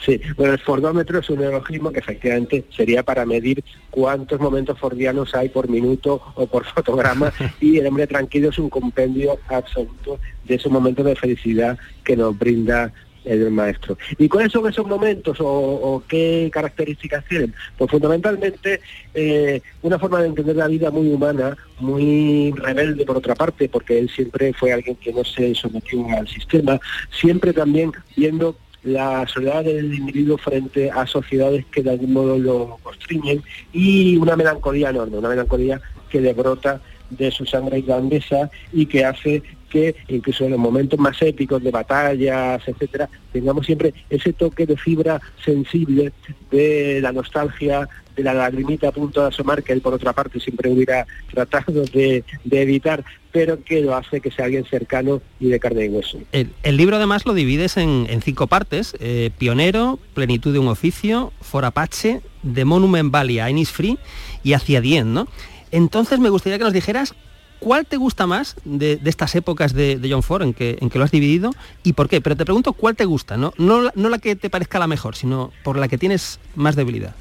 Sí, 0.04 0.20
bueno, 0.36 0.52
el 0.52 0.58
fordómetro 0.58 1.18
es 1.18 1.30
un 1.30 1.40
neologismo 1.40 1.90
que 1.90 2.00
efectivamente 2.00 2.64
sería 2.74 3.02
para 3.02 3.24
medir 3.24 3.64
cuántos 3.90 4.38
momentos 4.38 4.78
fordianos 4.78 5.34
hay 5.34 5.48
por 5.48 5.68
minuto 5.68 6.20
o 6.34 6.46
por 6.46 6.64
fotograma 6.74 7.32
y 7.60 7.78
el 7.78 7.86
hombre 7.86 8.06
tranquilo 8.06 8.50
es 8.50 8.58
un 8.58 8.68
compendio 8.68 9.38
absoluto 9.48 10.18
de 10.44 10.54
esos 10.54 10.70
momentos 10.70 11.04
de 11.04 11.16
felicidad 11.16 11.78
que 12.04 12.16
nos 12.16 12.38
brinda 12.38 12.92
el 13.26 13.50
maestro. 13.50 13.98
¿Y 14.18 14.28
cuáles 14.28 14.52
son 14.52 14.68
esos 14.68 14.86
momentos 14.86 15.38
o, 15.40 16.02
qué 16.08 16.48
características 16.52 17.24
tienen? 17.24 17.52
Pues 17.76 17.90
fundamentalmente 17.90 18.80
eh, 19.14 19.60
una 19.82 19.98
forma 19.98 20.22
de 20.22 20.28
entender 20.28 20.56
la 20.56 20.68
vida 20.68 20.90
muy 20.90 21.08
humana, 21.08 21.56
muy 21.80 22.54
rebelde 22.56 23.04
por 23.04 23.16
otra 23.16 23.34
parte, 23.34 23.68
porque 23.68 23.98
él 23.98 24.08
siempre 24.08 24.52
fue 24.52 24.72
alguien 24.72 24.96
que 24.96 25.12
no 25.12 25.24
se 25.24 25.54
sometió 25.54 26.06
al 26.16 26.28
sistema, 26.28 26.80
siempre 27.10 27.52
también 27.52 27.92
viendo 28.16 28.56
la 28.86 29.26
soledad 29.26 29.64
del 29.64 29.92
individuo 29.92 30.38
frente 30.38 30.90
a 30.90 31.06
sociedades 31.06 31.66
que 31.66 31.82
de 31.82 31.90
algún 31.90 32.12
modo 32.12 32.38
lo 32.38 32.78
constriñen 32.82 33.42
y 33.72 34.16
una 34.16 34.36
melancolía 34.36 34.90
enorme, 34.90 35.18
una 35.18 35.28
melancolía 35.28 35.80
que 36.08 36.20
le 36.20 36.32
brota 36.32 36.80
de 37.10 37.30
su 37.30 37.46
sangre 37.46 37.78
irlandesa 37.78 38.50
y 38.72 38.86
que 38.86 39.04
hace 39.04 39.42
que 39.68 39.94
incluso 40.08 40.44
en 40.44 40.52
los 40.52 40.60
momentos 40.60 40.98
más 40.98 41.20
épicos 41.22 41.62
de 41.62 41.70
batallas, 41.70 42.62
etcétera, 42.66 43.08
tengamos 43.32 43.66
siempre 43.66 43.92
ese 44.10 44.32
toque 44.32 44.66
de 44.66 44.76
fibra 44.76 45.20
sensible 45.44 46.12
de 46.50 47.00
la 47.02 47.12
nostalgia, 47.12 47.88
de 48.14 48.22
la 48.22 48.32
lagrimita 48.32 48.88
a 48.88 48.92
punto 48.92 49.20
de 49.20 49.28
asomar, 49.28 49.62
que 49.62 49.72
él 49.72 49.80
por 49.80 49.94
otra 49.94 50.12
parte 50.12 50.40
siempre 50.40 50.70
hubiera 50.70 51.06
tratado 51.32 51.84
de, 51.84 52.24
de 52.44 52.62
evitar, 52.62 53.04
pero 53.32 53.62
que 53.62 53.82
lo 53.82 53.94
hace 53.94 54.20
que 54.20 54.30
sea 54.30 54.46
alguien 54.46 54.64
cercano 54.64 55.20
y 55.38 55.48
de 55.48 55.60
carne 55.60 55.84
y 55.84 55.88
hueso. 55.88 56.18
El, 56.32 56.76
libro 56.76 56.96
además 56.96 57.26
lo 57.26 57.34
divides 57.34 57.76
en, 57.76 58.06
cinco 58.22 58.46
partes. 58.46 58.94
eh, 58.98 59.30
Pionero, 59.36 59.98
Plenitud 60.14 60.52
de 60.52 60.58
un 60.58 60.68
oficio, 60.68 61.32
For 61.42 61.64
Apache, 61.66 62.22
The 62.54 62.64
Monument 62.64 63.10
Valley, 63.12 63.40
a 63.40 63.48
Free 63.66 63.98
y 64.42 64.54
Hacia 64.54 64.80
Dien, 64.80 65.12
¿no? 65.12 65.28
Entonces 65.76 66.18
me 66.20 66.30
gustaría 66.30 66.56
que 66.56 66.64
nos 66.64 66.72
dijeras 66.72 67.14
cuál 67.58 67.84
te 67.84 67.98
gusta 67.98 68.26
más 68.26 68.56
de, 68.64 68.98
estas 69.04 69.34
épocas 69.34 69.74
de, 69.74 69.98
de 69.98 70.10
John 70.10 70.22
Ford 70.22 70.40
en 70.40 70.54
que, 70.54 70.78
en 70.80 70.88
que 70.88 70.98
lo 70.98 71.04
has 71.04 71.10
dividido 71.10 71.50
y 71.82 71.92
por 71.92 72.08
qué. 72.08 72.22
Pero 72.22 72.34
te 72.34 72.46
pregunto 72.46 72.72
cuál 72.72 72.96
te 72.96 73.04
gusta, 73.04 73.36
¿no? 73.36 73.52
No, 73.58 73.90
no 73.94 74.08
la 74.08 74.18
que 74.18 74.36
te 74.36 74.48
parezca 74.48 74.78
la 74.78 74.86
mejor, 74.86 75.16
sino 75.16 75.52
por 75.64 75.76
la 75.76 75.86
que 75.88 75.98
tienes 75.98 76.40
más 76.54 76.76
debilidad. 76.76 77.14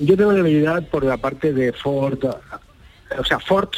Yo 0.00 0.16
tengo 0.16 0.32
debilidad 0.32 0.82
por 0.88 1.04
la 1.04 1.18
parte 1.18 1.52
de 1.52 1.72
Ford, 1.72 2.18
o 3.18 3.24
sea, 3.24 3.38
Ford, 3.38 3.70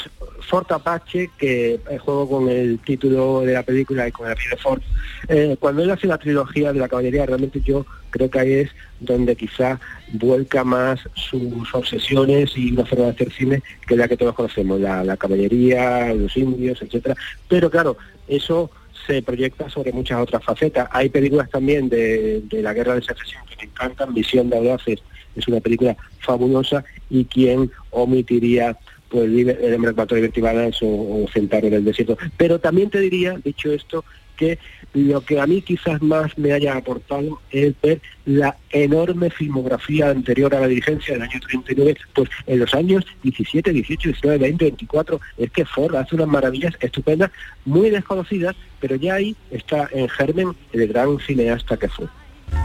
Ford 0.49 0.71
Apache, 0.71 1.31
que 1.39 1.75
eh, 1.75 1.99
juego 1.99 2.29
con 2.29 2.49
el 2.49 2.79
título 2.81 3.41
de 3.41 3.55
la 3.55 3.63
película 3.63 4.07
y 4.07 4.13
con 4.13 4.27
el 4.27 4.33
apellido 4.33 4.57
Ford. 4.59 4.83
Eh, 5.29 5.57
cuando 5.59 5.83
él 5.83 5.91
hace 5.91 6.07
la 6.07 6.19
trilogía 6.19 6.73
de 6.73 6.79
la 6.79 6.89
caballería, 6.89 7.27
realmente 7.27 7.61
yo 7.61 7.87
creo 8.11 8.31
que 8.31 8.39
ahí 8.39 8.53
es 8.53 8.71
donde 9.01 9.37
quizá 9.37 9.81
vuelca 10.13 10.65
más 10.65 11.01
sus 11.15 11.75
obsesiones 11.75 12.57
y 12.57 12.73
una 12.73 12.85
forma 12.85 13.07
de 13.07 13.11
hacer 13.13 13.33
cine 13.33 13.63
que 13.87 13.97
la 13.97 14.09
que 14.09 14.17
todos 14.17 14.35
conocemos, 14.35 14.81
la, 14.81 15.17
caballería, 15.17 16.13
los 16.15 16.37
indios, 16.37 16.83
etcétera. 16.83 17.15
Pero 17.49 17.71
claro, 17.71 17.97
eso 18.29 18.71
se 19.07 19.23
proyecta 19.23 19.69
sobre 19.71 19.93
muchas 19.93 20.21
otras 20.21 20.45
facetas. 20.45 20.89
Hay 20.93 21.09
películas 21.09 21.49
también 21.51 21.89
de, 21.89 22.43
la 22.51 22.73
guerra 22.75 22.95
de 22.95 23.03
secesión 23.03 23.43
que 23.47 23.57
me 23.57 23.65
encantan, 23.65 24.13
Misión 24.13 24.51
de 24.51 24.59
Audaces 24.59 25.03
es 25.37 25.49
una 25.49 25.61
película 25.61 25.97
fabulosa 26.21 26.85
y 27.11 27.25
quien 27.25 27.71
omitiría 27.91 28.77
pues 29.13 29.29
Liber- 29.31 29.59
el 29.63 29.75
hombre 29.75 29.93
cuatro 29.93 30.17
libertibanas 30.17 30.83
o, 30.83 30.87
o 30.87 31.27
Centauro 31.33 31.69
del 31.69 31.85
desierto. 31.85 32.17
Pero 32.39 32.59
también 32.59 32.89
te 32.89 32.99
diría, 32.99 33.37
dicho 33.45 33.71
esto, 33.71 34.05
que 34.37 34.59
lo 34.95 35.21
que 35.21 35.39
a 35.39 35.47
mí 35.47 35.61
quizás 35.61 36.01
más 36.01 36.37
me 36.39 36.53
haya 36.53 36.75
aportado 36.77 37.39
es 37.51 37.75
ver 37.83 38.01
la 38.25 38.57
enorme 38.71 39.29
filmografía 39.31 40.09
anterior 40.09 40.55
a 40.55 40.61
la 40.61 40.67
dirigencia 40.69 41.13
del 41.15 41.23
año 41.23 41.39
39, 41.39 41.97
pues 42.15 42.31
en 42.47 42.59
los 42.59 42.75
años 42.75 43.05
17, 43.23 43.71
18, 43.73 44.09
19, 44.09 44.39
20, 44.39 44.65
24, 44.65 45.21
es 45.37 45.51
que 45.51 45.67
Ford 45.67 45.95
hace 45.97 46.15
unas 46.15 46.29
maravillas 46.29 46.75
estupendas, 46.81 47.31
muy 47.67 47.91
desconocidas, 47.91 48.57
pero 48.81 48.97
ya 48.97 49.15
ahí 49.15 49.37
está 49.51 49.89
en 49.93 50.09
germen 50.09 50.53
el 50.73 50.89
gran 50.89 51.19
cineasta 51.19 51.77
que 51.77 51.89
fue. 51.89 52.07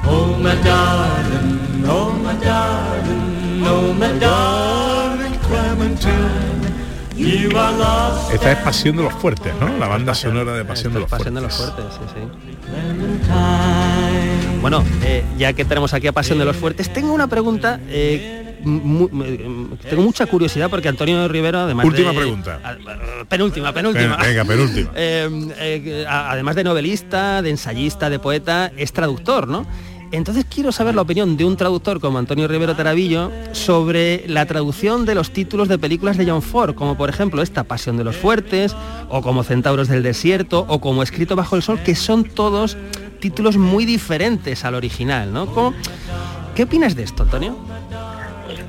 Oh 0.05 0.37
my 0.39 0.51
darling, 0.63 1.85
oh 1.85 2.13
my 2.23 2.33
darling, 2.45 3.63
oh 3.65 3.93
my 3.93 4.19
darling 4.19 5.06
Esta 8.33 8.51
es 8.51 8.57
Pasión 8.59 8.97
de 8.97 9.03
los 9.03 9.13
Fuertes, 9.13 9.53
¿no? 9.59 9.77
La 9.77 9.87
banda 9.87 10.13
sonora 10.13 10.53
de 10.53 10.63
Pasión 10.65 10.93
de 10.93 10.99
los 10.99 11.09
Pasión 11.09 11.33
de 11.35 11.41
Fuertes. 11.41 11.59
los 11.59 11.73
Fuertes, 11.73 11.95
sí, 11.95 12.01
sí. 12.13 12.21
Bueno, 14.61 14.83
eh, 15.03 15.23
ya 15.37 15.53
que 15.53 15.65
tenemos 15.65 15.93
aquí 15.93 16.07
a 16.07 16.11
Pasión 16.11 16.37
de 16.39 16.45
los 16.45 16.55
Fuertes, 16.55 16.91
tengo 16.93 17.13
una 17.13 17.27
pregunta. 17.27 17.79
eh, 17.87 18.43
mu- 18.63 19.07
mu- 19.09 19.75
tengo 19.77 20.01
mucha 20.03 20.25
curiosidad 20.25 20.69
porque 20.69 20.89
Antonio 20.89 21.27
Rivero, 21.27 21.59
además 21.59 21.85
Última 21.85 22.11
de- 22.11 22.17
pregunta. 22.17 22.59
a- 22.63 22.71
a- 22.71 23.25
penúltima, 23.25 23.71
penúltima. 23.73 24.17
Venga, 24.17 24.43
penúltima. 24.45 24.89
Eh, 24.95 25.29
eh, 25.59 26.05
además 26.07 26.55
de 26.55 26.63
novelista, 26.65 27.41
de 27.41 27.49
ensayista, 27.51 28.09
de 28.09 28.19
poeta, 28.19 28.71
es 28.77 28.91
traductor, 28.93 29.47
¿no? 29.47 29.65
Entonces 30.11 30.45
quiero 30.49 30.71
saber 30.71 30.95
la 30.95 31.01
opinión 31.01 31.35
de 31.35 31.43
un 31.45 31.57
traductor 31.57 31.99
como 31.99 32.17
Antonio 32.17 32.47
Rivero 32.47 32.75
Tarabillo 32.75 33.29
sobre 33.51 34.23
la 34.27 34.45
traducción 34.45 35.05
de 35.05 35.15
los 35.15 35.31
títulos 35.31 35.67
de 35.67 35.77
películas 35.77 36.17
de 36.17 36.25
John 36.29 36.41
Ford, 36.41 36.75
como 36.75 36.95
por 36.95 37.09
ejemplo 37.09 37.41
esta 37.41 37.65
Pasión 37.65 37.97
de 37.97 38.03
los 38.05 38.15
Fuertes, 38.15 38.75
o 39.09 39.21
como 39.21 39.43
Centauros 39.43 39.87
del 39.89 40.03
Desierto, 40.03 40.65
o 40.69 40.79
como 40.79 41.03
Escrito 41.03 41.35
bajo 41.35 41.55
el 41.57 41.61
Sol, 41.63 41.79
que 41.83 41.95
son 41.95 42.23
todos 42.23 42.77
títulos 43.19 43.57
muy 43.57 43.85
diferentes 43.85 44.63
al 44.63 44.75
original, 44.75 45.33
¿no? 45.33 45.47
¿Cómo- 45.47 45.73
¿Qué 46.55 46.63
opinas 46.63 46.95
de 46.95 47.03
esto, 47.03 47.23
Antonio? 47.23 47.55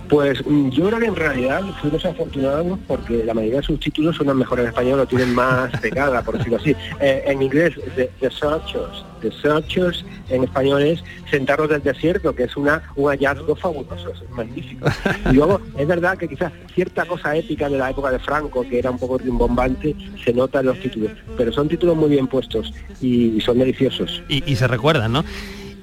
Pues 0.08 0.44
mm, 0.46 0.70
yo 0.70 0.86
creo 0.86 0.98
que 0.98 1.06
en 1.06 1.16
realidad 1.16 1.62
fuimos 1.80 2.04
afortunados 2.04 2.78
porque 2.86 3.24
la 3.24 3.34
mayoría 3.34 3.60
de 3.60 3.66
sus 3.66 3.80
títulos 3.80 4.16
son 4.16 4.36
mejor 4.36 4.60
en 4.60 4.66
español, 4.66 4.98
lo 4.98 5.06
tienen 5.06 5.34
más 5.34 5.70
pegada, 5.80 6.22
por 6.22 6.38
decirlo 6.38 6.58
así. 6.58 6.74
Eh, 7.00 7.24
en 7.26 7.42
inglés, 7.42 7.74
The, 7.96 8.10
The 8.20 8.30
Searchers. 8.30 9.04
The 9.20 9.32
Searchers 9.32 10.04
en 10.30 10.44
español 10.44 10.82
es 10.82 11.02
Centauros 11.30 11.68
del 11.68 11.82
Desierto, 11.82 12.34
que 12.34 12.44
es 12.44 12.56
una, 12.56 12.82
un 12.96 13.10
hallazgo 13.10 13.56
fabuloso, 13.56 14.10
es 14.10 14.30
magnífico. 14.30 14.86
Y 15.30 15.34
luego, 15.34 15.60
es 15.76 15.86
verdad 15.86 16.16
que 16.16 16.28
quizás 16.28 16.52
cierta 16.74 17.04
cosa 17.04 17.36
épica 17.36 17.68
de 17.68 17.78
la 17.78 17.90
época 17.90 18.10
de 18.10 18.18
Franco, 18.20 18.62
que 18.68 18.78
era 18.78 18.90
un 18.90 18.98
poco 18.98 19.18
rimbombante, 19.18 19.94
se 20.24 20.32
nota 20.32 20.60
en 20.60 20.66
los 20.66 20.78
títulos. 20.78 21.12
Pero 21.36 21.52
son 21.52 21.68
títulos 21.68 21.96
muy 21.96 22.10
bien 22.10 22.28
puestos 22.28 22.72
y 23.00 23.40
son 23.40 23.58
deliciosos. 23.58 24.22
Y, 24.28 24.48
y 24.50 24.56
se 24.56 24.68
recuerdan, 24.68 25.12
¿no? 25.12 25.24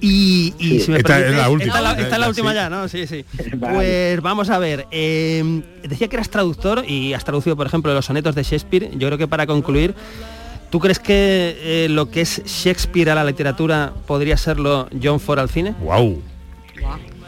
Y, 0.05 0.53
y 0.59 0.69
Sí. 0.69 0.79
si 0.81 0.91
me 0.91 0.97
Esta 0.97 1.17
es 1.19 1.25
permites- 1.25 1.37
la 1.37 1.49
última. 1.49 1.67
Esta, 1.75 1.77
es 1.77 1.83
la- 1.83 2.03
esta 2.03 2.15
es 2.15 2.19
la 2.19 2.25
Sí. 2.25 2.29
última 2.29 2.53
ya, 2.53 2.69
¿no? 2.69 2.87
Sí, 2.87 3.07
sí. 3.07 3.25
Vale. 3.57 3.73
Pues 3.75 4.21
vamos 4.21 4.49
a 4.49 4.59
ver. 4.59 4.85
eh, 4.91 5.61
decía 5.83 6.07
que 6.07 6.15
eras 6.15 6.29
traductor 6.29 6.83
y 6.87 7.13
has 7.13 7.23
traducido, 7.23 7.55
por 7.55 7.65
ejemplo, 7.65 7.93
los 7.93 8.05
sonetos 8.05 8.35
de 8.35 8.43
Shakespeare. 8.43 8.91
Yo 8.97 9.07
creo 9.07 9.17
que 9.17 9.27
para 9.27 9.47
concluir, 9.47 9.95
¿tú 10.69 10.79
crees 10.79 10.99
que 10.99 11.57
eh, 11.59 11.87
lo 11.89 12.09
que 12.11 12.21
es 12.21 12.43
Shakespeare 12.45 13.09
a 13.09 13.15
la 13.15 13.23
literatura 13.23 13.93
podría 14.05 14.37
serlo 14.37 14.87
John 15.01 15.19
Ford 15.19 15.39
al 15.39 15.49
cine? 15.49 15.73
Wow. 15.81 16.21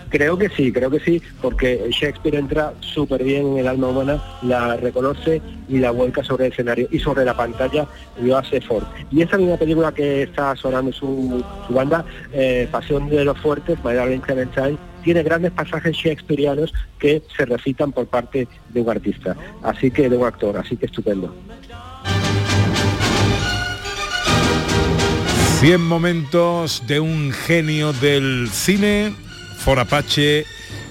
Creo 0.10 0.38
que 0.38 0.49
sí, 0.49 0.72
creo 0.72 0.89
que 0.89 0.99
sí, 0.99 1.22
porque 1.41 1.89
Shakespeare 1.91 2.36
entra 2.36 2.74
súper 2.80 3.24
bien 3.24 3.47
en 3.47 3.58
el 3.58 3.68
alma 3.68 3.88
humana, 3.88 4.24
la 4.41 4.78
reconoce 4.78 5.41
y 5.68 5.80
la 5.80 5.91
vuelca 5.91 6.24
sobre 6.24 6.45
el 6.45 6.51
escenario 6.53 6.88
y 6.91 6.99
sobre 6.99 7.26
la 7.26 7.36
pantalla 7.36 7.88
lo 8.22 8.38
hace 8.38 8.62
Ford. 8.62 8.86
Y 9.12 9.22
esa 9.22 9.38
misma 9.38 9.58
película 9.58 9.91
que 9.91 10.24
está 10.24 10.55
sonando 10.55 10.91
su, 10.93 11.43
banda, 11.70 12.05
eh, 12.32 12.68
Pasión 12.72 13.10
de 13.10 13.26
los 13.26 13.38
Fuertes, 13.39 13.78
Darling 13.84 14.20
Clementine, 14.20 14.78
tiene 15.03 15.24
grandes 15.24 15.51
pasajes 15.51 15.95
shakespearianos 15.95 16.74
que 16.99 17.22
se 17.36 17.45
recitan 17.45 17.91
por 17.91 18.08
parte 18.08 18.47
de 18.70 18.82
un 18.82 18.89
artista, 18.89 19.36
así 19.64 19.91
que 19.91 20.10
de 20.10 20.18
un 20.18 20.26
actor, 20.26 20.58
así 20.58 20.76
que 20.76 20.86
estupendo. 20.86 21.34
100 25.60 25.82
momentos 25.82 26.84
de 26.86 26.99
un 26.99 27.32
genio 27.32 27.91
del 27.93 28.47
cine, 28.51 29.16
Ford 29.58 29.80
Apache, 29.80 30.45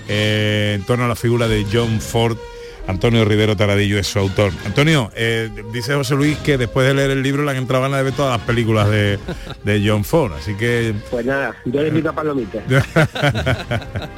eh, 0.09 0.73
en 0.77 0.83
torno 0.85 1.05
a 1.05 1.09
la 1.09 1.17
figura 1.17 1.49
de 1.49 1.67
John 1.73 2.01
Ford. 2.01 2.37
Antonio 2.89 3.25
Rivero 3.25 3.57
Taradillo 3.57 3.99
es 3.99 4.07
su 4.07 4.19
autor. 4.19 4.53
Antonio, 4.65 5.11
eh, 5.17 5.51
dice 5.73 5.95
José 5.95 6.15
Luis 6.15 6.39
que 6.39 6.57
después 6.57 6.87
de 6.87 6.95
leer 6.95 7.11
el 7.11 7.23
libro 7.23 7.45
le 7.45 7.51
han 7.51 7.57
entrado 7.57 7.83
ganas 7.83 7.99
de 7.99 8.05
ver 8.05 8.13
todas 8.13 8.39
las 8.39 8.47
películas 8.47 8.89
de, 8.89 9.19
de 9.65 9.85
John 9.85 10.05
Ford, 10.05 10.35
así 10.35 10.55
que 10.55 10.95
Pues 11.11 11.27
nada, 11.27 11.57
yo 11.65 11.83
le 11.83 11.89
invito 11.89 12.11
a 12.11 12.13
Palomita. 12.13 12.61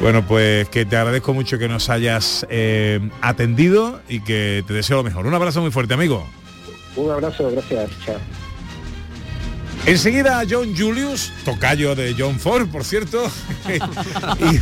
bueno, 0.00 0.26
pues 0.26 0.68
que 0.70 0.84
te 0.84 0.96
agradezco 0.96 1.34
mucho 1.34 1.56
que 1.56 1.68
nos 1.68 1.88
hayas 1.88 2.44
eh, 2.50 3.00
atendido 3.20 4.00
y 4.08 4.20
que 4.20 4.64
te 4.66 4.72
deseo 4.72 4.96
lo 4.96 5.04
mejor. 5.04 5.26
Un 5.26 5.34
abrazo 5.34 5.60
muy 5.60 5.70
fuerte, 5.70 5.94
amigo. 5.94 6.26
Un 6.96 7.10
abrazo, 7.10 7.50
gracias, 7.50 7.90
chao. 8.04 8.18
Enseguida 9.86 10.42
John 10.48 10.74
Julius, 10.74 11.30
tocayo 11.44 11.94
de 11.94 12.14
John 12.18 12.40
Ford, 12.40 12.68
por 12.68 12.84
cierto. 12.84 13.30
Y- 13.68 14.58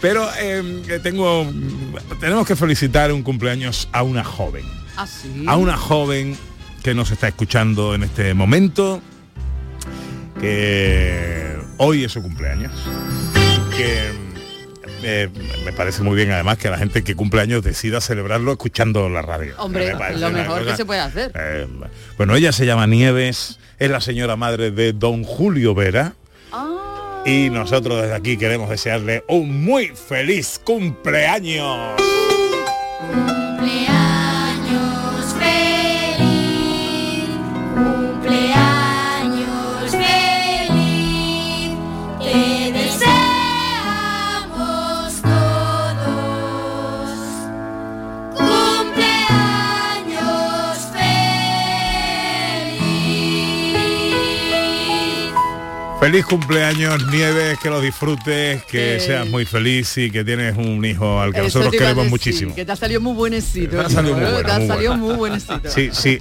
pero 0.00 0.28
eh, 0.38 0.98
tengo, 1.02 1.46
tenemos 2.20 2.46
que 2.46 2.56
felicitar 2.56 3.12
un 3.12 3.22
cumpleaños 3.22 3.88
a 3.92 4.02
una 4.02 4.24
joven. 4.24 4.64
Ah, 4.96 5.06
sí. 5.06 5.44
A 5.46 5.56
una 5.56 5.76
joven 5.76 6.36
que 6.82 6.94
nos 6.94 7.10
está 7.10 7.28
escuchando 7.28 7.94
en 7.94 8.04
este 8.04 8.32
momento, 8.32 9.02
que 10.40 11.56
hoy 11.76 12.04
es 12.04 12.12
su 12.12 12.22
cumpleaños. 12.22 12.72
Que 13.76 14.10
eh, 15.02 15.28
me 15.66 15.72
parece 15.74 16.02
muy 16.02 16.16
bien 16.16 16.30
además 16.32 16.56
que 16.56 16.70
la 16.70 16.78
gente 16.78 17.04
que 17.04 17.14
cumple 17.14 17.42
años 17.42 17.62
decida 17.62 18.00
celebrarlo 18.00 18.52
escuchando 18.52 19.08
la 19.10 19.20
radio. 19.20 19.54
Hombre, 19.58 19.94
Me 19.94 20.16
lo 20.16 20.30
mejor 20.30 20.64
que 20.64 20.76
se 20.76 20.86
puede 20.86 21.00
hacer. 21.00 21.30
eh, 21.34 21.66
bueno, 22.16 22.34
ella 22.36 22.52
se 22.52 22.64
llama 22.64 22.86
Nieves, 22.86 23.58
es 23.78 23.90
la 23.90 24.00
señora 24.00 24.36
madre 24.36 24.70
de 24.70 24.92
don 24.92 25.24
Julio 25.24 25.74
Vera. 25.74 26.14
Y 27.24 27.50
nosotros 27.50 28.02
desde 28.02 28.14
aquí 28.14 28.36
queremos 28.36 28.70
desearle 28.70 29.24
un 29.28 29.64
muy 29.64 29.88
feliz 29.88 30.60
cumpleaños. 30.64 31.96
Cumpleaños 31.96 33.45
Feliz 56.06 56.24
cumpleaños 56.24 57.04
Nieves, 57.10 57.58
que 57.60 57.68
lo 57.68 57.80
disfrutes, 57.80 58.62
que 58.66 59.00
seas 59.00 59.28
muy 59.28 59.44
feliz 59.44 59.98
y 59.98 60.08
que 60.08 60.24
tienes 60.24 60.56
un 60.56 60.84
hijo 60.84 61.20
al 61.20 61.32
que 61.32 61.40
Eso 61.40 61.58
nosotros 61.58 61.72
queremos 61.72 61.96
decir, 61.96 62.10
muchísimo. 62.10 62.54
Que 62.54 62.64
te 62.64 62.70
ha 62.70 62.76
salido 62.76 63.00
muy 63.00 63.12
buenecito. 63.14 63.76
Te 63.76 63.80
ha 63.80 63.90
salido 63.90 64.14
muy 64.14 64.24
bueno, 64.24 64.46
Te 64.46 64.52
ha 64.52 64.58
muy 64.60 64.68
salido 64.68 64.90
bueno. 64.92 65.04
muy 65.04 65.14
buenecito. 65.16 65.60
Sí, 65.68 65.90
sí, 65.92 66.20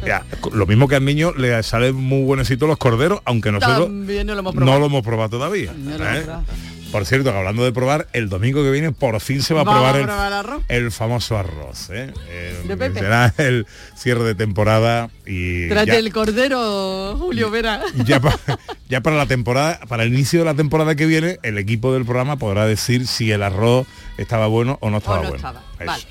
lo 0.53 0.65
mismo 0.65 0.87
que 0.87 0.95
al 0.95 1.05
niño 1.05 1.33
le 1.33 1.61
salen 1.61 1.93
muy 1.93 2.23
buenecitos 2.23 2.67
los 2.67 2.79
corderos, 2.79 3.21
aunque 3.25 3.51
nosotros 3.51 3.91
no 3.91 4.23
lo 4.33 4.39
hemos 4.39 4.55
probado. 4.55 4.73
no 4.73 4.79
lo 4.79 4.85
hemos 4.87 5.03
probado 5.03 5.29
todavía. 5.29 5.71
No 5.77 5.99
lo 5.99 6.03
hemos 6.03 6.17
¿eh? 6.17 6.74
Por 6.91 7.05
cierto, 7.05 7.31
que 7.31 7.37
hablando 7.37 7.63
de 7.65 7.71
probar, 7.73 8.07
el 8.13 8.29
domingo 8.29 8.63
que 8.63 8.71
viene 8.71 8.91
por 8.91 9.19
fin 9.19 9.41
se 9.41 9.53
va 9.53 9.61
a 9.61 9.65
probar, 9.65 9.95
a 9.95 9.99
el, 9.99 10.05
probar 10.05 10.33
arroz. 10.33 10.63
el 10.69 10.91
famoso 10.91 11.37
arroz. 11.37 11.89
¿eh? 11.89 12.13
Eh, 12.29 12.61
De 12.65 12.77
Pepe. 12.77 12.99
será 12.99 13.33
el 13.37 13.67
cierre 13.97 14.23
de 14.23 14.35
temporada 14.35 15.09
y 15.25 15.67
Trate 15.67 15.87
ya, 15.87 15.95
el 15.97 16.13
cordero, 16.13 17.17
Julio 17.19 17.49
Vera. 17.51 17.81
ya 18.05 18.19
pa- 18.21 18.39
ya 18.87 19.01
para 19.01 19.17
la 19.17 19.25
temporada, 19.25 19.79
para 19.89 20.03
el 20.03 20.13
inicio 20.13 20.39
de 20.39 20.45
la 20.45 20.53
temporada 20.53 20.95
que 20.95 21.05
viene, 21.05 21.37
el 21.43 21.57
equipo 21.57 21.93
del 21.93 22.05
programa 22.05 22.37
podrá 22.37 22.65
decir 22.65 23.07
si 23.07 23.31
el 23.31 23.43
arroz 23.43 23.87
estaba 24.17 24.47
bueno 24.47 24.77
o 24.81 24.89
no 24.89 24.97
estaba 24.99 25.17
no 25.17 25.21
bueno. 25.23 25.35
estaba, 25.35 25.63
Eso. 25.79 25.85
vale. 25.85 26.03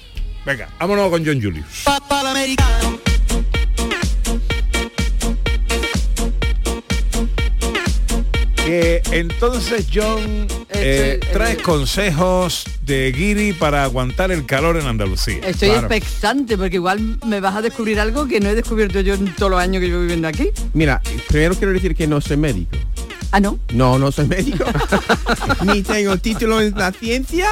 Venga, 0.44 0.68
vámonos 0.78 1.08
con 1.08 1.24
John 1.24 1.40
Julius. 1.40 1.84
Que 8.64 9.02
entonces 9.10 9.86
John 9.92 10.46
eh, 10.70 11.20
traes 11.34 11.58
consejos 11.60 12.64
de 12.82 13.12
Guiri 13.12 13.52
para 13.52 13.84
aguantar 13.84 14.32
el 14.32 14.46
calor 14.46 14.78
en 14.78 14.86
Andalucía. 14.86 15.40
Estoy 15.46 15.68
Claro. 15.68 15.86
expectante 15.94 16.56
porque 16.56 16.76
igual 16.76 17.18
me 17.26 17.40
vas 17.40 17.56
a 17.56 17.62
descubrir 17.62 18.00
algo 18.00 18.26
que 18.26 18.40
no 18.40 18.48
he 18.48 18.54
descubierto 18.54 19.00
yo 19.00 19.14
en 19.14 19.34
todos 19.34 19.50
los 19.50 19.60
años 19.60 19.80
que 19.80 19.88
llevo 19.88 20.00
viviendo 20.00 20.28
aquí. 20.28 20.48
Mira, 20.72 21.02
primero 21.28 21.54
quiero 21.56 21.74
decir 21.74 21.94
que 21.94 22.06
no 22.06 22.22
soy 22.22 22.38
médico. 22.38 22.78
Ah, 23.32 23.40
no. 23.40 23.58
No, 23.74 23.98
no 23.98 24.10
soy 24.10 24.26
médico. 24.28 24.64
ni 25.66 25.82
tengo 25.82 26.16
título 26.16 26.60
en 26.62 26.72
la 26.74 26.90
ciencia, 26.92 27.48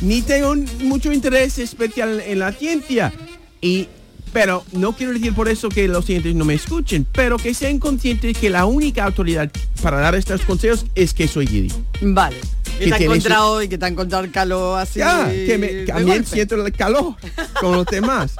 ni 0.00 0.22
tengo 0.22 0.56
mucho 0.80 1.12
interés 1.12 1.58
especial 1.58 2.20
en 2.26 2.40
la 2.40 2.50
ciencia. 2.52 3.12
Y 3.60 3.88
pero 4.32 4.64
no 4.72 4.92
quiero 4.94 5.12
decir 5.12 5.34
por 5.34 5.48
eso 5.48 5.68
que 5.68 5.88
los 5.88 6.04
siguientes 6.04 6.34
no 6.34 6.44
me 6.44 6.54
escuchen, 6.54 7.06
pero 7.12 7.36
que 7.36 7.54
sean 7.54 7.78
conscientes 7.78 8.36
que 8.36 8.50
la 8.50 8.64
única 8.66 9.04
autoridad 9.04 9.50
para 9.82 9.98
dar 10.00 10.14
estos 10.14 10.42
consejos 10.42 10.86
es 10.94 11.14
que 11.14 11.26
soy 11.28 11.46
Giri. 11.46 11.72
Vale. 12.02 12.36
Que 12.78 12.84
Que 12.84 12.90
te 12.90 12.94
ha 12.94 12.98
tiene 12.98 13.14
su- 13.14 13.18
encontrado 13.28 13.62
y 13.62 13.68
que 13.68 13.78
te 13.78 13.84
ha 13.84 13.88
encontrado 13.88 14.24
el 14.24 14.30
calor 14.30 14.78
así. 14.78 15.00
Ya, 15.00 15.28
que 15.28 15.58
me- 15.58 15.84
también 15.86 16.18
golpe. 16.18 16.30
siento 16.30 16.54
el 16.64 16.72
calor 16.72 17.14
con 17.60 17.72
los 17.72 17.86
demás. 17.86 18.36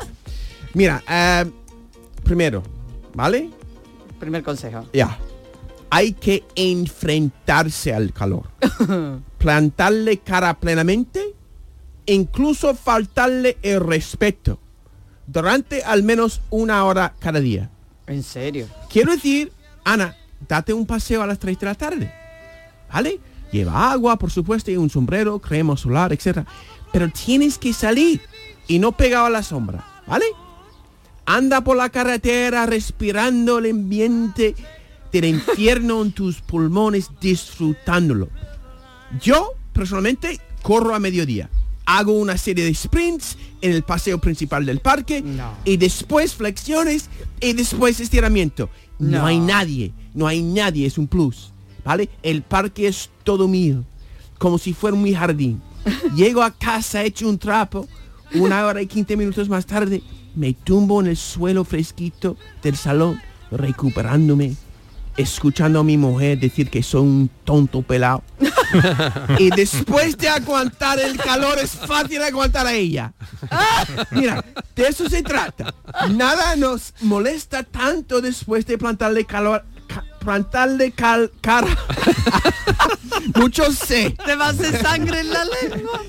Mira, 0.74 1.02
eh, 1.08 1.44
primero, 2.22 2.62
¿vale? 3.14 3.50
Primer 4.20 4.42
consejo. 4.42 4.86
Ya. 4.92 5.18
Hay 5.90 6.12
que 6.12 6.44
enfrentarse 6.54 7.94
al 7.94 8.12
calor. 8.12 8.44
Plantarle 9.38 10.18
cara 10.18 10.58
plenamente, 10.60 11.34
incluso 12.06 12.74
faltarle 12.74 13.56
el 13.62 13.80
respeto. 13.80 14.60
Durante 15.28 15.84
al 15.84 16.02
menos 16.02 16.40
una 16.48 16.84
hora 16.84 17.14
cada 17.18 17.38
día. 17.38 17.70
En 18.06 18.22
serio. 18.22 18.66
Quiero 18.90 19.12
decir, 19.12 19.52
Ana, 19.84 20.16
date 20.48 20.72
un 20.72 20.86
paseo 20.86 21.22
a 21.22 21.26
las 21.26 21.38
3 21.38 21.58
de 21.58 21.66
la 21.66 21.74
tarde. 21.74 22.12
¿Vale? 22.90 23.20
Lleva 23.52 23.92
agua, 23.92 24.18
por 24.18 24.30
supuesto, 24.30 24.70
y 24.70 24.78
un 24.78 24.88
sombrero, 24.88 25.38
crema 25.38 25.76
solar, 25.76 26.14
etc. 26.14 26.46
Pero 26.92 27.10
tienes 27.10 27.58
que 27.58 27.74
salir 27.74 28.22
y 28.66 28.78
no 28.78 28.92
pegado 28.92 29.26
a 29.26 29.30
la 29.30 29.42
sombra. 29.42 29.84
¿Vale? 30.06 30.24
Anda 31.26 31.62
por 31.62 31.76
la 31.76 31.90
carretera 31.90 32.64
respirando 32.64 33.58
el 33.58 33.70
ambiente 33.70 34.54
del 35.12 35.26
infierno 35.26 36.00
en 36.00 36.12
tus 36.12 36.40
pulmones, 36.40 37.10
disfrutándolo. 37.20 38.30
Yo, 39.20 39.52
personalmente, 39.74 40.40
corro 40.62 40.94
a 40.94 40.98
mediodía. 40.98 41.50
Hago 41.90 42.12
una 42.12 42.36
serie 42.36 42.66
de 42.66 42.74
sprints 42.74 43.38
en 43.62 43.72
el 43.72 43.82
paseo 43.82 44.18
principal 44.18 44.66
del 44.66 44.80
parque 44.80 45.24
y 45.64 45.78
después 45.78 46.34
flexiones 46.34 47.08
y 47.40 47.54
después 47.54 47.98
estiramiento. 47.98 48.68
No. 48.98 49.20
No. 49.20 49.26
hay 49.26 49.38
nadie, 49.40 49.94
no 50.12 50.26
hay 50.26 50.42
nadie, 50.42 50.86
es 50.86 50.98
un 50.98 51.06
plus. 51.06 51.50
¿Vale? 51.86 52.10
El 52.22 52.42
parque 52.42 52.88
es 52.88 53.08
todo 53.24 53.48
mío, 53.48 53.84
como 54.36 54.58
si 54.58 54.74
fuera 54.74 54.98
mi 54.98 55.14
jardín. 55.14 55.62
Llego 56.14 56.42
a 56.42 56.50
casa 56.50 57.04
hecho 57.04 57.26
un 57.26 57.38
trapo, 57.38 57.88
una 58.34 58.66
hora 58.66 58.82
y 58.82 58.86
15 58.86 59.16
minutos 59.16 59.48
más 59.48 59.64
tarde, 59.64 60.02
me 60.36 60.52
tumbo 60.52 61.00
en 61.00 61.06
el 61.06 61.16
suelo 61.16 61.64
fresquito 61.64 62.36
del 62.62 62.76
salón, 62.76 63.18
recuperándome, 63.50 64.56
escuchando 65.18 65.80
a 65.80 65.84
mi 65.84 65.96
mujer 65.98 66.38
decir 66.38 66.70
que 66.70 66.82
soy 66.82 67.02
un 67.02 67.30
tonto 67.44 67.82
pelado. 67.82 68.22
y 69.38 69.50
después 69.50 70.16
de 70.16 70.28
aguantar 70.28 70.98
el 71.00 71.16
calor 71.18 71.58
es 71.58 71.72
fácil 71.72 72.22
aguantar 72.22 72.66
a 72.66 72.72
ella. 72.72 73.12
Mira, 74.12 74.44
de 74.76 74.86
eso 74.88 75.08
se 75.08 75.22
trata. 75.22 75.74
Nada 76.10 76.56
nos 76.56 76.94
molesta 77.00 77.64
tanto 77.64 78.20
después 78.20 78.64
de 78.66 78.78
plantarle 78.78 79.24
calor, 79.24 79.64
ca- 79.88 80.04
plantarle 80.20 80.92
cal, 80.92 81.32
cara. 81.40 81.76
Mucho 83.34 83.72
sé. 83.72 84.14
Te 84.24 84.36
va 84.36 84.46
a 84.46 84.50
hacer 84.50 84.80
sangre 84.80 85.20
en 85.20 85.30
la 85.32 85.44
lengua. 85.44 86.00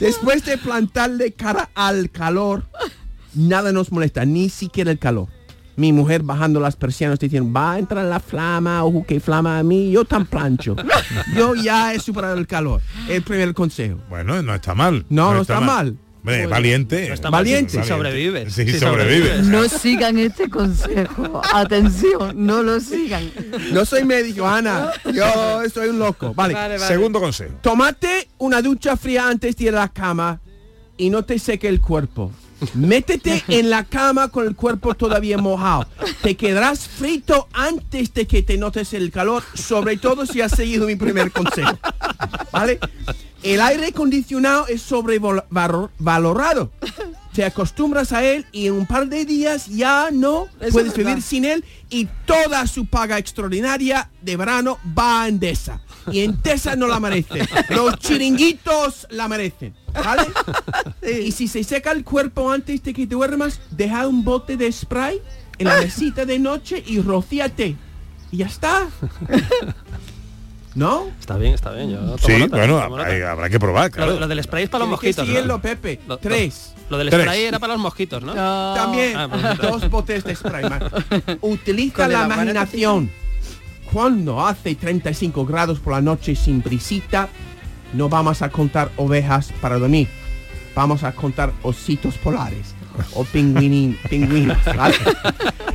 Después 0.00 0.44
de 0.44 0.58
plantarle 0.58 1.32
cara 1.32 1.70
al 1.74 2.10
calor, 2.10 2.64
nada 3.34 3.70
nos 3.72 3.92
molesta, 3.92 4.24
ni 4.24 4.48
siquiera 4.50 4.90
el 4.90 4.98
calor. 4.98 5.28
Mi 5.76 5.92
mujer 5.92 6.22
bajando 6.22 6.60
las 6.60 6.76
persianas 6.76 7.18
diciendo, 7.18 7.52
va 7.52 7.72
a 7.72 7.78
entrar 7.78 8.04
la 8.04 8.20
flama, 8.20 8.84
ojo 8.84 9.04
que 9.06 9.18
flama 9.20 9.58
a 9.58 9.62
mí, 9.62 9.90
yo 9.90 10.04
tan 10.04 10.26
plancho. 10.26 10.76
Yo 11.36 11.54
ya 11.54 11.92
he 11.94 11.98
superado 11.98 12.36
el 12.36 12.46
calor. 12.46 12.80
El 13.08 13.22
primer 13.22 13.54
consejo. 13.54 13.98
Bueno, 14.08 14.40
no 14.42 14.54
está 14.54 14.74
mal. 14.74 15.04
No, 15.08 15.34
no 15.34 15.42
está 15.42 15.60
mal. 15.60 15.96
Hombre, 16.24 16.46
valiente. 16.46 17.08
No 17.08 17.14
está 17.14 17.28
Valiente. 17.28 17.82
Si 17.82 17.86
sobrevives. 17.86 18.54
Sí, 18.54 18.64
Si 18.64 18.78
sobrevive. 18.78 19.42
No 19.42 19.68
sigan 19.68 20.18
este 20.18 20.48
consejo. 20.48 21.42
Atención, 21.52 22.46
no 22.46 22.62
lo 22.62 22.80
sigan. 22.80 23.30
No 23.72 23.84
soy 23.84 24.04
médico, 24.04 24.46
Ana. 24.46 24.90
Yo 25.12 25.60
soy 25.72 25.88
un 25.90 25.98
loco. 25.98 26.32
Vale. 26.32 26.54
Vale, 26.54 26.78
vale. 26.78 26.88
Segundo 26.88 27.20
consejo. 27.20 27.56
Tómate 27.60 28.28
una 28.38 28.62
ducha 28.62 28.96
fría 28.96 29.28
antes 29.28 29.54
de 29.56 29.64
ir 29.64 29.76
a 29.76 29.80
la 29.80 29.88
cama 29.88 30.40
y 30.96 31.10
no 31.10 31.24
te 31.24 31.38
seque 31.38 31.68
el 31.68 31.82
cuerpo. 31.82 32.32
Métete 32.74 33.44
en 33.48 33.70
la 33.70 33.84
cama 33.84 34.28
con 34.28 34.46
el 34.46 34.56
cuerpo 34.56 34.94
todavía 34.94 35.38
mojado. 35.38 35.86
Te 36.22 36.36
quedarás 36.36 36.88
frito 36.88 37.48
antes 37.52 38.14
de 38.14 38.26
que 38.26 38.42
te 38.42 38.56
notes 38.56 38.94
el 38.94 39.10
calor, 39.10 39.42
sobre 39.54 39.96
todo 39.96 40.26
si 40.26 40.40
has 40.40 40.52
seguido 40.52 40.86
mi 40.86 40.96
primer 40.96 41.30
consejo. 41.30 41.78
¿Vale? 42.52 42.78
El 43.42 43.60
aire 43.60 43.88
acondicionado 43.88 44.66
es 44.68 44.80
sobrevalorado. 44.80 46.72
Te 47.34 47.44
acostumbras 47.44 48.12
a 48.12 48.24
él 48.24 48.46
y 48.52 48.68
en 48.68 48.74
un 48.74 48.86
par 48.86 49.08
de 49.08 49.24
días 49.24 49.66
ya 49.66 50.08
no 50.12 50.46
Eso 50.60 50.72
puedes 50.72 50.96
vivir 50.96 51.20
sin 51.20 51.44
él 51.44 51.64
y 51.90 52.08
toda 52.26 52.66
su 52.66 52.86
paga 52.86 53.18
extraordinaria 53.18 54.08
de 54.22 54.36
verano 54.36 54.78
va 54.96 55.24
a 55.24 55.28
Endesa. 55.28 55.82
Y 56.10 56.20
Endesa 56.20 56.74
no 56.76 56.86
la 56.86 57.00
merece. 57.00 57.46
Los 57.70 57.98
chiringuitos 57.98 59.06
la 59.10 59.28
merecen. 59.28 59.74
¿Vale? 59.94 60.24
Y 61.24 61.32
si 61.32 61.48
se 61.48 61.62
seca 61.64 61.92
el 61.92 62.02
cuerpo 62.04 62.50
antes 62.50 62.82
de 62.82 62.92
que 62.94 63.06
duermas, 63.06 63.60
deja 63.70 64.06
un 64.08 64.24
bote 64.24 64.56
de 64.56 64.70
spray 64.72 65.20
en 65.58 65.68
la 65.68 65.76
mesita 65.80 66.24
de 66.24 66.38
noche 66.38 66.82
y 66.86 67.00
rocíate. 67.00 67.76
Y 68.30 68.38
ya 68.38 68.46
está. 68.46 68.88
¿No? 70.74 71.06
Está 71.20 71.36
bien, 71.36 71.54
está 71.54 71.70
bien. 71.70 71.90
Yo 71.90 72.18
Sí, 72.18 72.36
nota, 72.38 72.56
bueno, 72.56 72.96
hay- 72.98 73.20
habrá 73.22 73.48
que 73.48 73.60
probar, 73.60 73.90
Lo, 73.90 73.90
claro. 73.92 74.18
lo 74.18 74.26
del 74.26 74.42
spray 74.42 74.64
es 74.64 74.70
para 74.70 74.84
los 74.84 74.98
que 74.98 75.06
mosquitos. 75.08 75.26
seguirlo, 75.28 75.54
¿no? 75.54 75.62
Pepe. 75.62 76.00
Lo- 76.08 76.16
Tres. 76.18 76.72
Lo 76.90 76.98
del 76.98 77.10
Tres. 77.10 77.22
spray 77.22 77.44
era 77.44 77.58
para 77.60 77.74
los 77.74 77.82
mosquitos, 77.82 78.22
¿no? 78.22 78.34
También 78.34 79.16
Ah, 79.16 79.28
pues, 79.30 79.70
dos 79.70 79.88
botes 79.88 80.24
de 80.24 80.34
spray. 80.34 80.68
man. 80.68 80.82
Utiliza 81.42 82.08
la 82.08 82.24
imaginación. 82.24 83.10
Cuando 83.92 84.44
hace 84.44 84.74
35 84.74 85.46
grados 85.46 85.78
por 85.78 85.92
la 85.92 86.00
noche 86.00 86.34
sin 86.34 86.60
brisita, 86.60 87.28
no 87.94 88.08
vamos 88.08 88.42
a 88.42 88.50
contar 88.50 88.90
ovejas 88.96 89.52
para 89.60 89.78
dormir. 89.78 90.08
Vamos 90.74 91.04
a 91.04 91.12
contar 91.12 91.52
ositos 91.62 92.18
polares 92.18 92.74
o 93.14 93.24
pingüinin, 93.24 93.98
pingüinos. 94.10 94.58
¿vale? 94.76 94.96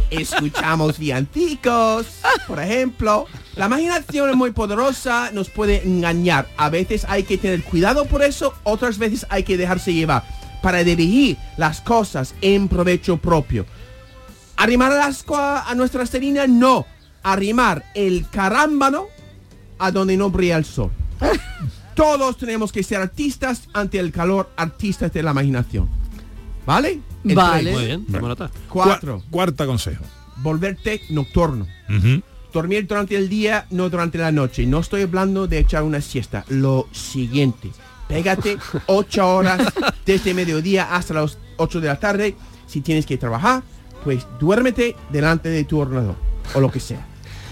Escuchamos 0.09 0.99
villancicos, 0.99 2.07
por 2.47 2.59
ejemplo. 2.59 3.25
La 3.55 3.67
imaginación 3.67 4.29
es 4.29 4.35
muy 4.35 4.51
poderosa, 4.51 5.31
nos 5.31 5.49
puede 5.49 5.83
engañar. 5.83 6.47
A 6.57 6.69
veces 6.69 7.05
hay 7.07 7.23
que 7.23 7.37
tener 7.37 7.63
cuidado 7.63 8.05
por 8.05 8.23
eso, 8.23 8.53
otras 8.63 8.97
veces 8.97 9.25
hay 9.29 9.43
que 9.43 9.57
dejarse 9.57 9.93
llevar 9.93 10.23
para 10.61 10.83
dirigir 10.83 11.37
las 11.57 11.79
cosas 11.81 12.35
en 12.41 12.67
provecho 12.67 13.17
propio. 13.17 13.65
Arrimar 14.57 14.91
el 14.91 14.99
asco 14.99 15.37
a, 15.37 15.69
a 15.69 15.75
nuestra 15.75 16.05
serina, 16.05 16.47
no. 16.47 16.85
Arrimar 17.23 17.85
el 17.95 18.27
carámbano 18.29 19.07
a 19.77 19.91
donde 19.91 20.17
no 20.17 20.29
brilla 20.29 20.57
el 20.57 20.65
sol. 20.65 20.91
Todos 21.99 22.37
tenemos 22.37 22.71
que 22.71 22.81
ser 22.81 23.01
artistas 23.01 23.63
ante 23.73 23.99
el 23.99 24.11
calor, 24.11 24.49
artistas 24.55 25.11
de 25.11 25.21
la 25.21 25.31
imaginación. 25.31 25.89
¿Vale? 26.65 27.01
El 27.25 27.35
Vale. 27.35 27.71
Muy 27.73 27.85
bien. 27.85 28.05
Cuatro. 28.69 29.19
Cua- 29.19 29.23
Cuarta 29.29 29.65
consejo. 29.65 30.03
Volverte 30.37 31.01
nocturno. 31.09 31.67
Dormir 32.53 32.87
durante 32.87 33.15
el 33.15 33.27
día, 33.29 33.65
no 33.71 33.89
durante 33.89 34.17
la 34.17 34.31
noche. 34.31 34.65
No 34.65 34.79
estoy 34.79 35.01
hablando 35.01 35.45
de 35.47 35.59
echar 35.59 35.83
una 35.83 35.99
siesta. 36.01 36.45
Lo 36.49 36.87
siguiente. 36.91 37.69
Pégate 38.07 38.57
ocho 38.87 39.35
horas 39.35 39.61
desde 40.05 40.33
mediodía 40.33 40.95
hasta 40.95 41.13
las 41.15 41.37
8 41.57 41.81
de 41.81 41.87
la 41.87 41.99
tarde. 41.99 42.35
Si 42.65 42.81
tienes 42.81 43.05
que 43.05 43.17
trabajar, 43.17 43.61
pues 44.03 44.25
duérmete 44.39 44.95
delante 45.11 45.49
de 45.49 45.63
tu 45.65 45.79
ordenador. 45.79 46.15
O 46.55 46.59
lo 46.61 46.71
que 46.71 46.79
sea. 46.79 47.05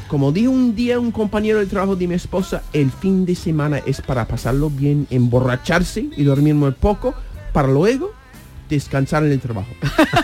Como 0.07 0.31
dijo 0.31 0.51
un 0.51 0.73
día 0.73 0.99
un 0.99 1.11
compañero 1.11 1.59
de 1.59 1.65
trabajo 1.65 1.97
de 1.97 2.07
mi 2.07 2.15
esposa, 2.15 2.63
el 2.71 2.91
fin 2.91 3.25
de 3.25 3.35
semana 3.35 3.79
es 3.79 3.99
para 3.99 4.25
pasarlo 4.25 4.69
bien, 4.69 5.05
emborracharse 5.09 6.07
y 6.15 6.23
dormir 6.23 6.55
muy 6.55 6.71
poco, 6.71 7.13
para 7.51 7.67
luego 7.67 8.13
descansar 8.69 9.25
en 9.25 9.33
el 9.33 9.41
trabajo. 9.41 9.69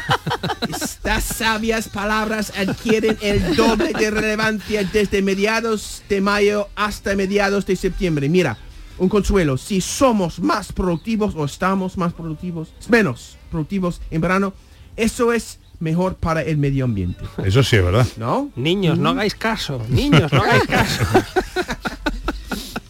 Estas 0.69 1.23
sabias 1.25 1.89
palabras 1.89 2.53
adquieren 2.57 3.17
el 3.21 3.57
doble 3.57 3.91
de 3.91 4.09
relevancia 4.09 4.85
desde 4.85 5.21
mediados 5.21 6.01
de 6.07 6.21
mayo 6.21 6.69
hasta 6.75 7.15
mediados 7.15 7.65
de 7.65 7.75
septiembre. 7.75 8.29
Mira, 8.29 8.57
un 8.97 9.09
consuelo, 9.09 9.57
si 9.57 9.81
somos 9.81 10.39
más 10.39 10.71
productivos 10.71 11.35
o 11.35 11.43
estamos 11.43 11.97
más 11.97 12.13
productivos, 12.13 12.73
menos 12.87 13.37
productivos 13.51 13.99
en 14.11 14.21
verano, 14.21 14.53
eso 14.95 15.33
es 15.33 15.59
mejor 15.83 16.15
para 16.15 16.41
el 16.41 16.57
medio 16.57 16.85
ambiente. 16.85 17.23
Eso 17.45 17.61
sí 17.61 17.75
es 17.75 17.83
verdad. 17.83 18.07
¿No? 18.17 18.49
Niños, 18.55 18.97
no 18.97 19.09
hagáis 19.09 19.35
caso. 19.35 19.81
Niños, 19.89 20.31
no 20.31 20.41
hagáis 20.41 20.63
caso. 20.63 21.03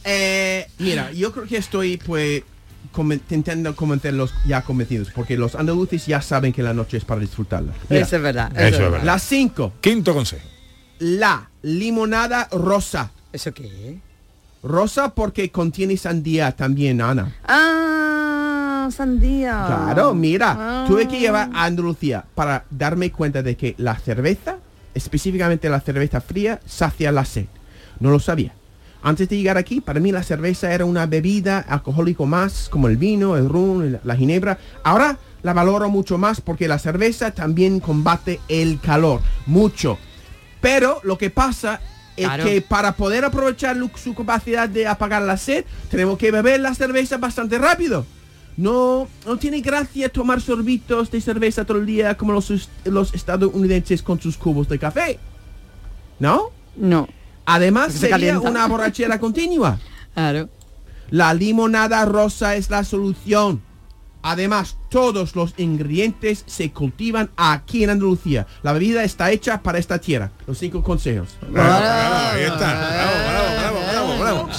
Eh, 0.05 0.67
mira, 0.79 1.13
yo 1.13 1.31
creo 1.31 1.45
que 1.45 1.55
estoy 1.55 1.95
pues 1.95 2.43
intentando 2.97 3.73
convencerlos 3.73 4.33
ya 4.45 4.61
convencidos, 4.61 5.09
porque 5.15 5.37
los 5.37 5.55
andaluces 5.55 6.05
ya 6.05 6.21
saben 6.21 6.51
que 6.51 6.61
la 6.61 6.73
noche 6.73 6.97
es 6.97 7.05
para 7.05 7.21
disfrutarla. 7.21 7.71
Mira, 7.89 8.03
Eso 8.03 8.17
es 8.17 8.21
verdad. 8.21 8.51
Eso 8.59 8.83
es 8.83 8.91
verdad. 8.91 9.03
las 9.03 9.23
5. 9.23 9.73
Quinto 9.79 10.13
consejo. 10.13 10.45
La 10.99 11.49
limonada 11.61 12.49
rosa. 12.51 13.11
¿Eso 13.31 13.53
qué? 13.53 13.97
Rosa 14.61 15.15
porque 15.15 15.49
contiene 15.51 15.95
sandía 15.95 16.51
también, 16.51 16.99
Ana. 17.01 17.33
Ah, 17.47 18.22
sandía. 18.91 19.63
Claro, 19.67 20.13
mira, 20.13 20.55
Ah. 20.59 20.86
tuve 20.88 21.07
que 21.07 21.19
llevar 21.19 21.49
a 21.53 21.65
Andalucía 21.65 22.25
para 22.36 22.65
darme 22.69 23.11
cuenta 23.11 23.41
de 23.43 23.55
que 23.57 23.75
la 23.77 23.95
cerveza, 23.97 24.57
específicamente 24.93 25.69
la 25.69 25.79
cerveza 25.81 26.21
fría, 26.21 26.59
sacia 26.65 27.11
la 27.11 27.25
sed. 27.25 27.45
No 27.99 28.09
lo 28.11 28.19
sabía. 28.19 28.53
Antes 29.01 29.27
de 29.27 29.38
llegar 29.38 29.57
aquí, 29.57 29.81
para 29.81 29.99
mí 29.99 30.11
la 30.11 30.23
cerveza 30.23 30.73
era 30.73 30.86
una 30.86 31.05
bebida 31.05 31.59
alcohólico 31.59 32.25
más, 32.25 32.69
como 32.69 32.88
el 32.88 32.95
vino, 32.97 33.36
el 33.36 33.49
rum, 33.49 33.97
la 34.03 34.15
ginebra. 34.15 34.57
Ahora 34.84 35.17
la 35.41 35.51
valoro 35.51 35.89
mucho 35.89 36.17
más 36.17 36.39
porque 36.39 36.69
la 36.69 36.79
cerveza 36.79 37.31
también 37.31 37.81
combate 37.81 38.39
el 38.47 38.79
calor, 38.79 39.19
mucho. 39.45 39.97
Pero 40.61 41.01
lo 41.03 41.17
que 41.17 41.29
pasa 41.29 41.81
es 42.15 42.27
Claro. 42.27 42.45
que 42.45 42.61
para 42.61 42.93
poder 42.93 43.25
aprovechar 43.25 43.75
su 44.01 44.15
capacidad 44.15 44.69
de 44.69 44.88
apagar 44.88 45.21
la 45.23 45.36
sed, 45.36 45.65
tenemos 45.89 46.17
que 46.17 46.31
beber 46.31 46.61
la 46.61 46.73
cerveza 46.73 47.17
bastante 47.17 47.57
rápido. 47.57 48.05
No, 48.55 49.07
no 49.25 49.37
tiene 49.37 49.61
gracia 49.61 50.09
tomar 50.09 50.41
sorbitos 50.41 51.09
de 51.09 51.21
cerveza 51.21 51.65
todo 51.65 51.79
el 51.79 51.85
día 51.85 52.15
como 52.17 52.33
los, 52.33 52.69
los 52.85 53.13
estadounidenses 53.13 54.03
con 54.03 54.19
sus 54.19 54.37
cubos 54.37 54.69
de 54.69 54.79
café. 54.79 55.19
¿No? 56.19 56.51
No. 56.75 57.07
Además 57.45 57.93
se 57.93 58.09
sería 58.09 58.39
una 58.39 58.67
borrachera 58.67 59.19
continua. 59.21 59.79
Claro. 60.13 60.49
La 61.09 61.33
limonada 61.33 62.05
rosa 62.05 62.55
es 62.55 62.69
la 62.69 62.83
solución. 62.83 63.61
Además, 64.25 64.77
todos 64.89 65.35
los 65.35 65.53
ingredientes 65.57 66.43
se 66.47 66.71
cultivan 66.71 67.29
aquí 67.35 67.83
en 67.83 67.89
Andalucía. 67.89 68.47
La 68.61 68.71
bebida 68.71 69.03
está 69.03 69.31
hecha 69.31 69.61
para 69.61 69.79
esta 69.79 69.99
tierra. 69.99 70.31
Los 70.47 70.59
cinco 70.59 70.81
consejos. 70.81 71.35
Bravo, 71.41 71.79
bravo, 71.81 72.31
ahí 72.31 72.43
está. 72.43 72.73
Bravo, 72.73 73.11
bravo, 73.27 73.55
bravo, 73.57 73.79
bravo, 73.89 74.19
bravo. 74.19 74.49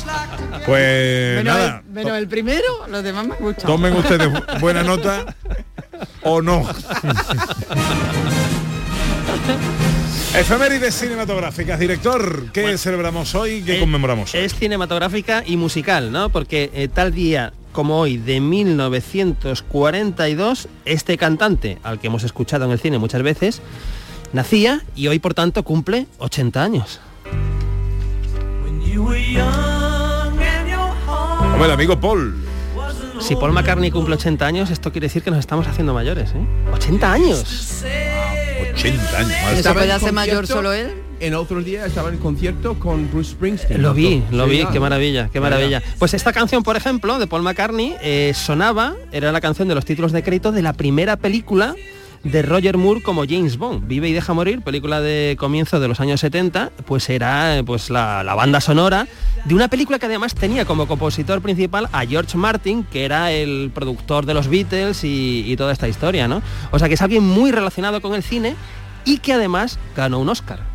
Pues 0.67 1.37
Menos, 1.37 1.45
nada. 1.57 1.83
el, 1.87 1.93
menos 1.93 2.19
el 2.19 2.29
primero, 2.29 2.87
los 2.89 3.03
demás 3.05 3.27
me 3.27 3.35
gustan. 3.37 3.67
Tomen 3.67 3.93
ustedes 3.95 4.29
bu- 4.29 4.61
buena 4.61 4.83
nota 4.83 5.35
o 6.23 6.41
no. 6.41 6.67
Efemérides 10.35 10.95
cinematográficas. 10.95 11.79
Director, 11.79 12.47
¿qué 12.53 12.77
celebramos 12.79 13.35
hoy? 13.35 13.63
¿Qué 13.63 13.77
Eh, 13.77 13.81
conmemoramos 13.81 14.35
hoy? 14.35 14.41
Es 14.41 14.55
cinematográfica 14.55 15.43
y 15.47 15.57
musical, 15.57 16.11
¿no? 16.11 16.31
Porque 16.31 16.71
eh, 16.75 16.89
tal 16.89 17.13
día 17.13 17.53
como 17.73 17.99
hoy 18.01 18.17
de 18.19 18.41
1942, 18.41 20.69
este 20.85 21.19
cantante, 21.19 21.79
al 21.83 21.99
que 22.01 22.07
hemos 22.07 22.25
escuchado 22.25 22.65
en 22.65 22.71
el 22.71 22.79
cine 22.79 22.99
muchas 22.99 23.23
veces, 23.23 23.61
nacía 24.33 24.83
y 24.97 25.09
hoy 25.09 25.19
por 25.19 25.35
tanto 25.35 25.63
cumple 25.63 26.07
80 26.19 26.63
años. 26.63 27.01
Hombre, 31.55 31.67
el 31.69 31.73
amigo 31.73 32.01
Paul. 32.01 32.35
Si 33.21 33.37
Paul 33.37 33.53
McCartney 33.53 33.93
cumple 33.93 34.17
80 34.17 34.45
años, 34.45 34.71
esto 34.71 34.91
quiere 34.91 35.07
decir 35.07 35.23
que 35.23 35.31
nos 35.31 35.39
estamos 35.39 35.69
haciendo 35.69 35.95
mayores, 35.95 36.31
¿eh? 36.31 36.45
80 36.73 37.13
años. 37.13 37.85
80 38.75 39.19
años. 39.19 39.31
madre. 39.41 39.59
Estaba 39.59 39.75
puede 39.75 39.87
en 39.87 39.93
hacer 39.93 40.13
mayor 40.13 40.49
solo 40.49 40.73
él? 40.73 40.93
En 41.21 41.35
otros 41.35 41.65
días 41.65 41.87
estaba 41.87 42.09
en 42.09 42.19
concierto 42.19 42.77
con 42.81 43.09
Bruce 43.09 43.31
Springsteen. 43.31 43.81
Lo 43.81 43.95
vi, 43.95 44.09
Sí, 44.09 44.23
lo 44.33 44.47
vi, 44.47 44.67
qué 44.67 44.81
maravilla, 44.81 45.31
qué 45.33 45.39
maravilla. 45.39 45.81
Pues 46.01 46.13
esta 46.13 46.33
canción, 46.33 46.65
por 46.65 46.77
ejemplo, 46.77 47.21
de 47.21 47.29
Paul 47.29 47.43
McCartney, 47.43 47.95
eh, 48.03 48.33
sonaba, 48.35 48.95
era 49.13 49.31
la 49.31 49.41
canción 49.41 49.69
de 49.69 49.77
los 49.77 49.85
títulos 49.85 50.11
de 50.11 50.25
crédito 50.25 50.51
de 50.51 50.63
la 50.63 50.73
primera 50.73 51.17
película 51.17 51.77
de 52.25 52.43
Roger 52.43 52.77
Moore 52.77 53.03
como 53.03 53.25
James 53.29 53.59
Bond. 53.59 53.87
Vive 53.87 54.09
y 54.09 54.13
deja 54.13 54.33
morir, 54.33 54.63
película 54.63 55.01
de 55.01 55.37
comienzo 55.39 55.79
de 55.79 55.89
los 55.89 56.01
años 56.01 56.21
70, 56.21 56.73
pues 56.87 57.09
era 57.11 57.59
eh, 57.59 57.65
pues 57.65 57.91
la, 57.91 58.25
la 58.25 58.35
banda 58.35 58.61
sonora 58.61 59.07
de 59.45 59.55
una 59.55 59.69
película 59.69 59.99
que 59.99 60.07
además 60.07 60.35
tenía 60.35 60.65
como 60.65 60.89
compositor 60.89 61.43
principal 61.43 61.89
a 61.93 62.07
George 62.07 62.37
Martin, 62.37 62.85
que 62.85 63.05
era 63.05 63.31
el 63.31 63.71
productor 63.75 64.27
de 64.27 64.35
los 64.35 64.49
Beatles 64.49 65.05
y, 65.05 65.45
y 65.47 65.57
toda 65.57 65.73
esta 65.73 65.87
historia, 65.87 66.27
¿no? 66.27 66.43
O 66.71 66.79
sea 66.79 66.89
que 66.89 66.95
es 66.95 67.03
alguien 67.03 67.23
muy 67.23 67.53
relacionado 67.53 68.01
con 68.01 68.15
el 68.15 68.23
cine 68.23 68.57
y 69.05 69.19
que 69.19 69.35
además 69.35 69.79
ganó 69.95 70.19
un 70.19 70.29
Oscar. 70.31 70.74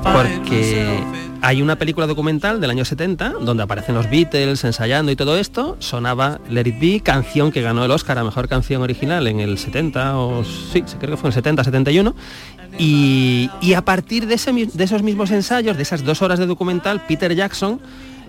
Porque 0.00 1.02
hay 1.40 1.60
una 1.60 1.76
película 1.76 2.06
documental 2.06 2.60
del 2.60 2.70
año 2.70 2.84
70 2.84 3.34
donde 3.40 3.62
aparecen 3.62 3.94
los 3.94 4.08
Beatles 4.08 4.62
ensayando 4.64 5.10
y 5.10 5.16
todo 5.16 5.36
esto, 5.36 5.76
sonaba 5.80 6.40
Let 6.48 6.68
It 6.68 6.80
Be, 6.80 7.00
canción 7.00 7.50
que 7.50 7.62
ganó 7.62 7.84
el 7.84 7.90
Oscar 7.90 8.18
a 8.18 8.24
Mejor 8.24 8.48
Canción 8.48 8.82
Original 8.82 9.26
en 9.26 9.40
el 9.40 9.58
70 9.58 10.18
o 10.18 10.44
sí, 10.44 10.82
creo 11.00 11.12
que 11.12 11.16
fue 11.16 11.28
en 11.28 11.32
el 11.32 11.34
70, 11.34 11.64
71 11.64 12.14
y, 12.78 13.50
y 13.60 13.74
a 13.74 13.84
partir 13.84 14.26
de, 14.26 14.34
ese 14.34 14.52
de 14.52 14.84
esos 14.84 15.02
mismos 15.02 15.30
ensayos, 15.30 15.76
de 15.76 15.82
esas 15.82 16.04
dos 16.04 16.22
horas 16.22 16.38
de 16.38 16.46
documental, 16.46 17.04
Peter 17.06 17.34
Jackson 17.34 17.80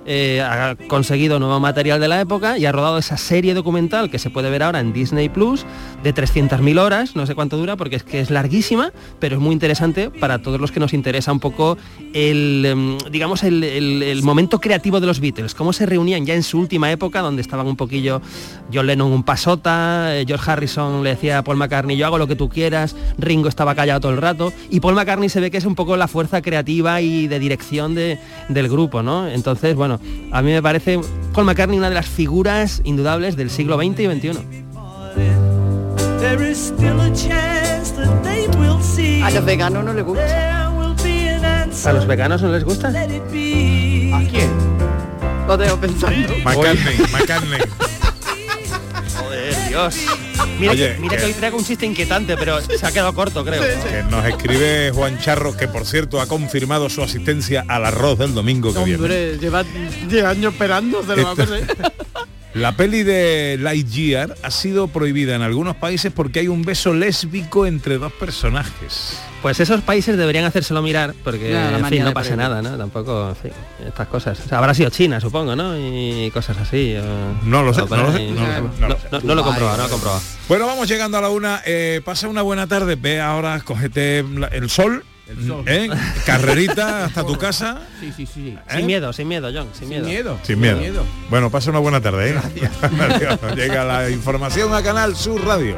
eh, 0.05 0.41
ha 0.41 0.75
conseguido 0.87 1.39
nuevo 1.39 1.59
material 1.59 1.99
de 1.99 2.07
la 2.07 2.19
época 2.21 2.57
y 2.57 2.65
ha 2.65 2.71
rodado 2.71 2.97
esa 2.97 3.17
serie 3.17 3.53
documental 3.53 4.09
que 4.09 4.19
se 4.19 4.29
puede 4.29 4.49
ver 4.49 4.63
ahora 4.63 4.79
en 4.79 4.93
Disney 4.93 5.29
Plus 5.29 5.65
de 6.03 6.13
300.000 6.13 6.79
horas, 6.79 7.15
no 7.15 7.25
sé 7.25 7.35
cuánto 7.35 7.57
dura 7.57 7.75
porque 7.75 7.95
es 7.97 8.03
que 8.03 8.19
es 8.19 8.29
larguísima, 8.29 8.91
pero 9.19 9.35
es 9.35 9.41
muy 9.41 9.53
interesante 9.53 10.09
para 10.09 10.41
todos 10.41 10.59
los 10.59 10.71
que 10.71 10.79
nos 10.79 10.93
interesa 10.93 11.31
un 11.31 11.39
poco 11.39 11.77
el, 12.13 12.65
em, 12.65 12.97
digamos, 13.11 13.43
el, 13.43 13.63
el- 13.63 14.23
momento 14.23 14.59
creativo 14.59 14.99
de 14.99 15.07
los 15.07 15.19
Beatles, 15.19 15.53
cómo 15.53 15.73
se 15.73 15.85
reunían 15.85 16.25
ya 16.25 16.33
en 16.33 16.43
su 16.43 16.57
última 16.59 16.89
época, 16.91 17.21
donde 17.21 17.41
estaban 17.41 17.67
un 17.67 17.75
poquillo 17.75 18.21
John 18.73 18.87
Lennon 18.87 19.11
un 19.11 19.23
pasota, 19.23 20.15
eh, 20.17 20.23
George 20.27 20.49
Harrison 20.49 21.03
le 21.03 21.11
decía 21.11 21.39
a 21.39 21.43
Paul 21.43 21.57
McCartney, 21.57 21.97
yo 21.97 22.05
hago 22.05 22.17
lo 22.17 22.27
que 22.27 22.35
tú 22.35 22.47
quieras, 22.49 22.95
Ringo 23.17 23.49
estaba 23.49 23.75
callado 23.75 23.99
todo 23.99 24.11
el 24.11 24.17
rato, 24.19 24.53
y 24.69 24.79
Paul 24.79 24.95
McCartney 24.95 25.29
se 25.29 25.39
ve 25.41 25.51
que 25.51 25.57
es 25.57 25.65
un 25.65 25.75
poco 25.75 25.97
la 25.97 26.07
fuerza 26.07 26.41
creativa 26.41 27.01
y 27.01 27.27
de 27.27 27.39
dirección 27.39 27.95
de- 27.95 28.17
del 28.49 28.69
grupo, 28.69 29.03
¿no? 29.03 29.27
Entonces, 29.27 29.75
bueno, 29.75 29.92
a 30.31 30.41
mí 30.41 30.51
me 30.51 30.61
parece 30.61 30.99
Paul 31.33 31.45
McCartney 31.45 31.77
una 31.77 31.89
de 31.89 31.95
las 31.95 32.07
figuras 32.07 32.81
indudables 32.83 33.35
del 33.35 33.49
siglo 33.49 33.77
XX 33.77 33.99
y 33.99 34.05
XXI. 34.05 34.63
A 39.23 39.31
los 39.31 39.45
veganos 39.45 39.85
no 39.85 39.93
les 39.93 40.05
gusta. 40.05 40.67
¿A 41.85 41.93
los 41.93 42.07
veganos 42.07 42.41
no 42.41 42.51
les 42.51 42.63
gusta? 42.63 42.87
¿A 42.89 42.91
quién? 44.29 44.49
Lo 45.47 45.57
dejo 45.57 45.77
pensando. 45.77 46.33
McCartney, 46.43 46.97
McCartney. 47.11 47.59
Joder, 49.17 49.67
Dios. 49.69 49.95
Mira, 50.59 50.71
Oye, 50.71 50.93
que, 50.95 50.99
mira 51.01 51.15
que- 51.15 51.21
que 51.21 51.25
hoy 51.27 51.33
traigo 51.33 51.57
un 51.57 51.65
chiste 51.65 51.85
inquietante, 51.85 52.35
pero 52.37 52.59
se 52.61 52.85
ha 52.85 52.91
quedado 52.91 53.13
corto, 53.13 53.43
creo. 53.43 53.61
Que 53.61 54.03
nos 54.09 54.25
escribe 54.25 54.91
Juan 54.93 55.19
Charros, 55.19 55.55
que 55.55 55.67
por 55.67 55.85
cierto 55.85 56.21
ha 56.21 56.27
confirmado 56.27 56.89
su 56.89 57.01
asistencia 57.03 57.63
al 57.67 57.85
arroz 57.85 58.17
del 58.19 58.33
domingo 58.33 58.73
que 58.73 58.79
viene. 58.83 58.95
Hombre, 59.01 59.37
lleva 59.37 59.63
10 60.07 60.23
años 60.25 60.53
esperando, 60.53 61.03
se 61.05 61.15
lo 61.15 61.23
va 61.23 61.31
a. 61.31 62.23
La 62.53 62.73
peli 62.73 63.01
de 63.01 63.57
Lightyear 63.59 64.35
ha 64.43 64.51
sido 64.51 64.87
prohibida 64.87 65.35
en 65.35 65.41
algunos 65.41 65.75
países 65.75 66.11
porque 66.15 66.39
hay 66.39 66.47
un 66.47 66.61
beso 66.63 66.93
lésbico 66.93 67.65
entre 67.65 67.97
dos 67.97 68.13
personajes. 68.13 69.17
Pues 69.41 69.59
esos 69.59 69.81
países 69.81 70.15
deberían 70.17 70.45
hacérselo 70.45 70.81
mirar, 70.83 71.15
porque 71.23 71.51
la 71.51 71.79
en 71.79 71.85
fin, 71.87 72.03
no 72.03 72.13
pasa 72.13 72.35
nada, 72.35 72.61
¿no? 72.61 72.77
Tampoco, 72.77 73.29
en 73.29 73.35
fin, 73.35 73.51
estas 73.87 74.07
cosas. 74.07 74.39
O 74.39 74.47
sea, 74.47 74.59
habrá 74.59 74.73
sido 74.75 74.91
China, 74.91 75.19
supongo, 75.19 75.55
¿no? 75.55 75.75
Y 75.77 76.29
cosas 76.31 76.57
así. 76.57 76.95
o- 76.95 77.43
No 77.45 77.63
lo 77.63 77.73
sé, 77.73 77.81
no 77.81 77.87
lo 77.97 78.03
no 78.11 78.11
no 78.11 78.87
No, 78.87 79.19
no- 79.19 79.35
no 79.35 79.41
he 79.41 79.43
comprobado, 79.43 79.77
no 79.77 79.83
lo 79.83 79.87
he 79.87 79.91
comprobado. 79.91 80.21
Bueno, 80.47 80.67
vamos 80.67 80.87
llegando 80.87 81.17
a 81.17 81.21
la 81.21 81.29
una. 81.29 81.61
Eh, 81.65 82.01
pasa 82.05 82.27
una 82.27 82.43
buena 82.43 82.67
tarde. 82.67 82.95
Ve 82.95 83.19
ahora, 83.19 83.59
cógete 83.61 84.19
el 84.19 84.69
sol. 84.69 85.03
Sol. 85.47 85.63
¿eh? 85.67 85.89
Carrerita 86.25 87.05
hasta 87.05 87.23
tu 87.23 87.37
casa. 87.37 87.81
Sí, 87.99 88.11
sí, 88.15 88.25
sí. 88.25 88.57
¿Eh? 88.69 88.75
Sin 88.77 88.85
miedo, 88.85 89.13
sin 89.13 89.27
miedo, 89.27 89.49
John, 89.53 89.69
sin 89.73 89.89
miedo. 89.89 90.05
miedo. 90.05 90.39
Sin 90.43 90.59
miedo. 90.59 91.05
Bueno, 91.29 91.49
pasa 91.49 91.69
una 91.69 91.79
buena 91.79 92.01
tarde. 92.01 92.31
¿eh? 92.31 92.69
Llega 93.55 93.83
la 93.83 94.09
información 94.09 94.73
a 94.73 94.81
Canal 94.83 95.15
Sur 95.15 95.45
Radio. 95.45 95.77